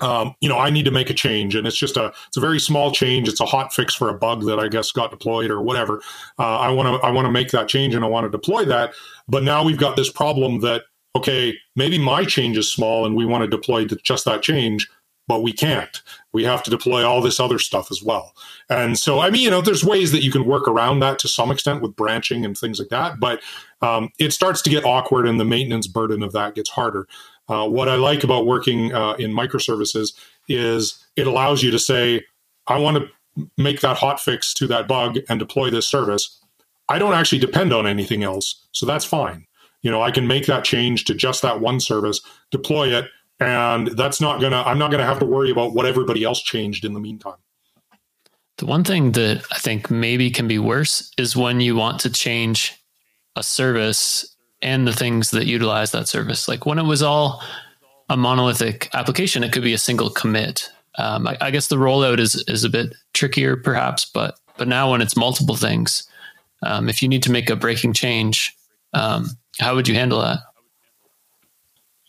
um, 0.00 0.34
you 0.40 0.48
know, 0.48 0.58
I 0.58 0.70
need 0.70 0.84
to 0.84 0.92
make 0.92 1.10
a 1.10 1.14
change, 1.14 1.56
and 1.56 1.66
it's 1.66 1.76
just 1.76 1.96
a 1.96 2.12
it's 2.28 2.36
a 2.36 2.40
very 2.40 2.60
small 2.60 2.92
change. 2.92 3.28
It's 3.28 3.40
a 3.40 3.44
hot 3.44 3.72
fix 3.72 3.94
for 3.94 4.08
a 4.08 4.14
bug 4.16 4.44
that 4.46 4.60
I 4.60 4.68
guess 4.68 4.92
got 4.92 5.10
deployed 5.10 5.50
or 5.50 5.60
whatever. 5.60 6.00
Uh, 6.38 6.58
I 6.58 6.70
want 6.70 6.88
to 6.88 7.06
I 7.06 7.10
want 7.10 7.26
to 7.26 7.32
make 7.32 7.50
that 7.50 7.68
change 7.68 7.94
and 7.94 8.04
I 8.04 8.08
want 8.08 8.24
to 8.24 8.30
deploy 8.30 8.64
that. 8.66 8.94
But 9.28 9.42
now 9.42 9.64
we've 9.64 9.78
got 9.78 9.96
this 9.96 10.10
problem 10.10 10.60
that 10.60 10.82
okay, 11.16 11.54
maybe 11.76 11.98
my 11.98 12.24
change 12.24 12.56
is 12.56 12.72
small 12.72 13.04
and 13.04 13.14
we 13.14 13.26
want 13.26 13.42
to 13.42 13.48
deploy 13.48 13.84
just 13.84 14.24
that 14.24 14.42
change, 14.42 14.88
but 15.28 15.42
we 15.42 15.52
can't. 15.52 16.02
We 16.32 16.44
have 16.44 16.62
to 16.64 16.70
deploy 16.70 17.04
all 17.06 17.20
this 17.20 17.38
other 17.38 17.58
stuff 17.58 17.90
as 17.90 18.02
well. 18.02 18.34
And 18.68 18.98
so, 18.98 19.20
I 19.20 19.30
mean, 19.30 19.42
you 19.42 19.50
know, 19.50 19.60
there's 19.60 19.84
ways 19.84 20.12
that 20.12 20.22
you 20.22 20.30
can 20.30 20.44
work 20.44 20.66
around 20.66 21.00
that 21.00 21.18
to 21.20 21.28
some 21.28 21.50
extent 21.50 21.82
with 21.82 21.96
branching 21.96 22.44
and 22.44 22.56
things 22.56 22.78
like 22.78 22.88
that, 22.88 23.20
but 23.20 23.40
um, 23.80 24.10
it 24.18 24.32
starts 24.32 24.62
to 24.62 24.70
get 24.70 24.84
awkward 24.84 25.26
and 25.26 25.38
the 25.38 25.44
maintenance 25.44 25.86
burden 25.86 26.22
of 26.22 26.32
that 26.32 26.54
gets 26.54 26.70
harder. 26.70 27.06
Uh, 27.48 27.68
what 27.68 27.88
I 27.88 27.96
like 27.96 28.24
about 28.24 28.46
working 28.46 28.92
uh, 28.92 29.12
in 29.14 29.32
microservices 29.32 30.12
is 30.48 31.04
it 31.16 31.26
allows 31.26 31.62
you 31.62 31.70
to 31.70 31.78
say, 31.78 32.24
I 32.66 32.78
want 32.78 32.98
to 32.98 33.48
make 33.56 33.80
that 33.80 33.96
hot 33.96 34.20
fix 34.20 34.54
to 34.54 34.66
that 34.68 34.86
bug 34.86 35.18
and 35.28 35.38
deploy 35.38 35.70
this 35.70 35.88
service. 35.88 36.38
I 36.88 36.98
don't 36.98 37.14
actually 37.14 37.38
depend 37.38 37.72
on 37.72 37.86
anything 37.86 38.22
else, 38.22 38.66
so 38.72 38.86
that's 38.86 39.04
fine. 39.04 39.46
You 39.82 39.90
know, 39.90 40.02
I 40.02 40.10
can 40.10 40.26
make 40.26 40.46
that 40.46 40.64
change 40.64 41.04
to 41.06 41.14
just 41.14 41.42
that 41.42 41.60
one 41.60 41.80
service, 41.80 42.20
deploy 42.50 42.88
it, 42.96 43.06
and 43.42 43.88
that's 43.88 44.20
not 44.20 44.40
gonna 44.40 44.62
i'm 44.66 44.78
not 44.78 44.90
gonna 44.90 45.04
have 45.04 45.18
to 45.18 45.26
worry 45.26 45.50
about 45.50 45.74
what 45.74 45.86
everybody 45.86 46.24
else 46.24 46.42
changed 46.42 46.84
in 46.84 46.92
the 46.92 47.00
meantime. 47.00 47.38
The 48.58 48.66
one 48.66 48.84
thing 48.84 49.12
that 49.12 49.44
i 49.52 49.58
think 49.58 49.90
maybe 49.90 50.30
can 50.30 50.48
be 50.48 50.58
worse 50.58 51.10
is 51.18 51.36
when 51.36 51.60
you 51.60 51.76
want 51.76 52.00
to 52.00 52.10
change 52.10 52.74
a 53.36 53.42
service 53.42 54.32
and 54.60 54.86
the 54.86 54.92
things 54.92 55.30
that 55.32 55.46
utilize 55.46 55.90
that 55.90 56.08
service. 56.08 56.48
Like 56.48 56.64
when 56.64 56.78
it 56.78 56.84
was 56.84 57.02
all 57.02 57.42
a 58.08 58.16
monolithic 58.16 58.88
application 58.94 59.42
it 59.42 59.52
could 59.52 59.62
be 59.62 59.74
a 59.74 59.78
single 59.78 60.10
commit. 60.10 60.70
Um, 60.98 61.26
I, 61.26 61.36
I, 61.40 61.50
guess 61.50 61.68
the 61.68 61.76
rollout 61.76 62.18
is 62.18 62.44
is 62.48 62.64
a 62.64 62.68
bit 62.68 62.94
trickier 63.14 63.56
perhaps 63.56 64.04
but 64.04 64.38
but 64.58 64.68
now 64.68 64.90
when 64.90 65.00
it's 65.00 65.16
multiple 65.16 65.56
things 65.56 66.06
um, 66.62 66.90
if 66.90 67.00
you 67.00 67.08
need 67.08 67.22
to 67.22 67.32
make 67.32 67.48
a 67.48 67.56
breaking 67.56 67.94
change 67.94 68.54
um, 68.92 69.30
how 69.58 69.74
would 69.74 69.88
you 69.88 69.94
handle 69.94 70.20
that 70.20 70.40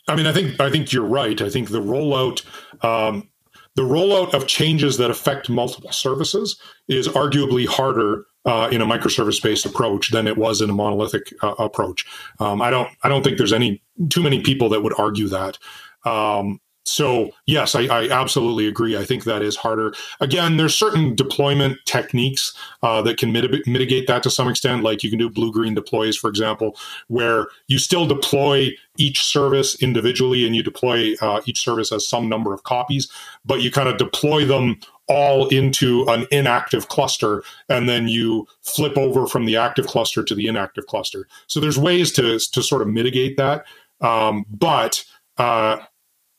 I 0.07 0.15
mean, 0.15 0.27
I 0.27 0.33
think 0.33 0.59
I 0.59 0.69
think 0.69 0.91
you're 0.91 1.05
right. 1.05 1.41
I 1.41 1.49
think 1.49 1.69
the 1.69 1.81
rollout, 1.81 2.43
um, 2.83 3.29
the 3.75 3.83
rollout 3.83 4.33
of 4.33 4.47
changes 4.47 4.97
that 4.97 5.09
affect 5.09 5.49
multiple 5.49 5.91
services 5.91 6.59
is 6.87 7.07
arguably 7.07 7.65
harder 7.65 8.25
uh, 8.45 8.67
in 8.71 8.81
a 8.81 8.85
microservice-based 8.85 9.65
approach 9.65 10.11
than 10.11 10.27
it 10.27 10.37
was 10.37 10.61
in 10.61 10.69
a 10.69 10.73
monolithic 10.73 11.33
uh, 11.41 11.55
approach. 11.57 12.05
Um, 12.39 12.61
I 12.61 12.69
don't 12.69 12.89
I 13.03 13.09
don't 13.09 13.23
think 13.23 13.37
there's 13.37 13.53
any 13.53 13.81
too 14.09 14.21
many 14.21 14.41
people 14.41 14.69
that 14.69 14.83
would 14.83 14.93
argue 14.99 15.29
that. 15.29 15.57
Um, 16.05 16.59
so 16.85 17.31
yes, 17.45 17.75
I, 17.75 17.83
I, 17.83 18.09
absolutely 18.09 18.67
agree. 18.67 18.97
I 18.97 19.05
think 19.05 19.23
that 19.23 19.41
is 19.41 19.55
harder. 19.55 19.93
Again, 20.19 20.57
there's 20.57 20.75
certain 20.75 21.15
deployment 21.15 21.77
techniques 21.85 22.53
uh, 22.81 23.01
that 23.03 23.17
can 23.17 23.31
mit- 23.31 23.65
mitigate 23.65 24.07
that 24.07 24.21
to 24.23 24.29
some 24.29 24.49
extent. 24.49 24.83
Like 24.83 25.01
you 25.01 25.09
can 25.09 25.17
do 25.17 25.29
blue-green 25.29 25.75
deploys, 25.75 26.17
for 26.17 26.29
example, 26.29 26.77
where 27.07 27.47
you 27.67 27.79
still 27.79 28.05
deploy 28.05 28.71
each 28.97 29.23
service 29.23 29.81
individually 29.81 30.45
and 30.45 30.55
you 30.55 30.61
deploy 30.61 31.15
uh, 31.21 31.41
each 31.45 31.61
service 31.61 31.91
as 31.91 32.07
some 32.07 32.27
number 32.27 32.53
of 32.53 32.63
copies, 32.63 33.09
but 33.45 33.61
you 33.61 33.71
kind 33.71 33.87
of 33.87 33.97
deploy 33.97 34.45
them 34.45 34.77
all 35.07 35.47
into 35.49 36.05
an 36.09 36.25
inactive 36.31 36.89
cluster 36.89 37.43
and 37.69 37.87
then 37.89 38.07
you 38.07 38.47
flip 38.61 38.97
over 38.97 39.25
from 39.25 39.45
the 39.45 39.55
active 39.55 39.87
cluster 39.87 40.23
to 40.23 40.35
the 40.35 40.47
inactive 40.47 40.85
cluster. 40.87 41.27
So 41.47 41.59
there's 41.59 41.77
ways 41.77 42.11
to 42.13 42.39
to 42.39 42.61
sort 42.61 42.81
of 42.81 42.87
mitigate 42.87 43.37
that, 43.37 43.65
um, 44.01 44.45
but 44.49 45.03
uh, 45.37 45.77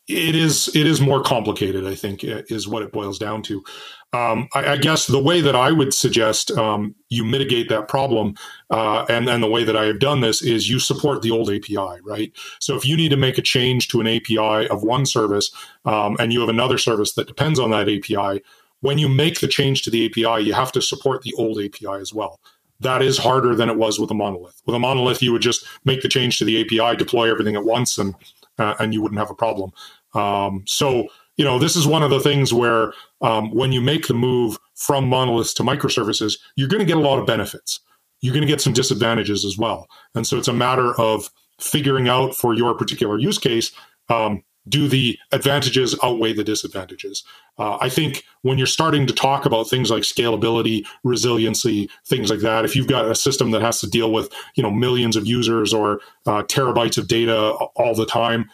it 0.06 0.34
is 0.34 0.68
it 0.74 0.86
is 0.86 1.00
more 1.00 1.22
complicated. 1.22 1.86
I 1.86 1.94
think 1.94 2.22
is 2.24 2.68
what 2.68 2.82
it 2.82 2.92
boils 2.92 3.18
down 3.18 3.42
to. 3.42 3.64
Um, 4.12 4.48
I, 4.54 4.72
I, 4.72 4.76
guess 4.76 5.08
the 5.08 5.20
way 5.20 5.40
that 5.40 5.56
I 5.56 5.72
would 5.72 5.92
suggest 5.92 6.52
um, 6.52 6.94
you 7.08 7.24
mitigate 7.24 7.68
that 7.70 7.88
problem, 7.88 8.36
uh, 8.70 9.04
and 9.08 9.42
the 9.42 9.50
way 9.50 9.64
that 9.64 9.76
I 9.76 9.86
have 9.86 9.98
done 9.98 10.20
this 10.20 10.40
is 10.40 10.70
you 10.70 10.78
support 10.78 11.22
the 11.22 11.32
old 11.32 11.50
API, 11.50 12.00
right? 12.04 12.32
So 12.60 12.76
if 12.76 12.86
you 12.86 12.96
need 12.96 13.08
to 13.08 13.16
make 13.16 13.38
a 13.38 13.42
change 13.42 13.88
to 13.88 14.00
an 14.00 14.06
API 14.06 14.68
of 14.68 14.84
one 14.84 15.04
service, 15.04 15.50
um, 15.84 16.16
and 16.20 16.32
you 16.32 16.38
have 16.38 16.48
another 16.48 16.78
service 16.78 17.14
that 17.14 17.26
depends 17.26 17.58
on 17.58 17.70
that 17.70 17.88
API, 17.88 18.40
when 18.82 18.98
you 18.98 19.08
make 19.08 19.40
the 19.40 19.48
change 19.48 19.82
to 19.82 19.90
the 19.90 20.06
API, 20.06 20.44
you 20.44 20.54
have 20.54 20.70
to 20.72 20.82
support 20.82 21.22
the 21.22 21.34
old 21.36 21.58
API 21.58 22.00
as 22.00 22.14
well. 22.14 22.38
That 22.78 23.02
is 23.02 23.18
harder 23.18 23.56
than 23.56 23.68
it 23.68 23.78
was 23.78 23.98
with 23.98 24.10
a 24.12 24.14
monolith. 24.14 24.62
With 24.66 24.76
a 24.76 24.78
monolith, 24.78 25.22
you 25.22 25.32
would 25.32 25.42
just 25.42 25.66
make 25.84 26.02
the 26.02 26.08
change 26.08 26.38
to 26.38 26.44
the 26.44 26.60
API, 26.60 26.96
deploy 26.96 27.30
everything 27.30 27.56
at 27.56 27.64
once, 27.64 27.98
and 27.98 28.14
uh, 28.58 28.74
and 28.78 28.92
you 28.92 29.02
wouldn't 29.02 29.18
have 29.18 29.30
a 29.30 29.34
problem. 29.34 29.72
Um, 30.14 30.64
so, 30.66 31.08
you 31.36 31.44
know, 31.44 31.58
this 31.58 31.76
is 31.76 31.86
one 31.86 32.02
of 32.02 32.10
the 32.10 32.20
things 32.20 32.52
where 32.52 32.92
um, 33.20 33.50
when 33.52 33.72
you 33.72 33.80
make 33.80 34.06
the 34.06 34.14
move 34.14 34.58
from 34.74 35.08
monoliths 35.08 35.52
to 35.54 35.62
microservices, 35.62 36.38
you're 36.56 36.68
going 36.68 36.80
to 36.80 36.86
get 36.86 36.96
a 36.96 37.00
lot 37.00 37.18
of 37.18 37.26
benefits. 37.26 37.80
You're 38.20 38.34
going 38.34 38.46
to 38.46 38.52
get 38.52 38.60
some 38.60 38.72
disadvantages 38.72 39.44
as 39.44 39.58
well. 39.58 39.88
And 40.14 40.26
so 40.26 40.38
it's 40.38 40.48
a 40.48 40.52
matter 40.52 40.94
of 41.00 41.30
figuring 41.60 42.08
out 42.08 42.34
for 42.34 42.54
your 42.54 42.74
particular 42.74 43.18
use 43.18 43.38
case 43.38 43.72
um, 44.08 44.42
do 44.68 44.88
the 44.88 45.18
advantages 45.32 45.96
outweigh 46.02 46.32
the 46.32 46.44
disadvantages? 46.44 47.24
Uh, 47.58 47.78
I 47.80 47.88
think 47.88 48.24
when 48.42 48.58
you're 48.58 48.66
starting 48.66 49.06
to 49.06 49.14
talk 49.14 49.46
about 49.46 49.68
things 49.68 49.90
like 49.90 50.02
scalability, 50.02 50.84
resiliency, 51.04 51.88
things 52.04 52.30
like 52.30 52.40
that, 52.40 52.64
if 52.64 52.74
you've 52.74 52.88
got 52.88 53.08
a 53.08 53.14
system 53.14 53.52
that 53.52 53.62
has 53.62 53.80
to 53.80 53.88
deal 53.88 54.12
with 54.12 54.32
you 54.56 54.62
know 54.62 54.70
millions 54.70 55.16
of 55.16 55.26
users 55.26 55.72
or 55.72 56.00
uh, 56.26 56.42
terabytes 56.42 56.98
of 56.98 57.06
data 57.06 57.52
all 57.76 57.94
the 57.94 58.06
time, 58.06 58.50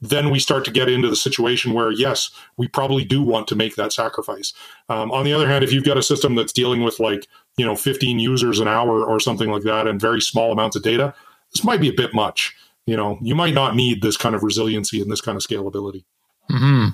then 0.00 0.30
we 0.30 0.38
start 0.38 0.64
to 0.64 0.70
get 0.70 0.88
into 0.88 1.08
the 1.08 1.16
situation 1.16 1.72
where, 1.72 1.90
yes, 1.90 2.30
we 2.56 2.68
probably 2.68 3.04
do 3.04 3.22
want 3.22 3.48
to 3.48 3.56
make 3.56 3.74
that 3.76 3.92
sacrifice. 3.92 4.52
Um, 4.88 5.10
on 5.10 5.24
the 5.24 5.32
other 5.32 5.48
hand, 5.48 5.64
if 5.64 5.72
you've 5.72 5.84
got 5.84 5.96
a 5.96 6.02
system 6.02 6.34
that's 6.34 6.52
dealing 6.52 6.82
with 6.82 7.00
like, 7.00 7.26
you 7.56 7.66
know, 7.66 7.74
15 7.74 8.18
users 8.18 8.60
an 8.60 8.68
hour 8.68 9.04
or 9.04 9.18
something 9.18 9.50
like 9.50 9.62
that 9.62 9.86
and 9.86 10.00
very 10.00 10.20
small 10.20 10.52
amounts 10.52 10.76
of 10.76 10.82
data, 10.82 11.14
this 11.52 11.64
might 11.64 11.80
be 11.80 11.88
a 11.88 11.92
bit 11.94 12.14
much. 12.14 12.54
You 12.86 12.96
know, 12.96 13.18
you 13.20 13.34
might 13.34 13.54
not 13.54 13.74
need 13.74 14.00
this 14.00 14.16
kind 14.16 14.34
of 14.34 14.42
resiliency 14.42 15.02
and 15.02 15.10
this 15.10 15.20
kind 15.20 15.36
of 15.36 15.42
scalability. 15.42 16.04
Hmm. 16.50 16.88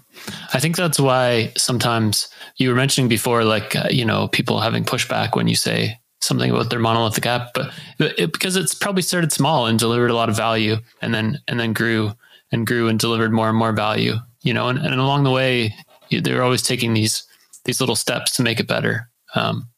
I 0.53 0.61
think 0.61 0.77
that's 0.77 0.99
why 0.99 1.53
sometimes 1.57 2.29
you 2.57 2.69
were 2.69 2.75
mentioning 2.75 3.09
before, 3.09 3.45
like 3.45 3.77
uh, 3.77 3.89
you 3.91 4.05
know, 4.05 4.29
people 4.29 4.61
having 4.61 4.85
pushback 4.85 5.37
when 5.37 5.47
you 5.47 5.55
say 5.55 5.99
something 6.21 6.51
about 6.51 6.71
their 6.71 6.79
monolithic 6.79 7.27
app, 7.27 7.55
but 7.55 7.73
it, 7.99 8.33
because 8.33 8.57
it's 8.57 8.75
probably 8.75 9.03
started 9.03 9.31
small 9.31 9.67
and 9.67 9.79
delivered 9.79 10.11
a 10.11 10.15
lot 10.15 10.29
of 10.29 10.37
value, 10.37 10.77
and 11.01 11.15
then 11.15 11.39
and 11.47 11.61
then 11.61 11.73
grew 11.73 12.13
and 12.51 12.67
grew 12.67 12.89
and 12.89 12.99
delivered 12.99 13.33
more 13.33 13.49
and 13.49 13.59
more 13.59 13.73
value 13.73 14.15
you 14.45 14.55
know 14.55 14.69
and, 14.69 14.79
and 14.79 15.01
along 15.01 15.25
the 15.25 15.31
way 15.31 15.75
they're 16.23 16.45
always 16.45 16.63
taking 16.63 16.95
these 16.95 17.25
these 17.65 17.81
little 17.81 17.97
steps 17.97 18.37
to 18.37 18.43
make 18.43 18.61
it 18.61 18.69
better 18.69 19.11
um, 19.35 19.69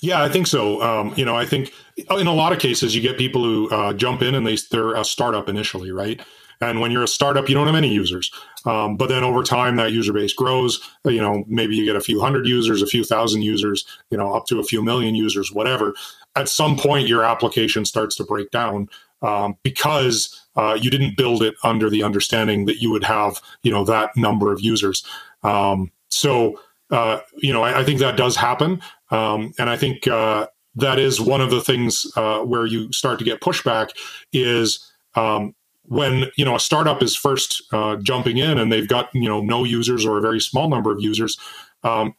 yeah, 0.00 0.22
I 0.22 0.28
think 0.28 0.46
so. 0.46 0.82
Um, 0.82 1.12
you 1.16 1.24
know, 1.24 1.36
I 1.36 1.46
think 1.46 1.72
in 1.96 2.26
a 2.26 2.32
lot 2.32 2.52
of 2.52 2.58
cases 2.58 2.94
you 2.94 3.00
get 3.00 3.16
people 3.16 3.42
who 3.42 3.68
uh, 3.70 3.92
jump 3.92 4.20
in 4.20 4.34
and 4.34 4.46
they 4.46 4.56
they're 4.70 4.94
a 4.94 5.04
startup 5.04 5.48
initially, 5.48 5.90
right? 5.90 6.20
And 6.60 6.80
when 6.80 6.90
you're 6.90 7.02
a 7.02 7.08
startup, 7.08 7.48
you 7.48 7.54
don't 7.54 7.66
have 7.66 7.76
any 7.76 7.92
users. 7.92 8.30
Um, 8.64 8.96
but 8.96 9.08
then 9.08 9.24
over 9.24 9.42
time, 9.42 9.76
that 9.76 9.92
user 9.92 10.12
base 10.12 10.32
grows. 10.32 10.80
You 11.04 11.20
know, 11.20 11.44
maybe 11.46 11.76
you 11.76 11.84
get 11.84 11.96
a 11.96 12.00
few 12.00 12.20
hundred 12.20 12.46
users, 12.46 12.82
a 12.82 12.86
few 12.86 13.04
thousand 13.04 13.42
users, 13.42 13.84
you 14.10 14.18
know, 14.18 14.34
up 14.34 14.46
to 14.46 14.58
a 14.58 14.64
few 14.64 14.82
million 14.82 15.14
users, 15.14 15.52
whatever. 15.52 15.94
At 16.34 16.48
some 16.48 16.76
point, 16.76 17.08
your 17.08 17.24
application 17.24 17.84
starts 17.84 18.16
to 18.16 18.24
break 18.24 18.50
down 18.50 18.88
um, 19.22 19.56
because 19.62 20.46
uh, 20.56 20.78
you 20.80 20.90
didn't 20.90 21.16
build 21.16 21.42
it 21.42 21.54
under 21.62 21.88
the 21.88 22.02
understanding 22.02 22.66
that 22.66 22.80
you 22.82 22.90
would 22.90 23.04
have, 23.04 23.40
you 23.62 23.70
know, 23.70 23.84
that 23.84 24.16
number 24.16 24.52
of 24.52 24.60
users. 24.60 25.04
Um, 25.42 25.90
so, 26.10 26.60
uh, 26.90 27.20
you 27.36 27.52
know, 27.52 27.62
I, 27.62 27.80
I, 27.80 27.84
think 27.84 28.00
that 28.00 28.16
does 28.16 28.36
happen, 28.36 28.80
um, 29.10 29.52
and 29.58 29.68
I 29.68 29.76
think 29.76 30.06
uh, 30.06 30.46
that 30.76 30.98
is 30.98 31.20
one 31.20 31.40
of 31.40 31.50
the 31.50 31.60
things 31.60 32.06
uh, 32.16 32.40
where 32.40 32.66
you 32.66 32.92
start 32.92 33.18
to 33.18 33.24
get 33.24 33.40
pushback 33.40 33.90
is 34.32 34.92
um, 35.14 35.54
when 35.88 36.26
you 36.36 36.44
know 36.44 36.56
a 36.56 36.60
startup 36.60 37.02
is 37.02 37.16
first 37.16 37.62
uh, 37.72 37.96
jumping 37.96 38.38
in 38.38 38.58
and 38.58 38.72
they've 38.72 38.88
got 38.88 39.08
you 39.14 39.28
know 39.28 39.40
no 39.40 39.64
users 39.64 40.04
or 40.04 40.18
a 40.18 40.20
very 40.20 40.40
small 40.40 40.68
number 40.68 40.90
of 40.90 41.00
users. 41.00 41.38
Um, 41.82 42.14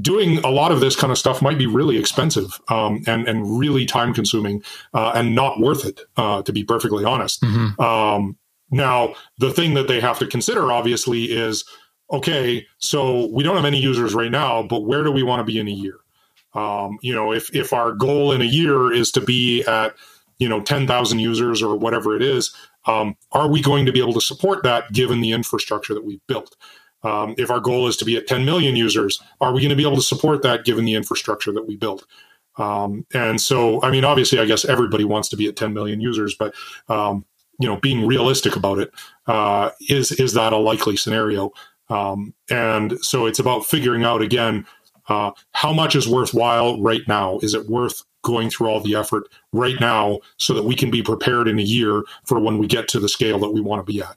doing 0.00 0.38
a 0.38 0.50
lot 0.50 0.72
of 0.72 0.80
this 0.80 0.96
kind 0.96 1.12
of 1.12 1.18
stuff 1.18 1.40
might 1.40 1.58
be 1.58 1.66
really 1.66 1.98
expensive 1.98 2.60
um, 2.68 3.02
and 3.06 3.28
and 3.28 3.58
really 3.58 3.86
time 3.86 4.12
consuming 4.12 4.62
uh, 4.94 5.12
and 5.14 5.34
not 5.34 5.60
worth 5.60 5.84
it. 5.84 6.00
Uh, 6.16 6.42
to 6.42 6.52
be 6.52 6.64
perfectly 6.64 7.04
honest. 7.04 7.42
Mm-hmm. 7.42 7.80
Um, 7.80 8.36
now, 8.70 9.14
the 9.38 9.52
thing 9.52 9.74
that 9.74 9.86
they 9.86 10.00
have 10.00 10.18
to 10.18 10.26
consider, 10.26 10.72
obviously, 10.72 11.24
is 11.24 11.64
okay. 12.10 12.66
So 12.78 13.26
we 13.32 13.42
don't 13.42 13.56
have 13.56 13.64
any 13.64 13.80
users 13.80 14.14
right 14.14 14.30
now, 14.30 14.62
but 14.62 14.84
where 14.84 15.04
do 15.04 15.12
we 15.12 15.22
want 15.22 15.40
to 15.40 15.44
be 15.44 15.58
in 15.58 15.68
a 15.68 15.72
year? 15.72 15.98
Um, 16.54 16.98
you 17.02 17.14
know, 17.14 17.32
if 17.32 17.54
if 17.54 17.72
our 17.72 17.92
goal 17.92 18.32
in 18.32 18.40
a 18.40 18.46
year 18.46 18.92
is 18.92 19.12
to 19.12 19.20
be 19.20 19.62
at 19.64 19.94
you 20.38 20.48
know 20.48 20.60
ten 20.60 20.86
thousand 20.86 21.20
users 21.20 21.62
or 21.62 21.76
whatever 21.76 22.16
it 22.16 22.22
is, 22.22 22.54
um, 22.86 23.16
are 23.32 23.48
we 23.48 23.60
going 23.60 23.86
to 23.86 23.92
be 23.92 24.00
able 24.00 24.14
to 24.14 24.20
support 24.20 24.62
that 24.62 24.92
given 24.92 25.20
the 25.20 25.32
infrastructure 25.32 25.94
that 25.94 26.04
we've 26.04 26.24
built? 26.26 26.56
Um, 27.02 27.34
if 27.38 27.50
our 27.50 27.60
goal 27.60 27.86
is 27.86 27.96
to 27.98 28.04
be 28.04 28.16
at 28.16 28.26
10 28.26 28.44
million 28.44 28.74
users, 28.74 29.22
are 29.40 29.52
we 29.52 29.60
going 29.60 29.70
to 29.70 29.76
be 29.76 29.84
able 29.84 29.96
to 29.96 30.02
support 30.02 30.42
that 30.42 30.64
given 30.64 30.84
the 30.84 30.94
infrastructure 30.94 31.52
that 31.52 31.66
we 31.66 31.76
built? 31.76 32.04
Um, 32.58 33.06
and 33.14 33.40
so, 33.40 33.82
I 33.82 33.90
mean, 33.90 34.04
obviously, 34.04 34.38
I 34.38 34.46
guess 34.46 34.64
everybody 34.64 35.04
wants 35.04 35.28
to 35.28 35.36
be 35.36 35.46
at 35.46 35.56
10 35.56 35.74
million 35.74 36.00
users, 36.00 36.34
but 36.34 36.54
um, 36.88 37.24
you 37.58 37.68
know, 37.68 37.76
being 37.76 38.06
realistic 38.06 38.56
about 38.56 38.78
it 38.78 38.92
uh, 39.26 39.70
is 39.88 40.12
is 40.12 40.32
that 40.34 40.52
a 40.52 40.56
likely 40.56 40.96
scenario? 40.96 41.52
Um, 41.88 42.34
and 42.50 42.98
so, 43.02 43.26
it's 43.26 43.38
about 43.38 43.66
figuring 43.66 44.04
out 44.04 44.22
again 44.22 44.66
uh, 45.08 45.32
how 45.52 45.72
much 45.72 45.94
is 45.94 46.08
worthwhile 46.08 46.80
right 46.80 47.06
now. 47.06 47.38
Is 47.40 47.54
it 47.54 47.68
worth 47.68 48.02
going 48.26 48.50
through 48.50 48.66
all 48.66 48.80
the 48.80 48.96
effort 48.96 49.28
right 49.52 49.76
now 49.80 50.18
so 50.36 50.52
that 50.52 50.64
we 50.64 50.74
can 50.74 50.90
be 50.90 51.02
prepared 51.02 51.46
in 51.46 51.58
a 51.58 51.62
year 51.62 52.02
for 52.24 52.40
when 52.40 52.58
we 52.58 52.66
get 52.66 52.88
to 52.88 52.98
the 52.98 53.08
scale 53.08 53.38
that 53.38 53.50
we 53.50 53.60
want 53.60 53.86
to 53.86 53.92
be 53.92 54.02
at? 54.02 54.16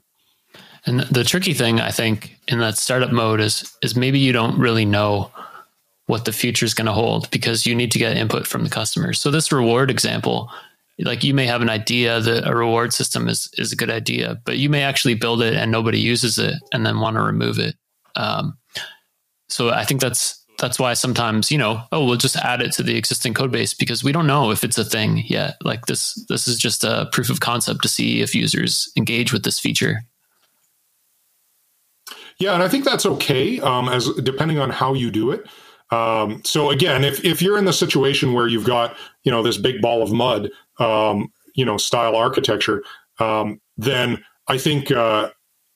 And 0.84 1.00
the 1.00 1.24
tricky 1.24 1.54
thing, 1.54 1.80
I 1.80 1.90
think, 1.90 2.36
in 2.48 2.58
that 2.58 2.76
startup 2.76 3.12
mode 3.12 3.40
is 3.40 3.76
is 3.82 3.94
maybe 3.94 4.18
you 4.18 4.32
don't 4.32 4.58
really 4.58 4.84
know 4.84 5.30
what 6.06 6.24
the 6.24 6.32
future 6.32 6.66
is 6.66 6.74
going 6.74 6.86
to 6.86 6.92
hold 6.92 7.30
because 7.30 7.66
you 7.66 7.74
need 7.74 7.92
to 7.92 7.98
get 7.98 8.16
input 8.16 8.46
from 8.46 8.64
the 8.64 8.70
customers. 8.70 9.20
So 9.20 9.30
this 9.30 9.52
reward 9.52 9.90
example, 9.90 10.50
like 10.98 11.22
you 11.22 11.34
may 11.34 11.46
have 11.46 11.62
an 11.62 11.70
idea 11.70 12.20
that 12.20 12.48
a 12.48 12.56
reward 12.56 12.92
system 12.92 13.28
is 13.28 13.48
is 13.58 13.72
a 13.72 13.76
good 13.76 13.90
idea, 13.90 14.40
but 14.44 14.56
you 14.56 14.68
may 14.68 14.82
actually 14.82 15.14
build 15.14 15.42
it 15.42 15.54
and 15.54 15.70
nobody 15.70 16.00
uses 16.00 16.38
it 16.38 16.54
and 16.72 16.84
then 16.84 16.98
want 16.98 17.16
to 17.16 17.22
remove 17.22 17.58
it. 17.58 17.76
Um, 18.16 18.58
so 19.48 19.70
I 19.70 19.84
think 19.84 20.00
that's 20.00 20.39
that's 20.60 20.78
why 20.78 20.94
sometimes 20.94 21.50
you 21.50 21.58
know 21.58 21.82
oh 21.90 22.04
we'll 22.04 22.16
just 22.16 22.36
add 22.36 22.60
it 22.60 22.72
to 22.72 22.82
the 22.82 22.96
existing 22.96 23.34
code 23.34 23.50
base 23.50 23.74
because 23.74 24.04
we 24.04 24.12
don't 24.12 24.26
know 24.26 24.50
if 24.50 24.62
it's 24.62 24.78
a 24.78 24.84
thing 24.84 25.24
yet 25.26 25.56
like 25.64 25.86
this 25.86 26.14
this 26.28 26.46
is 26.46 26.58
just 26.58 26.84
a 26.84 27.08
proof 27.12 27.30
of 27.30 27.40
concept 27.40 27.82
to 27.82 27.88
see 27.88 28.20
if 28.20 28.34
users 28.34 28.92
engage 28.96 29.32
with 29.32 29.42
this 29.42 29.58
feature 29.58 30.02
yeah, 32.40 32.54
and 32.54 32.62
I 32.62 32.68
think 32.68 32.86
that's 32.86 33.04
okay, 33.04 33.60
um, 33.60 33.88
as 33.88 34.08
depending 34.14 34.58
on 34.58 34.70
how 34.70 34.94
you 34.94 35.10
do 35.10 35.30
it. 35.30 35.46
Um, 35.90 36.40
so 36.44 36.70
again, 36.70 37.04
if 37.04 37.22
if 37.24 37.42
you're 37.42 37.58
in 37.58 37.66
the 37.66 37.72
situation 37.72 38.32
where 38.32 38.48
you've 38.48 38.64
got 38.64 38.96
you 39.24 39.30
know 39.30 39.42
this 39.42 39.58
big 39.58 39.82
ball 39.82 40.02
of 40.02 40.10
mud, 40.10 40.50
um, 40.78 41.30
you 41.54 41.66
know, 41.66 41.76
style 41.76 42.16
architecture, 42.16 42.82
um, 43.18 43.60
then 43.76 44.24
I 44.48 44.56
think 44.56 44.90
uh, 44.90 45.30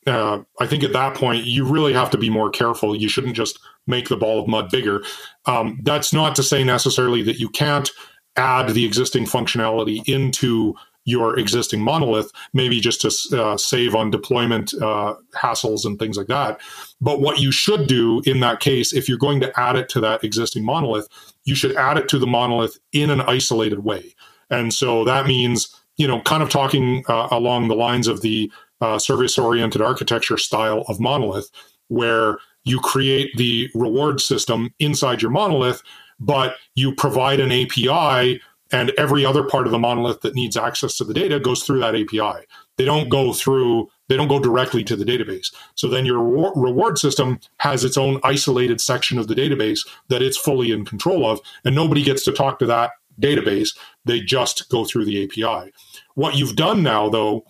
uh, 0.06 0.42
I 0.58 0.66
think 0.66 0.84
at 0.84 0.94
that 0.94 1.14
point 1.14 1.44
you 1.44 1.66
really 1.66 1.92
have 1.92 2.10
to 2.10 2.18
be 2.18 2.30
more 2.30 2.48
careful. 2.48 2.96
You 2.96 3.08
shouldn't 3.10 3.36
just 3.36 3.58
make 3.86 4.08
the 4.08 4.16
ball 4.16 4.40
of 4.40 4.48
mud 4.48 4.70
bigger. 4.70 5.02
Um, 5.46 5.80
that's 5.82 6.12
not 6.12 6.34
to 6.36 6.42
say 6.42 6.64
necessarily 6.64 7.22
that 7.22 7.38
you 7.38 7.48
can't 7.48 7.90
add 8.36 8.70
the 8.70 8.84
existing 8.84 9.24
functionality 9.24 10.06
into 10.08 10.74
your 11.04 11.38
existing 11.38 11.80
monolith, 11.80 12.32
maybe 12.54 12.80
just 12.80 13.02
to 13.02 13.42
uh, 13.42 13.56
save 13.56 13.94
on 13.94 14.10
deployment 14.10 14.72
uh, 14.74 15.14
hassles 15.36 15.84
and 15.84 15.98
things 15.98 16.16
like 16.16 16.28
that. 16.28 16.60
But 17.00 17.20
what 17.20 17.38
you 17.38 17.52
should 17.52 17.86
do 17.86 18.22
in 18.24 18.40
that 18.40 18.60
case, 18.60 18.94
if 18.94 19.08
you're 19.08 19.18
going 19.18 19.40
to 19.40 19.60
add 19.60 19.76
it 19.76 19.88
to 19.90 20.00
that 20.00 20.24
existing 20.24 20.64
monolith, 20.64 21.08
you 21.44 21.54
should 21.54 21.76
add 21.76 21.98
it 21.98 22.08
to 22.08 22.18
the 22.18 22.26
monolith 22.26 22.78
in 22.92 23.10
an 23.10 23.20
isolated 23.20 23.84
way. 23.84 24.14
And 24.50 24.72
so 24.72 25.04
that 25.04 25.26
means, 25.26 25.74
you 25.98 26.08
know, 26.08 26.22
kind 26.22 26.42
of 26.42 26.48
talking 26.48 27.04
uh, 27.08 27.28
along 27.30 27.68
the 27.68 27.76
lines 27.76 28.08
of 28.08 28.22
the 28.22 28.50
uh, 28.80 28.98
service 28.98 29.38
oriented 29.38 29.82
architecture 29.82 30.38
style 30.38 30.84
of 30.88 31.00
monolith, 31.00 31.50
where 31.88 32.38
you 32.64 32.80
create 32.80 33.30
the 33.36 33.70
reward 33.74 34.20
system 34.20 34.72
inside 34.78 35.22
your 35.22 35.30
monolith, 35.30 35.82
but 36.20 36.56
you 36.74 36.94
provide 36.94 37.40
an 37.40 37.52
API 37.52 38.40
and 38.72 38.90
every 38.98 39.24
other 39.24 39.44
part 39.44 39.66
of 39.66 39.72
the 39.72 39.78
monolith 39.78 40.20
that 40.22 40.34
needs 40.34 40.56
access 40.56 40.96
to 40.96 41.04
the 41.04 41.14
data 41.14 41.38
goes 41.38 41.62
through 41.62 41.80
that 41.80 41.94
API. 41.94 42.44
They 42.76 42.84
don't 42.84 43.08
go 43.08 43.32
through, 43.32 43.88
they 44.08 44.16
don't 44.16 44.28
go 44.28 44.40
directly 44.40 44.82
to 44.84 44.96
the 44.96 45.04
database. 45.04 45.54
So 45.76 45.86
then 45.88 46.06
your 46.06 46.20
reward 46.20 46.98
system 46.98 47.38
has 47.58 47.84
its 47.84 47.96
own 47.96 48.20
isolated 48.24 48.80
section 48.80 49.18
of 49.18 49.28
the 49.28 49.34
database 49.34 49.86
that 50.08 50.22
it's 50.22 50.36
fully 50.36 50.72
in 50.72 50.84
control 50.84 51.30
of, 51.30 51.40
and 51.64 51.74
nobody 51.74 52.02
gets 52.02 52.24
to 52.24 52.32
talk 52.32 52.58
to 52.58 52.66
that 52.66 52.92
database. 53.20 53.76
They 54.04 54.20
just 54.20 54.68
go 54.70 54.84
through 54.84 55.04
the 55.04 55.24
API. 55.24 55.72
What 56.14 56.34
you've 56.34 56.56
done 56.56 56.82
now, 56.82 57.08
though, 57.08 57.44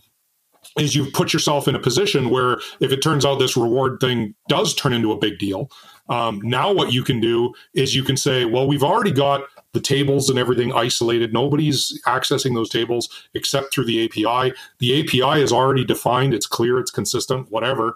is 0.78 0.94
you've 0.94 1.12
put 1.12 1.32
yourself 1.32 1.68
in 1.68 1.74
a 1.74 1.78
position 1.78 2.30
where 2.30 2.58
if 2.80 2.90
it 2.92 3.02
turns 3.02 3.24
out 3.24 3.38
this 3.38 3.56
reward 3.56 4.00
thing 4.00 4.34
does 4.48 4.74
turn 4.74 4.92
into 4.92 5.12
a 5.12 5.18
big 5.18 5.38
deal, 5.38 5.70
um, 6.08 6.40
now 6.42 6.72
what 6.72 6.92
you 6.92 7.02
can 7.02 7.20
do 7.20 7.54
is 7.74 7.94
you 7.94 8.02
can 8.02 8.16
say, 8.16 8.44
well, 8.44 8.66
we've 8.66 8.82
already 8.82 9.12
got 9.12 9.44
the 9.72 9.80
tables 9.80 10.28
and 10.28 10.38
everything 10.38 10.72
isolated. 10.72 11.32
Nobody's 11.32 12.00
accessing 12.06 12.54
those 12.54 12.68
tables 12.68 13.08
except 13.34 13.72
through 13.72 13.86
the 13.86 14.04
API. 14.04 14.54
The 14.78 15.00
API 15.00 15.42
is 15.42 15.52
already 15.52 15.84
defined, 15.84 16.34
it's 16.34 16.46
clear, 16.46 16.78
it's 16.78 16.90
consistent, 16.90 17.50
whatever. 17.50 17.94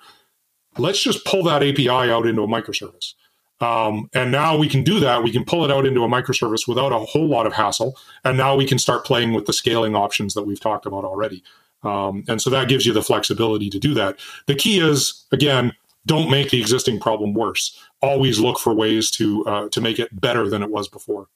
Let's 0.76 1.02
just 1.02 1.24
pull 1.24 1.42
that 1.44 1.62
API 1.62 1.88
out 1.88 2.26
into 2.26 2.42
a 2.42 2.46
microservice. 2.46 3.14
Um, 3.60 4.08
and 4.14 4.30
now 4.30 4.56
we 4.56 4.68
can 4.68 4.84
do 4.84 5.00
that. 5.00 5.24
We 5.24 5.32
can 5.32 5.44
pull 5.44 5.64
it 5.64 5.70
out 5.70 5.84
into 5.84 6.04
a 6.04 6.08
microservice 6.08 6.68
without 6.68 6.92
a 6.92 6.98
whole 6.98 7.26
lot 7.26 7.46
of 7.46 7.52
hassle. 7.52 7.96
And 8.24 8.36
now 8.36 8.54
we 8.54 8.66
can 8.66 8.78
start 8.78 9.04
playing 9.04 9.32
with 9.32 9.46
the 9.46 9.52
scaling 9.52 9.96
options 9.96 10.34
that 10.34 10.44
we've 10.44 10.60
talked 10.60 10.86
about 10.86 11.04
already. 11.04 11.42
Um, 11.82 12.24
and 12.28 12.42
so 12.42 12.50
that 12.50 12.68
gives 12.68 12.86
you 12.86 12.92
the 12.92 13.02
flexibility 13.02 13.70
to 13.70 13.78
do 13.78 13.94
that. 13.94 14.18
The 14.46 14.54
key 14.54 14.80
is, 14.80 15.24
again, 15.32 15.72
don't 16.06 16.30
make 16.30 16.50
the 16.50 16.60
existing 16.60 16.98
problem 17.00 17.34
worse. 17.34 17.78
Always 18.00 18.40
look 18.40 18.58
for 18.58 18.74
ways 18.74 19.10
to 19.12 19.44
uh, 19.46 19.68
to 19.70 19.80
make 19.80 19.98
it 19.98 20.08
better 20.20 20.48
than 20.48 20.62
it 20.62 20.70
was 20.70 20.88
before. 20.88 21.28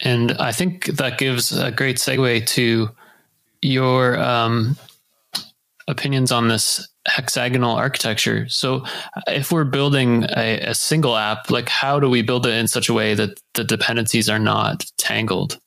And 0.00 0.32
I 0.32 0.52
think 0.52 0.86
that 0.86 1.18
gives 1.18 1.56
a 1.56 1.70
great 1.70 1.96
segue 1.96 2.46
to 2.48 2.90
your 3.62 4.18
um, 4.18 4.76
opinions 5.88 6.32
on 6.32 6.48
this 6.48 6.86
hexagonal 7.06 7.76
architecture. 7.76 8.48
So, 8.48 8.84
if 9.26 9.52
we're 9.52 9.64
building 9.64 10.24
a, 10.36 10.60
a, 10.60 10.74
single 10.74 11.16
app, 11.16 11.50
like 11.50 11.68
how 11.68 12.00
do 12.00 12.08
we 12.08 12.22
build 12.22 12.46
it 12.46 12.54
in 12.54 12.68
such 12.68 12.88
a 12.88 12.94
way 12.94 13.14
that 13.14 13.40
the 13.54 13.64
dependencies 13.64 14.28
are 14.28 14.38
not 14.38 14.84
tangled? 14.98 15.60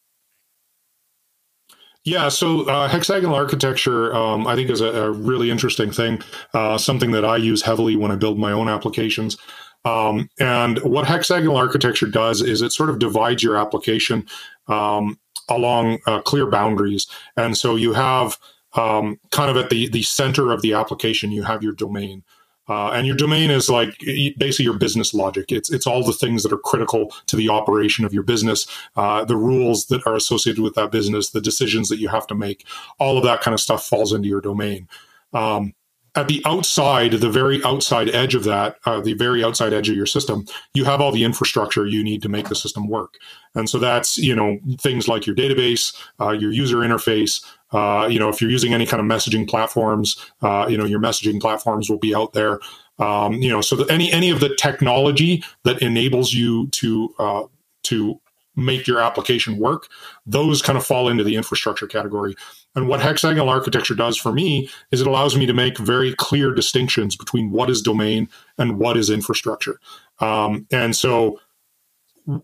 Yeah, 2.07 2.29
so 2.29 2.61
uh, 2.69 2.87
hexagonal 2.87 3.35
architecture, 3.35 4.15
um, 4.15 4.47
I 4.47 4.55
think, 4.55 4.69
is 4.69 4.79
a, 4.79 4.85
a 4.85 5.11
really 5.11 5.51
interesting 5.51 5.91
thing. 5.91 6.21
Uh, 6.53 6.77
something 6.77 7.11
that 7.11 7.25
I 7.25 7.35
use 7.35 7.61
heavily 7.61 7.97
when 7.97 8.11
I 8.11 8.15
build 8.15 8.39
my 8.39 8.53
own 8.53 8.69
applications. 8.69 9.35
Um, 9.83 10.29
and 10.39 10.79
what 10.83 11.05
hexagonal 11.05 11.57
architecture 11.57 12.07
does 12.07 12.41
is 12.41 12.61
it 12.61 12.71
sort 12.71 12.89
of 12.89 12.99
divides 12.99 13.43
your 13.43 13.57
application 13.57 14.25
um, 14.69 15.19
along 15.49 15.99
uh, 16.07 16.21
clear 16.21 16.49
boundaries. 16.49 17.07
And 17.35 17.57
so 17.57 17.75
you 17.75 17.91
have 17.91 18.37
um, 18.77 19.19
kind 19.31 19.51
of 19.51 19.57
at 19.57 19.69
the, 19.69 19.89
the 19.89 20.03
center 20.03 20.53
of 20.53 20.61
the 20.61 20.75
application, 20.75 21.33
you 21.33 21.43
have 21.43 21.61
your 21.61 21.73
domain. 21.73 22.23
Uh, 22.69 22.89
and 22.89 23.07
your 23.07 23.15
domain 23.15 23.49
is 23.49 23.69
like 23.69 23.97
basically 24.37 24.65
your 24.65 24.77
business 24.77 25.13
logic. 25.13 25.51
It's 25.51 25.71
it's 25.71 25.87
all 25.87 26.03
the 26.03 26.13
things 26.13 26.43
that 26.43 26.51
are 26.51 26.57
critical 26.57 27.13
to 27.27 27.35
the 27.35 27.49
operation 27.49 28.03
of 28.03 28.13
your 28.13 28.23
business, 28.23 28.67
uh, 28.95 29.23
the 29.23 29.37
rules 29.37 29.87
that 29.87 30.05
are 30.05 30.15
associated 30.15 30.61
with 30.61 30.75
that 30.75 30.91
business, 30.91 31.29
the 31.29 31.41
decisions 31.41 31.89
that 31.89 31.99
you 31.99 32.09
have 32.09 32.27
to 32.27 32.35
make. 32.35 32.65
All 32.99 33.17
of 33.17 33.23
that 33.23 33.41
kind 33.41 33.53
of 33.53 33.61
stuff 33.61 33.85
falls 33.85 34.11
into 34.11 34.27
your 34.27 34.41
domain. 34.41 34.87
Um, 35.33 35.73
at 36.17 36.27
the 36.27 36.41
outside, 36.45 37.11
the 37.11 37.29
very 37.29 37.63
outside 37.63 38.09
edge 38.09 38.33
of 38.33 38.43
that, 38.43 38.77
uh, 38.85 38.99
the 38.99 39.13
very 39.13 39.43
outside 39.43 39.71
edge 39.71 39.87
of 39.87 39.95
your 39.95 40.07
system, 40.07 40.45
you 40.73 40.83
have 40.83 40.99
all 40.99 41.11
the 41.11 41.23
infrastructure 41.23 41.85
you 41.85 42.03
need 42.03 42.23
to 42.23 42.29
make 42.29 42.49
the 42.49 42.55
system 42.55 42.87
work. 42.87 43.17
And 43.53 43.69
so 43.69 43.77
that's 43.77 44.17
you 44.17 44.35
know 44.35 44.57
things 44.79 45.07
like 45.07 45.27
your 45.27 45.35
database, 45.35 45.95
uh, 46.19 46.31
your 46.31 46.51
user 46.51 46.77
interface. 46.77 47.45
Uh, 47.71 48.07
you 48.07 48.17
know, 48.19 48.29
if 48.29 48.41
you're 48.41 48.49
using 48.49 48.73
any 48.73 48.85
kind 48.85 48.99
of 48.99 49.05
messaging 49.05 49.47
platforms, 49.47 50.17
uh, 50.41 50.65
you 50.67 50.77
know 50.77 50.85
your 50.85 50.99
messaging 50.99 51.39
platforms 51.39 51.89
will 51.89 51.99
be 51.99 52.15
out 52.15 52.33
there. 52.33 52.59
Um, 52.99 53.33
you 53.33 53.49
know, 53.49 53.61
so 53.61 53.83
any 53.85 54.11
any 54.11 54.31
of 54.31 54.39
the 54.39 54.55
technology 54.55 55.43
that 55.63 55.81
enables 55.83 56.33
you 56.33 56.67
to 56.67 57.13
uh, 57.19 57.43
to 57.83 58.19
make 58.57 58.87
your 58.87 58.99
application 58.99 59.57
work, 59.57 59.87
those 60.25 60.61
kind 60.61 60.77
of 60.77 60.85
fall 60.85 61.07
into 61.07 61.23
the 61.23 61.35
infrastructure 61.35 61.87
category. 61.87 62.35
And 62.77 62.87
what 62.87 63.01
hexagonal 63.01 63.49
architecture 63.49 63.95
does 63.95 64.17
for 64.17 64.31
me 64.31 64.69
is 64.91 65.01
it 65.01 65.07
allows 65.07 65.35
me 65.35 65.47
to 65.47 65.53
make 65.53 65.79
very 65.79 66.13
clear 66.13 66.53
distinctions 66.53 67.15
between 67.15 67.49
what 67.49 67.71
is 67.71 67.81
domain 67.81 68.29
and 68.59 68.77
what 68.77 68.97
is 68.97 69.09
infrastructure. 69.09 69.79
Um, 70.19 70.67
and 70.71 70.95
so 70.95 71.39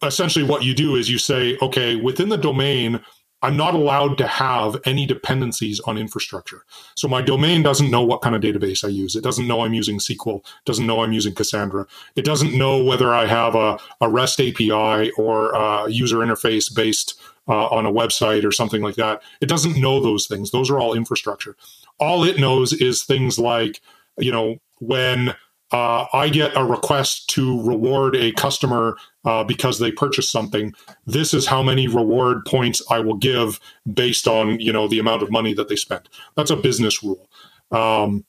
essentially 0.02 0.44
what 0.44 0.64
you 0.64 0.74
do 0.74 0.96
is 0.96 1.08
you 1.08 1.20
say, 1.20 1.56
okay, 1.62 1.98
within 1.98 2.30
the 2.30 2.38
domain, 2.38 3.00
I'm 3.44 3.56
not 3.56 3.76
allowed 3.76 4.18
to 4.18 4.28
have 4.28 4.78
any 4.86 5.06
dependencies 5.06 5.80
on 5.82 6.00
infrastructure. 6.00 6.66
So 6.96 7.08
my 7.08 7.22
domain 7.22 7.62
doesn't 7.62 7.92
know 7.92 8.02
what 8.02 8.24
kind 8.24 8.36
of 8.36 8.42
database 8.42 8.84
I 8.84 8.88
use. 8.88 9.16
It 9.16 9.24
doesn't 9.24 9.48
know 9.48 9.62
I'm 9.62 9.76
using 9.76 10.00
SQL, 10.00 10.44
doesn't 10.66 10.88
know 10.88 11.04
I'm 11.04 11.14
using 11.14 11.36
Cassandra. 11.36 11.86
It 12.16 12.26
doesn't 12.26 12.58
know 12.58 12.84
whether 12.84 13.14
I 13.14 13.28
have 13.28 13.54
a, 13.54 13.78
a 14.02 14.10
REST 14.10 14.40
API 14.40 15.12
or 15.12 15.52
a 15.52 15.92
user 15.92 16.18
interface 16.18 16.74
based 16.74 17.20
uh, 17.48 17.68
on 17.68 17.86
a 17.86 17.92
website 17.92 18.46
or 18.46 18.52
something 18.52 18.82
like 18.82 18.96
that. 18.96 19.22
It 19.42 19.50
doesn't 19.50 19.78
know 19.78 20.00
those 20.00 20.28
things. 20.28 20.52
Those 20.52 20.70
are 20.70 20.80
all 20.80 20.94
infrastructure. 20.94 21.56
All 22.00 22.24
it 22.24 22.40
knows 22.40 22.74
is 22.74 23.04
things 23.04 23.38
like, 23.38 23.82
you 24.18 24.32
know, 24.32 24.58
when 24.80 25.36
uh, 25.74 26.06
I 26.14 26.30
get 26.30 26.56
a 26.56 26.64
request 26.64 27.30
to 27.32 27.62
reward 27.64 28.16
a 28.16 28.32
customer 28.34 28.96
uh, 29.26 29.44
because 29.44 29.80
they 29.80 29.92
purchased 29.92 30.32
something. 30.32 30.74
This 31.08 31.34
is 31.34 31.48
how 31.48 31.64
many 31.64 31.88
reward 31.88 32.46
points 32.46 32.82
I 32.92 33.00
will 33.00 33.16
give 33.16 33.60
based 33.92 34.28
on 34.28 34.60
you 34.60 34.72
know 34.72 34.88
the 34.88 35.00
amount 35.00 35.24
of 35.24 35.32
money 35.32 35.54
that 35.56 35.70
they 35.70 35.76
spent. 35.76 36.10
That's 36.36 36.52
a 36.52 36.56
business 36.56 37.02
rule. 37.02 37.28
Um, 37.72 38.24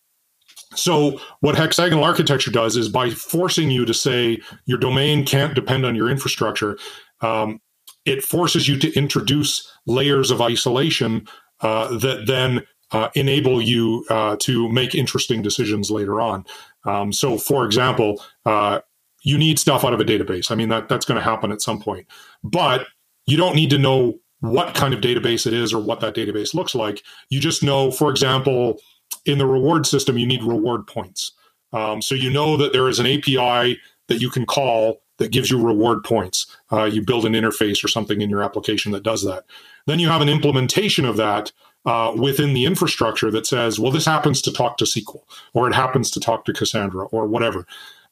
so 0.74 1.20
what 1.40 1.54
hexagonal 1.54 2.02
architecture 2.02 2.50
does 2.50 2.76
is 2.76 2.88
by 2.88 3.10
forcing 3.10 3.70
you 3.70 3.84
to 3.84 3.94
say 3.94 4.40
your 4.64 4.78
domain 4.78 5.26
can't 5.26 5.54
depend 5.54 5.84
on 5.84 5.94
your 5.94 6.08
infrastructure, 6.08 6.78
um, 7.20 7.60
it 8.04 8.22
forces 8.22 8.68
you 8.68 8.78
to 8.78 8.92
introduce 8.94 9.70
layers 9.86 10.30
of 10.30 10.40
isolation 10.40 11.26
uh, 11.60 11.96
that 11.98 12.26
then 12.26 12.66
uh, 12.92 13.08
enable 13.14 13.60
you 13.60 14.04
uh, 14.10 14.36
to 14.40 14.68
make 14.70 14.94
interesting 14.94 15.42
decisions 15.42 15.90
later 15.90 16.20
on. 16.20 16.44
Um, 16.84 17.12
so, 17.12 17.38
for 17.38 17.64
example, 17.64 18.22
uh, 18.44 18.80
you 19.22 19.38
need 19.38 19.58
stuff 19.58 19.84
out 19.84 19.94
of 19.94 20.00
a 20.00 20.04
database. 20.04 20.50
I 20.50 20.54
mean, 20.54 20.68
that, 20.68 20.88
that's 20.88 21.06
going 21.06 21.18
to 21.18 21.24
happen 21.24 21.50
at 21.50 21.62
some 21.62 21.80
point. 21.80 22.06
But 22.42 22.86
you 23.26 23.36
don't 23.36 23.56
need 23.56 23.70
to 23.70 23.78
know 23.78 24.18
what 24.40 24.74
kind 24.74 24.92
of 24.92 25.00
database 25.00 25.46
it 25.46 25.54
is 25.54 25.72
or 25.72 25.80
what 25.82 26.00
that 26.00 26.14
database 26.14 26.54
looks 26.54 26.74
like. 26.74 27.02
You 27.30 27.40
just 27.40 27.62
know, 27.62 27.90
for 27.90 28.10
example, 28.10 28.78
in 29.24 29.38
the 29.38 29.46
reward 29.46 29.86
system, 29.86 30.18
you 30.18 30.26
need 30.26 30.42
reward 30.42 30.86
points. 30.86 31.32
Um, 31.72 32.02
so 32.02 32.14
you 32.14 32.30
know 32.30 32.56
that 32.58 32.72
there 32.72 32.88
is 32.88 32.98
an 32.98 33.06
API 33.06 33.78
that 34.08 34.20
you 34.20 34.28
can 34.28 34.44
call 34.44 35.00
that 35.18 35.32
gives 35.32 35.50
you 35.50 35.64
reward 35.64 36.02
points. 36.04 36.46
Uh, 36.72 36.84
you 36.84 37.02
build 37.02 37.24
an 37.24 37.34
interface 37.34 37.84
or 37.84 37.88
something 37.88 38.20
in 38.20 38.30
your 38.30 38.42
application 38.42 38.92
that 38.92 39.02
does 39.02 39.24
that. 39.24 39.44
Then 39.86 39.98
you 39.98 40.08
have 40.08 40.22
an 40.22 40.28
implementation 40.28 41.04
of 41.04 41.16
that 41.16 41.52
uh, 41.86 42.12
within 42.16 42.54
the 42.54 42.64
infrastructure 42.64 43.30
that 43.30 43.46
says, 43.46 43.78
well, 43.78 43.92
this 43.92 44.06
happens 44.06 44.40
to 44.42 44.52
talk 44.52 44.76
to 44.78 44.84
SQL 44.84 45.22
or 45.52 45.68
it 45.68 45.74
happens 45.74 46.10
to 46.12 46.20
talk 46.20 46.44
to 46.44 46.52
Cassandra 46.52 47.06
or 47.06 47.26
whatever. 47.26 47.66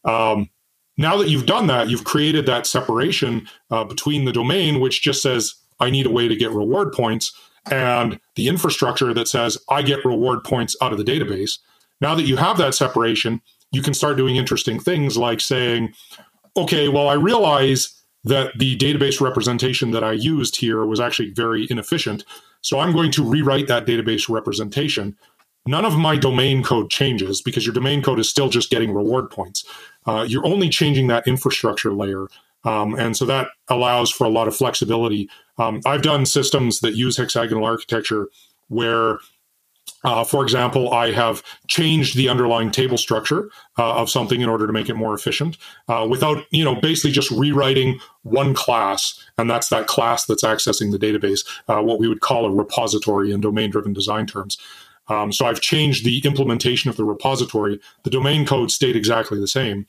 Um, 0.05 0.51
now 0.97 1.17
that 1.17 1.29
you've 1.29 1.47
done 1.47 1.67
that, 1.69 1.89
you've 1.89 2.05
created 2.05 2.47
that 2.47 2.67
separation 2.67 3.49
uh, 3.71 3.85
between 3.85 4.25
the 4.25 4.33
domain, 4.33 4.79
which 4.79 5.03
just 5.03 5.23
says, 5.23 5.55
I 5.81 5.91
need 5.91 6.07
a 6.07 6.11
way 6.11 6.29
to 6.29 6.37
get 6.37 6.51
reward 6.51 6.93
points, 6.93 7.33
and 7.71 8.21
the 8.35 8.49
infrastructure 8.49 9.15
that 9.15 9.29
says, 9.29 9.59
I 9.69 9.83
get 9.83 10.05
reward 10.05 10.45
points 10.45 10.77
out 10.83 10.93
of 10.93 10.99
the 10.99 11.05
database. 11.05 11.59
Now 12.01 12.15
that 12.15 12.25
you 12.25 12.37
have 12.37 12.59
that 12.59 12.75
separation, 12.75 13.41
you 13.71 13.83
can 13.83 13.95
start 13.95 14.17
doing 14.17 14.37
interesting 14.37 14.79
things 14.79 15.17
like 15.17 15.41
saying, 15.41 15.95
okay, 16.57 16.89
well, 16.89 17.09
I 17.09 17.15
realize 17.15 18.03
that 18.25 18.57
the 18.59 18.77
database 18.79 19.21
representation 19.21 19.91
that 19.91 20.05
I 20.05 20.13
used 20.13 20.57
here 20.57 20.85
was 20.87 21.01
actually 21.01 21.31
very 21.31 21.67
inefficient. 21.69 22.25
So 22.61 22.79
I'm 22.79 22.93
going 22.93 23.11
to 23.13 23.25
rewrite 23.25 23.67
that 23.67 23.87
database 23.87 24.29
representation. 24.29 25.17
None 25.67 25.85
of 25.85 25.97
my 25.97 26.17
domain 26.17 26.63
code 26.63 26.91
changes 26.91 27.41
because 27.41 27.67
your 27.67 27.75
domain 27.75 28.03
code 28.03 28.21
is 28.21 28.29
still 28.29 28.49
just 28.49 28.71
getting 28.71 28.93
reward 28.93 29.31
points. 29.31 29.65
Uh, 30.07 30.25
you're 30.29 30.47
only 30.47 30.69
changing 30.69 31.09
that 31.09 31.27
infrastructure 31.27 31.93
layer. 31.93 32.27
Um, 32.65 32.95
and 32.95 33.17
so 33.17 33.25
that 33.27 33.49
allows 33.69 34.11
for 34.11 34.25
a 34.25 34.31
lot 34.31 34.47
of 34.47 34.57
flexibility. 34.57 35.29
Um, 35.59 35.81
I've 35.85 36.03
done 36.03 36.27
systems 36.27 36.81
that 36.81 36.95
use 36.95 37.17
hexagonal 37.17 37.65
architecture 37.65 38.29
where 38.69 39.19
uh, 40.05 40.25
for 40.25 40.43
example, 40.43 40.93
I 40.93 41.13
have 41.13 41.43
changed 41.69 42.17
the 42.17 42.29
underlying 42.29 42.71
table 42.71 42.99
structure 42.99 43.51
uh, 43.79 43.95
of 43.95 44.11
something 44.11 44.41
in 44.41 44.49
order 44.49 44.67
to 44.67 44.73
make 44.73 44.89
it 44.89 44.95
more 44.95 45.15
efficient 45.15 45.59
uh, 45.89 46.07
without, 46.09 46.45
you 46.51 46.65
know, 46.65 46.75
basically 46.75 47.13
just 47.13 47.31
rewriting 47.31 48.01
one 48.23 48.55
class. 48.55 49.23
And 49.39 49.49
that's 49.49 49.69
that 49.69 49.87
class 49.87 50.27
that's 50.27 50.43
accessing 50.43 50.91
the 50.91 50.99
database, 50.99 51.47
uh, 51.69 51.83
what 51.83 52.01
we 52.01 52.09
would 52.09 52.21
call 52.21 52.47
a 52.47 52.51
repository 52.51 53.33
in 53.33 53.41
domain 53.41 53.71
driven 53.71 53.93
design 53.93 54.27
terms. 54.27 54.59
Um, 55.09 55.33
so 55.33 55.47
I've 55.47 55.61
changed 55.61 56.05
the 56.05 56.21
implementation 56.25 56.89
of 56.89 56.97
the 56.97 57.05
repository. 57.05 57.81
The 58.03 58.11
domain 58.11 58.47
code 58.47 58.71
stayed 58.71 58.97
exactly 58.97 59.39
the 59.39 59.49
same. 59.49 59.87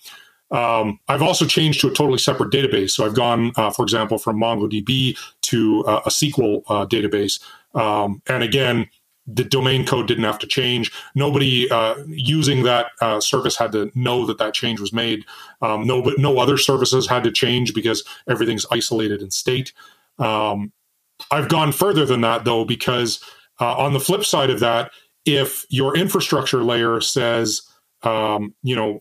Um, 0.52 1.00
I've 1.08 1.22
also 1.24 1.46
changed 1.46 1.82
to 1.82 1.88
a 1.88 1.94
totally 1.94 2.20
separate 2.20 2.52
database. 2.52 2.92
So 2.92 3.06
I've 3.06 3.16
gone, 3.16 3.52
uh, 3.56 3.72
for 3.72 3.82
example, 3.82 4.20
from 4.20 4.40
MongoDB 4.40 5.18
to 5.42 5.86
uh, 5.86 6.02
a 6.06 6.10
SQL 6.10 6.64
database. 6.90 7.40
Um, 7.76 8.22
and 8.28 8.44
again, 8.44 8.88
the 9.26 9.44
domain 9.44 9.86
code 9.86 10.08
didn't 10.08 10.26
have 10.26 10.40
to 10.40 10.48
change. 10.48 10.92
Nobody 11.16 11.70
uh, 11.70 11.96
using 12.08 12.64
that 12.64 12.88
uh, 13.02 13.20
service 13.20 13.56
had 13.56 13.72
to 13.72 13.92
know 13.96 14.26
that 14.26 14.38
that 14.38 14.54
change 14.54 14.80
was 14.80 14.92
made. 14.92 15.24
Um, 15.62 15.88
no, 15.88 16.02
but 16.02 16.18
no 16.18 16.40
other 16.40 16.58
services 16.58 17.08
had 17.08 17.24
to 17.24 17.32
change 17.32 17.74
because 17.74 18.04
everything's 18.28 18.66
isolated 18.72 19.22
in 19.22 19.32
state. 19.32 19.72
Um, 20.20 20.74
I've 21.32 21.50
gone 21.50 21.72
further 21.72 22.06
than 22.06 22.22
that 22.22 22.44
though, 22.44 22.66
because 22.66 23.24
uh, 23.62 23.78
on 23.78 23.94
the 23.94 24.00
flip 24.00 24.26
side 24.26 24.50
of 24.50 24.60
that, 24.60 24.92
if 25.26 25.66
your 25.70 25.96
infrastructure 25.96 26.64
layer 26.64 27.00
says, 27.00 27.62
um, 28.02 28.54
you 28.62 28.76
know, 28.76 29.00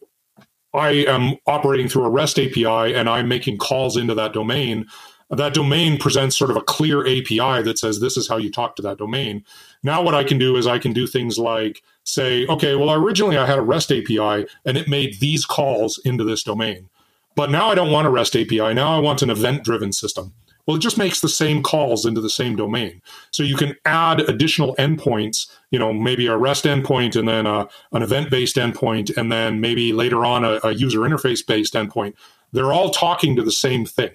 I 0.75 1.05
am 1.07 1.37
operating 1.47 1.89
through 1.89 2.05
a 2.05 2.11
REST 2.11 2.39
API 2.39 2.95
and 2.95 3.09
I'm 3.09 3.29
making 3.29 3.59
calls 3.59 3.97
into 3.97 4.15
that 4.15 4.33
domain, 4.33 4.87
that 5.31 5.55
domain 5.55 5.99
presents 5.99 6.37
sort 6.37 6.51
of 6.51 6.57
a 6.57 6.63
clear 6.63 7.01
API 7.03 7.63
that 7.63 7.79
says 7.79 8.01
this 8.01 8.17
is 8.17 8.29
how 8.29 8.37
you 8.37 8.51
talk 8.51 8.77
to 8.77 8.83
that 8.83 8.99
domain. 8.99 9.45
Now, 9.83 10.03
what 10.03 10.15
I 10.15 10.25
can 10.25 10.39
do 10.39 10.57
is 10.57 10.67
I 10.67 10.79
can 10.79 10.93
do 10.93 11.07
things 11.07 11.39
like 11.39 11.83
say, 12.05 12.47
okay, 12.47 12.75
well, 12.75 12.93
originally 12.93 13.37
I 13.37 13.47
had 13.47 13.59
a 13.59 13.63
REST 13.63 13.93
API 13.93 14.47
and 14.65 14.77
it 14.77 14.89
made 14.89 15.21
these 15.21 15.45
calls 15.45 15.99
into 16.05 16.25
this 16.25 16.43
domain. 16.43 16.89
But 17.35 17.51
now 17.51 17.71
I 17.71 17.75
don't 17.75 17.91
want 17.91 18.07
a 18.07 18.11
REST 18.11 18.37
API. 18.37 18.75
Now 18.75 18.97
I 18.97 19.01
want 19.01 19.23
an 19.23 19.31
event 19.31 19.65
driven 19.65 19.93
system. 19.93 20.33
Well, 20.67 20.77
it 20.77 20.81
just 20.81 20.99
makes 20.99 21.21
the 21.21 21.29
same 21.29 21.63
calls 21.63 22.07
into 22.07 22.21
the 22.21 22.31
same 22.31 22.55
domain. 22.55 23.03
So 23.33 23.43
you 23.43 23.57
can 23.57 23.75
add 23.85 24.21
additional 24.21 24.77
endpoints, 24.77 25.51
you 25.73 25.79
know, 25.79 25.93
maybe 25.93 26.29
a 26.29 26.37
REST 26.37 26.65
endpoint 26.67 27.17
and 27.17 27.27
then 27.27 27.47
a, 27.47 27.69
an 27.93 28.03
event 28.03 28.31
based 28.31 28.57
endpoint, 28.57 29.17
and 29.17 29.33
then 29.33 29.61
maybe 29.61 29.93
later 29.93 30.25
on 30.25 30.45
a, 30.45 30.61
a 30.63 30.73
user 30.73 31.01
interface 31.01 31.45
based 31.45 31.75
endpoint. 31.75 32.15
They're 32.53 32.73
all 32.73 32.91
talking 32.91 33.35
to 33.37 33.43
the 33.43 33.51
same 33.51 33.85
thing. 33.85 34.13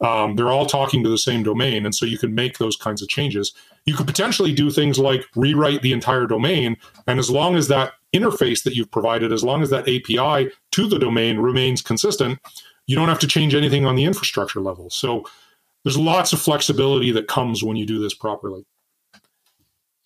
Um, 0.00 0.34
they're 0.34 0.50
all 0.50 0.66
talking 0.66 1.04
to 1.04 1.08
the 1.10 1.18
same 1.18 1.44
domain. 1.44 1.84
And 1.86 1.94
so 1.94 2.06
you 2.06 2.18
can 2.18 2.34
make 2.34 2.58
those 2.58 2.76
kinds 2.76 3.00
of 3.00 3.08
changes. 3.08 3.52
You 3.86 3.94
could 3.94 4.06
potentially 4.06 4.52
do 4.52 4.70
things 4.70 4.98
like 4.98 5.24
rewrite 5.36 5.82
the 5.82 5.92
entire 5.92 6.26
domain. 6.26 6.76
And 7.06 7.18
as 7.18 7.30
long 7.30 7.54
as 7.56 7.68
that 7.68 7.92
interface 8.14 8.62
that 8.62 8.74
you've 8.74 8.90
provided, 8.90 9.32
as 9.32 9.44
long 9.44 9.62
as 9.62 9.70
that 9.70 9.82
API 9.82 10.50
to 10.72 10.86
the 10.86 10.98
domain 10.98 11.38
remains 11.38 11.82
consistent, 11.82 12.38
you 12.86 12.96
don't 12.96 13.08
have 13.08 13.18
to 13.20 13.26
change 13.26 13.54
anything 13.54 13.84
on 13.84 13.96
the 13.96 14.04
infrastructure 14.04 14.60
level. 14.60 14.90
So 14.90 15.24
there's 15.82 15.98
lots 15.98 16.32
of 16.32 16.40
flexibility 16.40 17.10
that 17.12 17.28
comes 17.28 17.62
when 17.62 17.76
you 17.76 17.86
do 17.86 18.00
this 18.00 18.14
properly. 18.14 18.64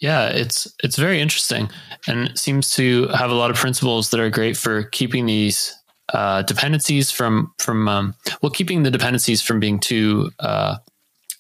Yeah, 0.00 0.28
it's 0.28 0.72
it's 0.84 0.96
very 0.96 1.20
interesting 1.20 1.68
and 2.06 2.36
seems 2.38 2.70
to 2.76 3.08
have 3.08 3.30
a 3.30 3.34
lot 3.34 3.50
of 3.50 3.56
principles 3.56 4.10
that 4.10 4.20
are 4.20 4.30
great 4.30 4.56
for 4.56 4.84
keeping 4.84 5.26
these 5.26 5.74
uh, 6.14 6.42
dependencies 6.42 7.10
from 7.10 7.52
from 7.58 7.88
um, 7.88 8.14
well 8.40 8.50
keeping 8.50 8.84
the 8.84 8.92
dependencies 8.92 9.42
from 9.42 9.58
being 9.58 9.80
too 9.80 10.30
uh, 10.38 10.76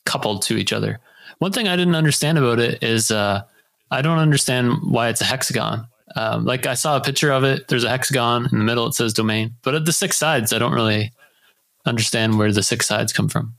coupled 0.06 0.42
to 0.42 0.56
each 0.56 0.72
other. 0.72 0.98
One 1.38 1.52
thing 1.52 1.68
I 1.68 1.76
didn't 1.76 1.94
understand 1.94 2.38
about 2.38 2.58
it 2.58 2.82
is 2.82 3.10
uh, 3.10 3.42
I 3.90 4.02
don't 4.02 4.18
understand 4.18 4.78
why 4.82 5.08
it's 5.08 5.20
a 5.20 5.24
hexagon. 5.24 5.86
Um, 6.16 6.44
like 6.44 6.66
I 6.66 6.74
saw 6.74 6.96
a 6.96 7.00
picture 7.00 7.30
of 7.30 7.44
it. 7.44 7.68
There's 7.68 7.84
a 7.84 7.90
hexagon 7.90 8.48
in 8.50 8.58
the 8.58 8.64
middle. 8.64 8.86
It 8.86 8.94
says 8.94 9.12
domain, 9.12 9.54
but 9.62 9.74
at 9.74 9.84
the 9.84 9.92
six 9.92 10.16
sides, 10.16 10.52
I 10.52 10.58
don't 10.58 10.72
really 10.72 11.12
understand 11.86 12.38
where 12.38 12.52
the 12.52 12.62
six 12.62 12.86
sides 12.86 13.12
come 13.12 13.28
from. 13.28 13.54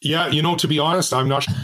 Yeah, 0.00 0.28
you 0.28 0.42
know, 0.42 0.54
to 0.56 0.68
be 0.68 0.78
honest, 0.78 1.12
I'm 1.12 1.28
not 1.28 1.44
sure 1.44 1.54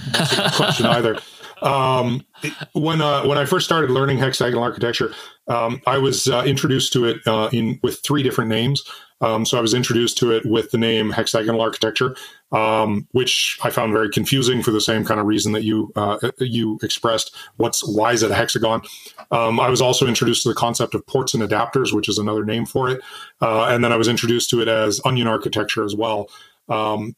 question 0.57 0.87
either. 0.87 1.19
Um, 1.63 2.27
when 2.73 3.01
uh, 3.01 3.25
when 3.25 3.39
I 3.39 3.47
first 3.47 3.65
started 3.65 3.89
learning 3.89 4.19
hexagonal 4.19 4.63
architecture, 4.63 5.15
um, 5.49 5.81
I 5.87 5.97
was 5.97 6.29
uh, 6.29 6.43
introduced 6.45 6.93
to 6.93 7.07
it 7.07 7.27
uh, 7.27 7.49
in 7.53 7.81
with 7.83 8.01
three 8.03 8.23
different 8.23 8.51
names. 8.51 8.83
Um, 9.21 9.47
so 9.47 9.57
I 9.57 9.61
was 9.61 9.75
introduced 9.75 10.19
to 10.19 10.33
it 10.33 10.45
with 10.45 10.71
the 10.71 10.79
name 10.79 11.11
hexagonal 11.11 11.61
architecture, 11.61 12.17
um, 12.53 13.07
which 13.13 13.59
I 13.63 13.71
found 13.71 13.93
very 13.93 14.11
confusing 14.11 14.63
for 14.63 14.71
the 14.71 14.81
same 14.81 15.05
kind 15.05 15.21
of 15.21 15.27
reason 15.27 15.53
that 15.53 15.63
you 15.63 15.93
uh, 15.97 16.19
you 16.39 16.79
expressed. 16.83 17.35
What's 17.57 17.87
why 17.87 18.13
is 18.13 18.23
it 18.23 18.31
a 18.31 18.35
hexagon? 18.35 18.83
Um, 19.31 19.61
I 19.61 19.69
was 19.69 19.81
also 19.81 20.07
introduced 20.07 20.43
to 20.43 20.49
the 20.49 20.55
concept 20.55 20.95
of 20.95 21.07
ports 21.07 21.35
and 21.35 21.43
adapters, 21.43 21.93
which 21.93 22.09
is 22.09 22.19
another 22.19 22.45
name 22.45 22.67
for 22.67 22.91
it, 22.91 23.01
uh, 23.41 23.65
and 23.65 23.83
then 23.85 23.93
I 23.93 23.97
was 23.97 24.09
introduced 24.09 24.51
to 24.51 24.61
it 24.61 24.69
as 24.69 25.01
onion 25.05 25.27
architecture 25.27 25.85
as 25.85 25.95
well. 25.95 26.29
Um, 26.69 27.15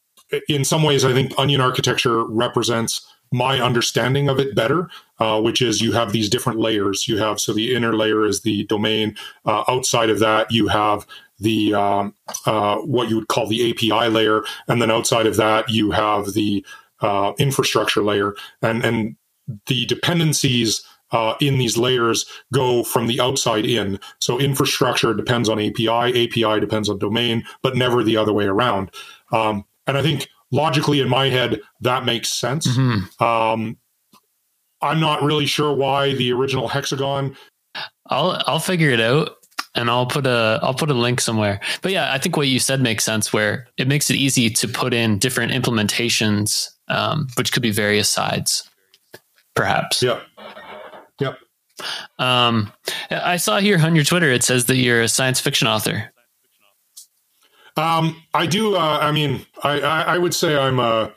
in 0.49 0.65
some 0.65 0.83
ways, 0.83 1.05
I 1.05 1.13
think 1.13 1.33
onion 1.39 1.61
architecture 1.61 2.25
represents 2.25 3.07
my 3.33 3.61
understanding 3.61 4.29
of 4.29 4.39
it 4.39 4.55
better, 4.55 4.89
uh, 5.19 5.41
which 5.41 5.61
is 5.61 5.81
you 5.81 5.93
have 5.93 6.13
these 6.13 6.29
different 6.29 6.59
layers. 6.59 7.09
You 7.09 7.19
have 7.19 7.41
so 7.41 7.53
the 7.53 7.75
inner 7.75 7.95
layer 7.97 8.25
is 8.25 8.43
the 8.43 8.65
domain. 8.65 9.17
Uh, 9.45 9.65
outside 9.69 10.11
of 10.11 10.21
that, 10.21 10.51
you 10.51 10.69
have 10.69 11.07
the 11.39 11.75
um, 11.75 12.15
uh, 12.47 12.77
what 12.79 13.09
you 13.09 13.17
would 13.17 13.29
call 13.29 13.47
the 13.47 13.71
API 13.71 14.09
layer, 14.09 14.43
and 14.69 14.81
then 14.81 14.91
outside 14.91 15.27
of 15.27 15.37
that, 15.37 15.69
you 15.69 15.91
have 15.91 16.33
the 16.33 16.65
uh, 17.01 17.33
infrastructure 17.39 18.03
layer, 18.03 18.35
and 18.63 18.85
and 18.85 19.17
the 19.67 19.87
dependencies 19.87 20.83
uh, 21.13 21.35
in 21.41 21.59
these 21.59 21.77
layers 21.77 22.27
go 22.53 22.83
from 22.83 23.07
the 23.07 23.21
outside 23.21 23.65
in. 23.65 23.99
So 24.21 24.39
infrastructure 24.39 25.15
depends 25.15 25.49
on 25.49 25.61
API, 25.61 25.89
API 26.25 26.61
depends 26.61 26.89
on 26.89 26.99
domain, 26.99 27.45
but 27.63 27.77
never 27.77 28.03
the 28.03 28.17
other 28.17 28.33
way 28.33 28.47
around. 28.47 28.91
Um, 29.33 29.65
and 29.87 29.97
I 29.97 30.03
think 30.03 30.29
logically 30.51 31.01
in 31.01 31.09
my 31.09 31.29
head 31.29 31.61
that 31.81 32.05
makes 32.05 32.33
sense. 32.33 32.67
Mm-hmm. 32.67 33.23
Um, 33.23 33.79
I'm 34.83 35.01
not 35.01 35.23
really 35.23 35.47
sure 35.47 35.75
why 35.75 36.15
the 36.15 36.33
original 36.33 36.69
hexagon. 36.69 37.37
I'll 38.09 38.43
I'll 38.47 38.59
figure 38.59 38.91
it 38.91 39.01
out 39.01 39.37
and 39.77 39.91
I'll 39.91 40.07
put 40.07 40.27
a 40.27 40.59
I'll 40.63 40.75
put 40.75 40.91
a 40.91 40.95
link 40.95 41.21
somewhere. 41.21 41.61
But 41.83 41.93
yeah, 41.93 42.13
I 42.13 42.19
think 42.19 42.37
what 42.37 42.49
you 42.49 42.59
said 42.59 42.81
makes 42.81 43.05
sense. 43.05 43.33
Where 43.33 43.69
it 43.77 43.87
makes 43.87 44.11
it 44.11 44.17
easy 44.17 44.51
to 44.51 44.69
put 44.69 44.93
in 44.95 45.19
different 45.19 45.53
implementations, 45.53 46.69
um, 46.89 47.29
which 47.37 47.53
could 47.53 47.63
be 47.63 47.71
various 47.71 48.09
sides, 48.09 48.69
perhaps. 49.55 50.03
Yeah. 50.03 50.21
Yep. 51.21 51.39
Um, 52.19 52.73
I 53.11 53.37
saw 53.37 53.59
here 53.59 53.79
on 53.79 53.95
your 53.95 54.05
Twitter 54.05 54.31
it 54.31 54.43
says 54.43 54.65
that 54.67 54.77
you're 54.77 55.03
a 55.03 55.09
science 55.09 55.41
fiction 55.41 55.69
author. 55.69 56.13
Um, 57.77 58.23
I 58.33 58.47
do. 58.47 58.75
Uh, 58.77 58.99
I 59.03 59.13
mean, 59.13 59.45
I, 59.63 59.81
I, 59.81 60.03
I, 60.15 60.19
would 60.19 60.33
say 60.33 60.57
I'm 60.57 60.79
a, 60.79 61.13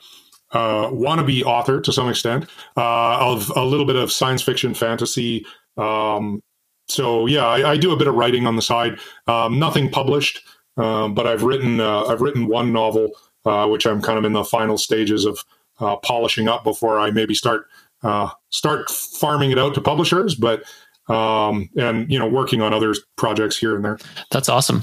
a 0.52 0.58
wannabe 0.92 1.42
author 1.44 1.80
to 1.80 1.90
some 1.90 2.10
extent 2.10 2.50
uh, 2.76 3.16
of 3.18 3.50
a 3.56 3.64
little 3.64 3.86
bit 3.86 3.96
of 3.96 4.12
science 4.12 4.42
fiction, 4.42 4.74
fantasy. 4.74 5.46
Um, 5.78 6.42
so 6.90 7.26
yeah, 7.26 7.46
I, 7.46 7.72
I, 7.72 7.76
do 7.76 7.92
a 7.92 7.96
bit 7.96 8.06
of 8.06 8.14
writing 8.14 8.46
on 8.46 8.56
the 8.56 8.62
side. 8.62 8.98
Um, 9.26 9.58
nothing 9.58 9.90
published, 9.90 10.42
um, 10.76 11.14
but 11.14 11.26
I've 11.26 11.42
written 11.42 11.80
uh, 11.80 12.04
I've 12.04 12.20
written 12.20 12.46
one 12.46 12.72
novel, 12.72 13.10
uh, 13.44 13.66
which 13.68 13.86
I'm 13.86 14.02
kind 14.02 14.18
of 14.18 14.24
in 14.24 14.32
the 14.32 14.44
final 14.44 14.78
stages 14.78 15.24
of 15.24 15.44
uh, 15.78 15.96
polishing 15.96 16.48
up 16.48 16.64
before 16.64 16.98
I 16.98 17.10
maybe 17.10 17.34
start 17.34 17.66
uh, 18.02 18.30
start 18.50 18.90
farming 18.90 19.50
it 19.50 19.58
out 19.58 19.74
to 19.74 19.80
publishers. 19.80 20.34
But 20.34 20.64
um, 21.08 21.68
and 21.76 22.10
you 22.10 22.18
know, 22.18 22.28
working 22.28 22.62
on 22.62 22.72
other 22.72 22.94
projects 23.16 23.56
here 23.56 23.74
and 23.74 23.84
there. 23.84 23.98
That's 24.30 24.48
awesome. 24.48 24.82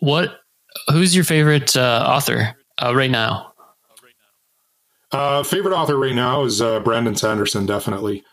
What 0.00 0.42
Who's 0.90 1.14
your 1.14 1.24
favorite 1.24 1.76
uh, 1.76 2.04
author 2.08 2.56
uh, 2.82 2.94
right 2.94 3.10
now? 3.10 3.52
Uh, 5.10 5.42
favorite 5.42 5.74
author 5.74 5.98
right 5.98 6.14
now 6.14 6.44
is 6.44 6.62
uh, 6.62 6.80
Brandon 6.80 7.14
Sanderson. 7.14 7.66
Definitely, 7.66 8.24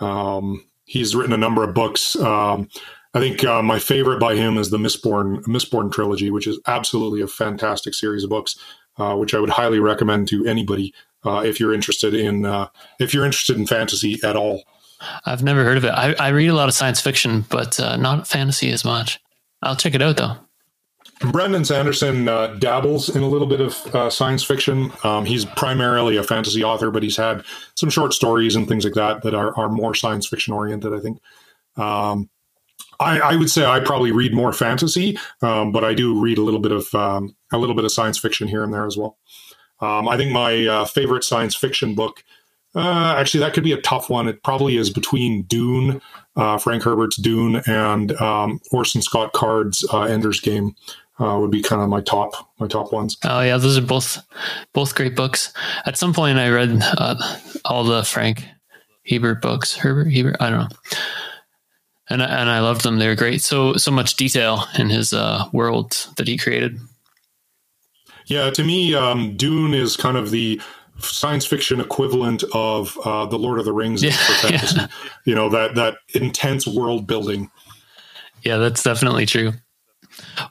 um, 0.00 0.64
he's 0.84 1.14
written 1.14 1.32
a 1.32 1.38
number 1.38 1.62
of 1.64 1.74
books. 1.74 2.16
Um, 2.16 2.68
I 3.14 3.20
think 3.20 3.44
uh, 3.44 3.62
my 3.62 3.78
favorite 3.78 4.18
by 4.18 4.34
him 4.34 4.56
is 4.56 4.70
the 4.70 4.78
Mistborn 4.78 5.42
Mistborn 5.44 5.92
trilogy, 5.92 6.30
which 6.30 6.46
is 6.46 6.58
absolutely 6.66 7.20
a 7.20 7.26
fantastic 7.26 7.94
series 7.94 8.24
of 8.24 8.30
books, 8.30 8.58
uh, 8.98 9.14
which 9.16 9.34
I 9.34 9.40
would 9.40 9.50
highly 9.50 9.78
recommend 9.78 10.28
to 10.28 10.44
anybody 10.46 10.92
if 11.24 11.58
you're 11.58 11.72
interested 11.72 12.12
in 12.12 12.44
if 12.98 13.14
you're 13.14 13.24
interested 13.24 13.56
in 13.56 13.66
fantasy 13.66 14.18
at 14.22 14.36
all. 14.36 14.64
I've 15.24 15.42
never 15.42 15.64
heard 15.64 15.76
of 15.76 15.84
it. 15.84 15.90
I, 15.90 16.14
I 16.14 16.28
read 16.28 16.48
a 16.48 16.54
lot 16.54 16.68
of 16.68 16.74
science 16.74 17.00
fiction, 17.00 17.44
but 17.48 17.78
not 17.78 18.26
fantasy 18.26 18.70
as 18.70 18.84
much. 18.84 19.20
I'll 19.62 19.76
check 19.76 19.94
it 19.94 20.02
out 20.02 20.16
though. 20.16 20.36
Brandon 21.20 21.64
Sanderson 21.64 22.28
uh, 22.28 22.48
dabbles 22.58 23.14
in 23.14 23.22
a 23.22 23.28
little 23.28 23.46
bit 23.46 23.60
of 23.60 23.94
uh, 23.94 24.10
science 24.10 24.42
fiction. 24.42 24.92
Um, 25.04 25.24
he's 25.24 25.44
primarily 25.44 26.16
a 26.16 26.22
fantasy 26.22 26.64
author, 26.64 26.90
but 26.90 27.02
he's 27.02 27.16
had 27.16 27.44
some 27.76 27.88
short 27.88 28.12
stories 28.12 28.56
and 28.56 28.68
things 28.68 28.84
like 28.84 28.94
that 28.94 29.22
that 29.22 29.34
are, 29.34 29.56
are 29.58 29.68
more 29.68 29.94
science 29.94 30.26
fiction 30.26 30.52
oriented, 30.52 30.92
I 30.92 31.00
think. 31.00 31.20
Um, 31.76 32.28
I, 33.00 33.20
I, 33.20 33.36
would 33.36 33.50
say 33.50 33.64
I 33.64 33.80
probably 33.80 34.12
read 34.12 34.34
more 34.34 34.52
fantasy, 34.52 35.18
um, 35.42 35.72
but 35.72 35.84
I 35.84 35.94
do 35.94 36.20
read 36.20 36.38
a 36.38 36.42
little 36.42 36.60
bit 36.60 36.72
of 36.72 36.94
um, 36.94 37.34
a 37.52 37.58
little 37.58 37.74
bit 37.74 37.84
of 37.84 37.92
science 37.92 38.18
fiction 38.18 38.46
here 38.46 38.62
and 38.62 38.72
there 38.72 38.86
as 38.86 38.96
well. 38.96 39.18
Um, 39.80 40.08
I 40.08 40.16
think 40.16 40.32
my 40.32 40.66
uh, 40.66 40.84
favorite 40.84 41.24
science 41.24 41.56
fiction 41.56 41.94
book, 41.94 42.24
uh, 42.76 43.16
actually, 43.18 43.40
that 43.40 43.52
could 43.52 43.64
be 43.64 43.72
a 43.72 43.80
tough 43.80 44.08
one. 44.08 44.28
It 44.28 44.42
probably 44.42 44.76
is 44.76 44.90
between 44.90 45.42
Dune, 45.42 46.00
uh, 46.36 46.58
Frank 46.58 46.82
Herbert's 46.84 47.16
Dune, 47.16 47.62
and 47.66 48.12
um, 48.20 48.60
Orson 48.70 49.02
Scott 49.02 49.32
Card's 49.32 49.84
uh, 49.92 50.02
Ender's 50.02 50.40
Game 50.40 50.74
uh, 51.20 51.38
would 51.40 51.50
be 51.50 51.62
kind 51.62 51.82
of 51.82 51.88
my 51.88 52.00
top 52.00 52.32
my 52.58 52.66
top 52.66 52.92
ones. 52.92 53.16
Oh 53.24 53.40
yeah, 53.40 53.56
those 53.56 53.78
are 53.78 53.82
both 53.82 54.18
both 54.72 54.94
great 54.94 55.14
books. 55.14 55.52
At 55.86 55.96
some 55.96 56.12
point, 56.12 56.38
I 56.38 56.48
read 56.50 56.78
uh, 56.82 57.16
all 57.64 57.84
the 57.84 58.02
Frank 58.04 58.44
Herbert 59.08 59.40
books. 59.40 59.76
Herbert 59.76 60.10
Hebert, 60.10 60.36
I 60.40 60.50
don't 60.50 60.58
know, 60.60 60.76
and 62.08 62.22
and 62.22 62.50
I 62.50 62.60
loved 62.60 62.82
them. 62.82 62.98
They 62.98 63.06
were 63.06 63.14
great. 63.14 63.42
So 63.42 63.74
so 63.74 63.90
much 63.90 64.16
detail 64.16 64.64
in 64.78 64.90
his 64.90 65.12
uh, 65.12 65.46
world 65.52 66.08
that 66.16 66.26
he 66.26 66.36
created. 66.36 66.78
Yeah, 68.26 68.50
to 68.50 68.64
me, 68.64 68.94
um, 68.94 69.36
Dune 69.36 69.74
is 69.74 69.96
kind 69.96 70.16
of 70.16 70.30
the 70.30 70.60
science 70.98 71.44
fiction 71.44 71.80
equivalent 71.80 72.42
of 72.54 72.96
uh, 73.04 73.26
the 73.26 73.38
Lord 73.38 73.58
of 73.58 73.64
the 73.64 73.72
Rings 73.72 74.02
yeah. 74.02 74.16
Yeah. 74.48 74.86
You 75.24 75.34
know 75.34 75.48
that 75.50 75.74
that 75.76 75.98
intense 76.14 76.66
world 76.66 77.06
building. 77.06 77.50
Yeah, 78.42 78.58
that's 78.58 78.82
definitely 78.82 79.26
true. 79.26 79.52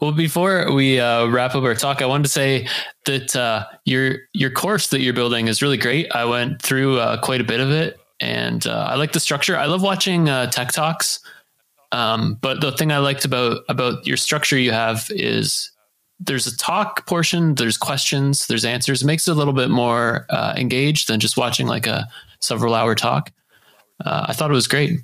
Well, 0.02 0.12
before 0.12 0.72
we 0.72 1.00
uh, 1.00 1.28
wrap 1.28 1.56
up 1.56 1.64
our 1.64 1.76
talk, 1.76 2.02
I 2.02 2.06
wanted 2.06 2.24
to 2.24 2.30
say 2.30 2.68
that 3.06 3.36
uh, 3.36 3.66
your 3.86 4.18
your 4.34 4.50
course 4.50 4.88
that 4.88 5.02
you're 5.02 5.14
building 5.14 5.48
is 5.48 5.62
really 5.62 5.78
great. 5.78 6.14
I 6.14 6.26
went 6.26 6.62
through 6.62 7.00
uh, 7.00 7.22
quite 7.22 7.42
a 7.42 7.44
bit 7.44 7.60
of 7.60 7.72
it, 7.72 8.00
and 8.20 8.66
uh, 8.66 8.88
I 8.90 8.96
like 8.96 9.14
the 9.14 9.20
structure. 9.20 9.58
I 9.58 9.66
love 9.66 9.82
watching 9.82 10.30
uh, 10.30 10.48
tech 10.48 10.72
talks, 10.72 11.20
um, 11.92 12.38
but 12.42 12.62
the 12.62 12.72
thing 12.72 12.92
I 12.92 12.98
liked 13.00 13.26
about 13.26 13.64
about 13.70 14.06
your 14.06 14.18
structure 14.18 14.58
you 14.58 14.72
have 14.72 15.08
is 15.10 15.72
there's 16.20 16.48
a 16.48 16.58
talk 16.58 17.06
portion, 17.06 17.56
there's 17.56 17.78
questions, 17.78 18.48
there's 18.48 18.66
answers. 18.66 19.02
It 19.04 19.06
makes 19.06 19.28
it 19.28 19.32
a 19.32 19.36
little 19.36 19.54
bit 19.54 19.70
more 19.70 20.26
uh, 20.30 20.54
engaged 20.56 21.10
than 21.10 21.20
just 21.20 21.38
watching 21.38 21.68
like 21.68 21.88
a 21.88 22.08
several 22.40 22.76
hour 22.76 22.96
talk. 22.96 23.32
I 24.06 24.34
thought 24.34 24.52
it 24.52 24.54
was 24.54 24.68
great. 24.68 25.00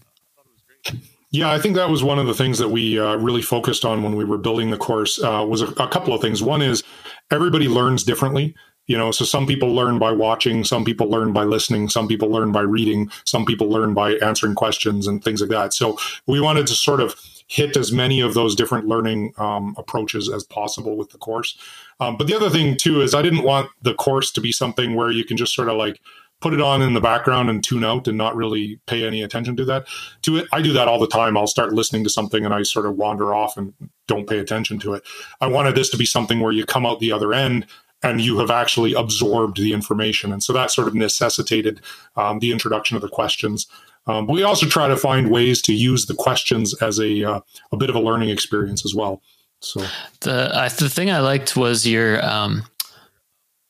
Yeah, 1.32 1.52
I 1.52 1.60
think 1.60 1.76
that 1.76 1.90
was 1.90 2.04
one 2.04 2.18
of 2.18 2.26
the 2.26 2.34
things 2.34 2.58
that 2.58 2.70
we 2.70 3.00
uh, 3.00 3.16
really 3.18 3.44
focused 3.44 3.86
on 3.86 4.02
when 4.02 4.16
we 4.16 4.26
were 4.26 4.38
building 4.38 4.72
the 4.72 4.78
course. 4.78 5.22
Uh, 5.22 5.46
was 5.48 5.62
a, 5.62 5.68
a, 5.74 5.88
couple 5.88 6.14
of 6.14 6.22
things. 6.22 6.42
One 6.42 6.62
is 6.62 6.84
everybody 7.30 7.68
learns 7.68 8.04
differently. 8.04 8.56
You 8.88 8.98
know, 8.98 9.12
so 9.12 9.24
some 9.24 9.46
people 9.46 9.76
learn 9.76 10.00
by 10.00 10.12
watching, 10.12 10.64
some 10.64 10.84
people 10.84 11.08
learn 11.08 11.32
by 11.32 11.44
listening, 11.44 11.90
some 11.90 12.08
people 12.08 12.30
learn 12.30 12.52
by 12.52 12.62
reading, 12.62 13.12
some 13.24 13.46
people 13.46 13.70
learn 13.70 13.94
by 13.94 14.14
answering 14.16 14.56
questions 14.56 15.06
and 15.06 15.24
things 15.24 15.42
like 15.42 15.52
that. 15.52 15.76
So 15.76 16.00
we 16.26 16.42
wanted 16.42 16.66
to 16.66 16.74
sort 16.74 17.00
of 17.00 17.16
hit 17.46 17.78
as 17.78 17.92
many 17.92 18.20
of 18.20 18.34
those 18.34 18.56
different 18.56 18.88
learning 18.88 19.34
um, 19.38 19.76
approaches 19.78 20.28
as 20.28 20.44
possible 20.44 20.98
with 20.98 21.12
the 21.12 21.20
course. 21.20 21.56
Um, 22.00 22.18
but 22.18 22.26
the 22.26 22.36
other 22.36 22.50
thing 22.50 22.78
too 22.78 23.02
is 23.02 23.14
I 23.14 23.22
didn't 23.22 23.44
want 23.44 23.70
the 23.84 23.94
course 23.94 24.32
to 24.32 24.42
be 24.42 24.52
something 24.52 24.96
where 24.96 25.12
you 25.12 25.24
can 25.24 25.38
just 25.38 25.54
sort 25.54 25.70
of 25.70 25.78
like 25.78 26.02
put 26.42 26.54
it 26.54 26.62
on 26.62 26.82
in 26.82 26.94
the 26.94 27.02
background 27.02 27.50
and 27.50 27.64
tune 27.64 27.84
out 27.84 28.08
and 28.08 28.18
not 28.18 28.36
really 28.36 28.80
pay 28.88 29.06
any 29.06 29.22
attention 29.22 29.56
to 29.58 29.66
that. 29.66 29.88
To 30.24 30.38
it 30.38 30.48
i 30.52 30.62
do 30.62 30.74
that 30.74 30.88
all 30.88 31.00
the 31.00 31.08
time. 31.08 31.38
I'll 31.38 31.48
start 31.48 31.74
listening 31.74 32.04
to 32.04 32.10
something 32.10 32.46
and 32.46 32.54
i 32.54 32.64
sort 32.64 32.86
of 32.86 32.96
wander 32.96 33.34
off 33.34 33.58
and 33.58 33.74
don't 34.08 34.28
pay 34.28 34.40
attention 34.40 34.80
to 34.80 34.94
it. 34.94 35.04
I 35.42 35.48
wanted 35.48 35.76
this 35.76 35.90
to 35.90 35.98
be 35.98 36.06
something 36.06 36.40
where 36.40 36.52
you 36.52 36.66
come 36.66 36.86
out 36.86 37.00
the 37.00 37.12
other 37.12 37.34
end 37.34 37.66
and 38.02 38.22
you 38.22 38.40
have 38.40 38.50
actually 38.50 38.94
absorbed 38.94 39.58
the 39.58 39.74
information. 39.74 40.32
And 40.32 40.42
so 40.42 40.54
that 40.54 40.72
sort 40.72 40.88
of 40.88 40.96
necessitated 40.96 41.82
um, 42.16 42.40
the 42.40 42.52
introduction 42.52 42.96
of 42.96 43.02
the 43.02 43.10
questions. 43.10 43.68
Um, 44.08 44.26
but 44.26 44.34
we 44.34 44.44
also 44.44 44.66
try 44.66 44.88
to 44.88 44.98
find 44.98 45.30
ways 45.30 45.62
to 45.64 45.74
use 45.74 46.06
the 46.06 46.16
questions 46.16 46.74
as 46.82 47.00
a 47.00 47.24
uh, 47.24 47.42
a 47.72 47.78
bit 47.78 47.90
of 47.90 47.96
a 47.96 48.00
learning 48.00 48.30
experience 48.30 48.86
as 48.86 48.96
well. 48.96 49.22
So 49.60 49.86
the 50.22 50.56
uh, 50.56 50.70
the 50.70 50.90
thing 50.90 51.12
I 51.12 51.20
liked 51.20 51.58
was 51.58 51.86
your 51.86 52.26
um, 52.26 52.64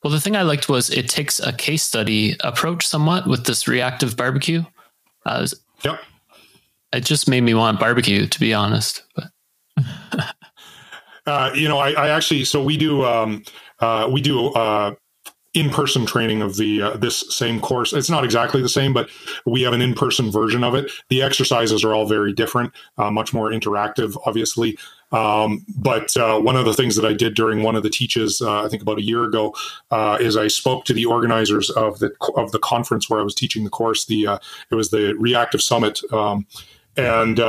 well, 0.04 0.12
the 0.12 0.20
thing 0.20 0.36
I 0.36 0.44
liked 0.44 0.70
was 0.70 0.90
it 0.90 1.10
takes 1.10 1.40
a 1.40 1.52
case 1.52 1.84
study 1.84 2.36
approach 2.42 2.88
somewhat 2.88 3.28
with 3.28 3.46
this 3.46 3.68
reactive 3.68 4.16
barbecue. 4.16 4.64
Uh, 5.26 5.46
yep. 5.84 6.00
It 6.94 7.06
just 7.06 7.28
made 7.28 7.42
me 7.42 7.54
want 7.54 7.80
barbecue, 7.80 8.26
to 8.26 8.40
be 8.40 8.54
honest. 8.54 9.04
But 9.16 9.26
uh, 11.26 11.52
you 11.54 11.68
know, 11.68 11.78
I, 11.78 11.92
I, 11.92 12.10
actually 12.10 12.46
so 12.46 12.64
we 12.64 12.78
do 12.78 13.04
um, 13.04 13.44
uh, 13.80 14.10
we 14.12 14.22
do 14.22 14.48
uh, 14.54 14.96
in-person 15.54 16.06
training 16.06 16.42
of 16.42 16.56
the 16.58 16.82
uh, 16.82 16.98
this 16.98 17.36
same 17.36 17.60
course. 17.60 17.92
It's 17.94 18.10
not 18.10 18.24
exactly 18.24 18.62
the 18.62 18.70
same, 18.70 18.94
but 18.94 19.10
we 19.46 19.62
have 19.64 19.74
an 19.74 19.82
in-person 19.82 20.32
version 20.32 20.64
of 20.64 20.76
it. 20.76 20.92
The 21.10 21.22
exercises 21.22 21.84
are 21.84 21.94
all 21.94 22.08
very 22.08 22.34
different, 22.34 22.72
uh, 22.98 23.12
much 23.12 23.34
more 23.34 23.52
interactive, 23.52 24.16
obviously. 24.26 24.78
Um, 25.12 25.66
but 25.76 26.16
uh, 26.16 26.40
one 26.40 26.56
of 26.56 26.66
the 26.66 26.74
things 26.74 26.96
that 26.96 27.06
I 27.06 27.14
did 27.14 27.34
during 27.34 27.64
one 27.64 27.76
of 27.76 27.84
the 27.84 27.90
teaches, 27.90 28.42
uh, 28.42 28.64
I 28.64 28.70
think 28.70 28.82
about 28.82 29.00
a 29.00 29.04
year 29.04 29.24
ago, 29.24 29.56
uh, 29.92 30.18
is 30.20 30.38
I 30.38 30.48
spoke 30.48 30.86
to 30.86 30.94
the 30.94 31.06
organizers 31.06 31.70
of 31.72 32.00
the 32.00 32.12
of 32.36 32.52
the 32.52 32.60
conference 32.60 33.10
where 33.10 33.20
I 33.20 33.24
was 33.24 33.36
teaching 33.36 33.64
the 33.64 33.70
course. 33.70 34.06
The 34.06 34.28
uh, 34.28 34.40
it 34.70 34.76
was 34.76 34.90
the 34.90 35.16
Reactive 35.18 35.62
Summit, 35.62 36.00
um, 36.14 36.46
and 36.96 37.40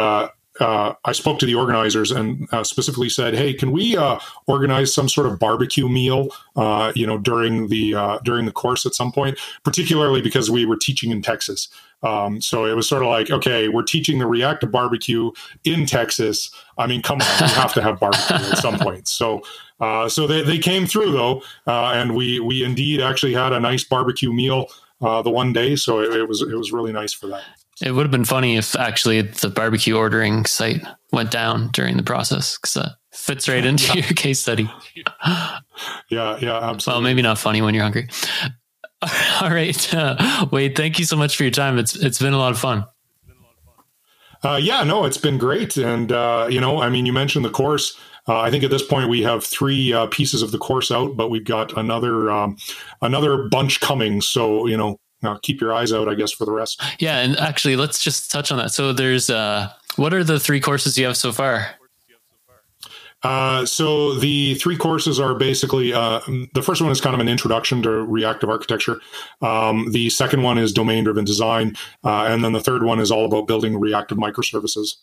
uh, 0.61 0.95
I 1.05 1.13
spoke 1.13 1.39
to 1.39 1.47
the 1.47 1.55
organizers 1.55 2.11
and 2.11 2.47
uh, 2.53 2.65
specifically 2.65 3.09
said, 3.09 3.35
"Hey, 3.35 3.55
can 3.55 3.73
we 3.73 3.97
uh, 3.97 4.19
organize 4.47 4.93
some 4.93 5.09
sort 5.09 5.27
of 5.27 5.39
barbecue 5.39 5.89
meal, 5.89 6.29
uh, 6.57 6.93
you 6.95 7.07
know, 7.07 7.19
during 7.19 7.69
the 7.69 7.95
uh, 7.95 8.19
during 8.25 8.45
the 8.45 8.53
course 8.53 8.85
at 8.85 8.95
some 8.95 9.11
point, 9.11 9.39
particularly 9.65 10.21
because 10.21 10.51
we 10.51 10.67
were 10.67 10.77
teaching 10.77 11.11
in 11.11 11.23
Texas." 11.23 11.69
Um, 12.03 12.41
so 12.41 12.65
it 12.65 12.75
was 12.75 12.89
sort 12.89 13.03
of 13.03 13.09
like, 13.09 13.31
okay, 13.31 13.69
we're 13.69 13.83
teaching 13.83 14.19
the 14.19 14.27
reactive 14.27 14.71
barbecue 14.71 15.31
in 15.65 15.87
Texas. 15.87 16.51
I 16.79 16.87
mean, 16.87 17.03
come 17.03 17.21
on, 17.21 17.27
we 17.41 17.49
have 17.49 17.75
to 17.75 17.83
have 17.83 18.01
barbecue 18.01 18.37
at 18.37 18.59
some 18.59 18.79
point. 18.81 19.07
So, 19.07 19.43
uh, 19.81 20.09
so 20.09 20.27
they, 20.27 20.43
they 20.43 20.59
came 20.59 20.87
through 20.87 21.13
though, 21.13 21.43
uh, 21.67 21.93
and 21.95 22.15
we 22.15 22.41
we 22.41 22.65
indeed 22.65 23.01
actually 23.01 23.35
had 23.35 23.53
a 23.53 23.61
nice 23.61 23.85
barbecue 23.85 24.33
meal 24.33 24.67
uh, 25.01 25.23
the 25.23 25.31
one 25.31 25.53
day. 25.53 25.77
So 25.77 26.01
it, 26.01 26.15
it, 26.15 26.29
was 26.29 26.43
it 26.43 26.57
was 26.57 26.73
really 26.73 26.93
nice 26.93 27.13
for 27.13 27.27
that. 27.29 27.43
It 27.83 27.93
would 27.93 28.03
have 28.03 28.11
been 28.11 28.27
funny 28.27 28.57
if 28.57 28.77
actually 28.77 29.23
the 29.23 29.49
barbecue 29.49 29.97
ordering 29.97 30.45
site 30.45 30.83
went 31.13 31.31
down 31.31 31.69
during 31.73 31.97
the 31.97 32.03
process 32.03 32.59
because 32.59 32.75
that 32.75 32.93
fits 33.13 33.49
right 33.49 33.65
into 33.65 33.87
yeah. 33.87 34.07
your 34.07 34.15
case 34.15 34.41
study. 34.41 34.71
yeah, 35.27 36.39
yeah, 36.41 36.59
absolutely. 36.61 36.81
Well, 36.87 37.01
maybe 37.01 37.23
not 37.23 37.39
funny 37.39 37.63
when 37.63 37.75
you're 37.75 37.85
hungry. 37.85 38.09
All 39.41 39.51
right, 39.51 39.95
uh, 39.95 40.47
Wade. 40.51 40.77
Thank 40.77 40.99
you 40.99 41.05
so 41.05 41.17
much 41.17 41.37
for 41.37 41.45
your 41.45 41.51
time. 41.53 41.79
It's 41.79 41.97
it's 41.97 42.19
been 42.19 42.35
a 42.35 42.39
lot 42.39 42.53
of 42.53 42.59
fun. 42.59 42.85
Uh, 44.43 44.59
yeah, 44.61 44.83
no, 44.85 45.05
it's 45.05 45.19
been 45.19 45.39
great, 45.39 45.77
and 45.77 46.13
uh, 46.13 46.49
you 46.51 46.61
know, 46.61 46.81
I 46.81 46.91
mean, 46.91 47.07
you 47.07 47.13
mentioned 47.13 47.45
the 47.45 47.51
course. 47.51 47.99
Uh, 48.29 48.39
I 48.39 48.51
think 48.51 48.63
at 48.63 48.71
this 48.71 48.83
point 48.83 49.09
we 49.09 49.23
have 49.23 49.43
three 49.43 49.93
uh, 49.93 50.07
pieces 50.09 50.43
of 50.43 50.53
the 50.53 50.59
course 50.59 50.91
out, 50.91 51.17
but 51.17 51.31
we've 51.31 51.45
got 51.45 51.77
another 51.79 52.31
um, 52.31 52.57
another 53.01 53.49
bunch 53.49 53.81
coming. 53.81 54.21
So 54.21 54.67
you 54.67 54.77
know, 54.77 55.01
uh, 55.23 55.39
keep 55.43 55.61
your 55.61 55.73
eyes 55.73 55.93
out, 55.93 56.09
I 56.09 56.15
guess, 56.15 56.33
for 56.33 56.45
the 56.45 56.53
rest. 56.53 56.83
Yeah, 56.99 57.21
and 57.21 57.39
actually, 57.39 57.77
let's 57.77 58.03
just 58.03 58.31
touch 58.31 58.53
on 58.53 58.59
that. 58.59 58.71
So, 58.71 58.93
there's 58.93 59.31
uh, 59.31 59.73
what 59.97 60.15
are 60.15 60.25
the 60.25 60.39
three 60.39 60.61
courses 60.61 60.99
you 60.99 61.07
have 61.07 61.17
so 61.17 61.33
far? 61.33 61.69
Uh, 63.23 63.67
so 63.67 64.15
the 64.15 64.55
three 64.55 64.77
courses 64.77 65.21
are 65.21 65.35
basically 65.35 65.93
uh, 65.93 66.21
the 66.55 66.63
first 66.63 66.81
one 66.81 66.91
is 66.91 67.01
kind 67.01 67.15
of 67.15 67.21
an 67.21 67.29
introduction 67.29 67.83
to 67.83 67.91
reactive 67.91 68.49
architecture. 68.49 69.01
Um, 69.43 69.91
the 69.93 70.09
second 70.11 70.43
one 70.43 70.57
is 70.59 70.73
domain 70.73 71.05
driven 71.05 71.25
design, 71.25 71.77
uh, 72.05 72.25
and 72.25 72.43
then 72.43 72.53
the 72.53 72.61
third 72.61 72.83
one 72.83 72.99
is 72.99 73.11
all 73.11 73.27
about 73.27 73.47
building 73.47 73.79
reactive 73.79 74.17
microservices. 74.17 74.97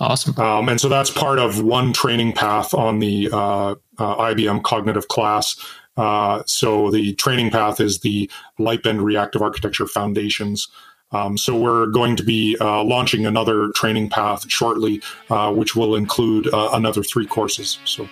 Awesome. 0.00 0.38
Um, 0.38 0.68
and 0.68 0.80
so 0.80 0.88
that's 0.88 1.10
part 1.10 1.38
of 1.38 1.62
one 1.62 1.92
training 1.92 2.32
path 2.32 2.72
on 2.72 2.98
the 2.98 3.28
uh, 3.32 3.72
uh, 3.98 4.16
IBM 4.16 4.62
cognitive 4.62 5.08
class. 5.08 5.56
Uh, 5.96 6.42
so 6.46 6.90
the 6.90 7.14
training 7.14 7.50
path 7.50 7.78
is 7.80 8.00
the 8.00 8.30
Lightbend 8.58 9.02
Reactive 9.02 9.42
Architecture 9.42 9.86
Foundations. 9.86 10.68
Um, 11.12 11.36
so 11.36 11.56
we're 11.56 11.86
going 11.86 12.16
to 12.16 12.22
be 12.22 12.56
uh, 12.60 12.82
launching 12.84 13.26
another 13.26 13.70
training 13.74 14.08
path 14.08 14.50
shortly, 14.50 15.02
uh, 15.30 15.52
which 15.52 15.76
will 15.76 15.94
include 15.96 16.52
uh, 16.52 16.70
another 16.72 17.02
three 17.02 17.26
courses. 17.26 17.78
So 17.84 18.08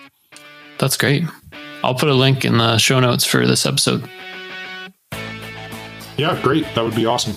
that's 0.79 0.97
great. 0.97 1.25
I'll 1.83 1.95
put 1.95 2.09
a 2.09 2.15
link 2.15 2.45
in 2.45 2.59
the 2.59 2.79
show 2.79 3.01
notes 3.01 3.25
for 3.25 3.47
this 3.47 3.65
episode. 3.65 4.09
Yeah, 6.17 6.39
great. 6.43 6.67
That 6.75 6.85
would 6.85 6.95
be 6.95 7.07
awesome. 7.07 7.35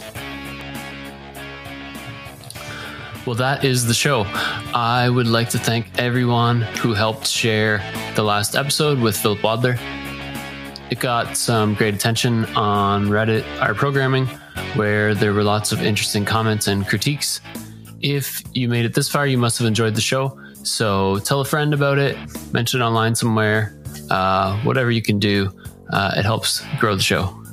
Well, 3.26 3.38
that 3.38 3.64
is 3.64 3.86
the 3.86 3.94
show. 3.94 4.24
I 4.74 5.08
would 5.10 5.28
like 5.28 5.50
to 5.52 5.58
thank 5.58 5.98
everyone 5.98 6.62
who 6.62 6.94
helped 6.94 7.26
share 7.26 7.82
the 8.16 8.24
last 8.24 8.54
episode 8.54 9.00
with 9.00 9.16
Philip 9.16 9.40
Wadler. 9.40 9.80
It 10.90 11.00
got 11.00 11.38
some 11.38 11.74
great 11.74 11.94
attention 11.94 12.44
on 12.56 13.08
Reddit, 13.08 13.46
r/programming, 13.62 14.28
where 14.76 15.14
there 15.14 15.34
were 15.34 15.44
lots 15.44 15.72
of 15.72 15.82
interesting 15.82 16.26
comments 16.26 16.68
and 16.68 16.88
critiques. 16.88 17.42
If 18.02 18.42
you 18.54 18.68
made 18.68 18.86
it 18.86 18.94
this 18.94 19.10
far, 19.10 19.26
you 19.28 19.38
must 19.38 19.58
have 19.60 19.68
enjoyed 19.68 19.96
the 19.96 20.02
show. 20.02 20.40
So 20.64 21.20
tell 21.20 21.42
a 21.42 21.46
friend 21.46 21.74
about 21.74 22.00
it, 22.00 22.18
mention 22.54 22.82
it 22.82 22.84
online 22.84 23.16
somewhere, 23.16 23.78
uh, 24.10 24.58
whatever 24.62 24.92
you 24.92 25.02
can 25.02 25.20
do. 25.20 25.52
Uh, 25.92 26.14
it 26.18 26.26
helps 26.26 26.64
grow 26.80 26.96
the 26.96 27.04
show. 27.04 27.44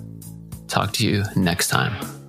Talk 0.68 0.92
to 0.94 1.06
you 1.06 1.24
next 1.36 1.68
time. 1.68 2.19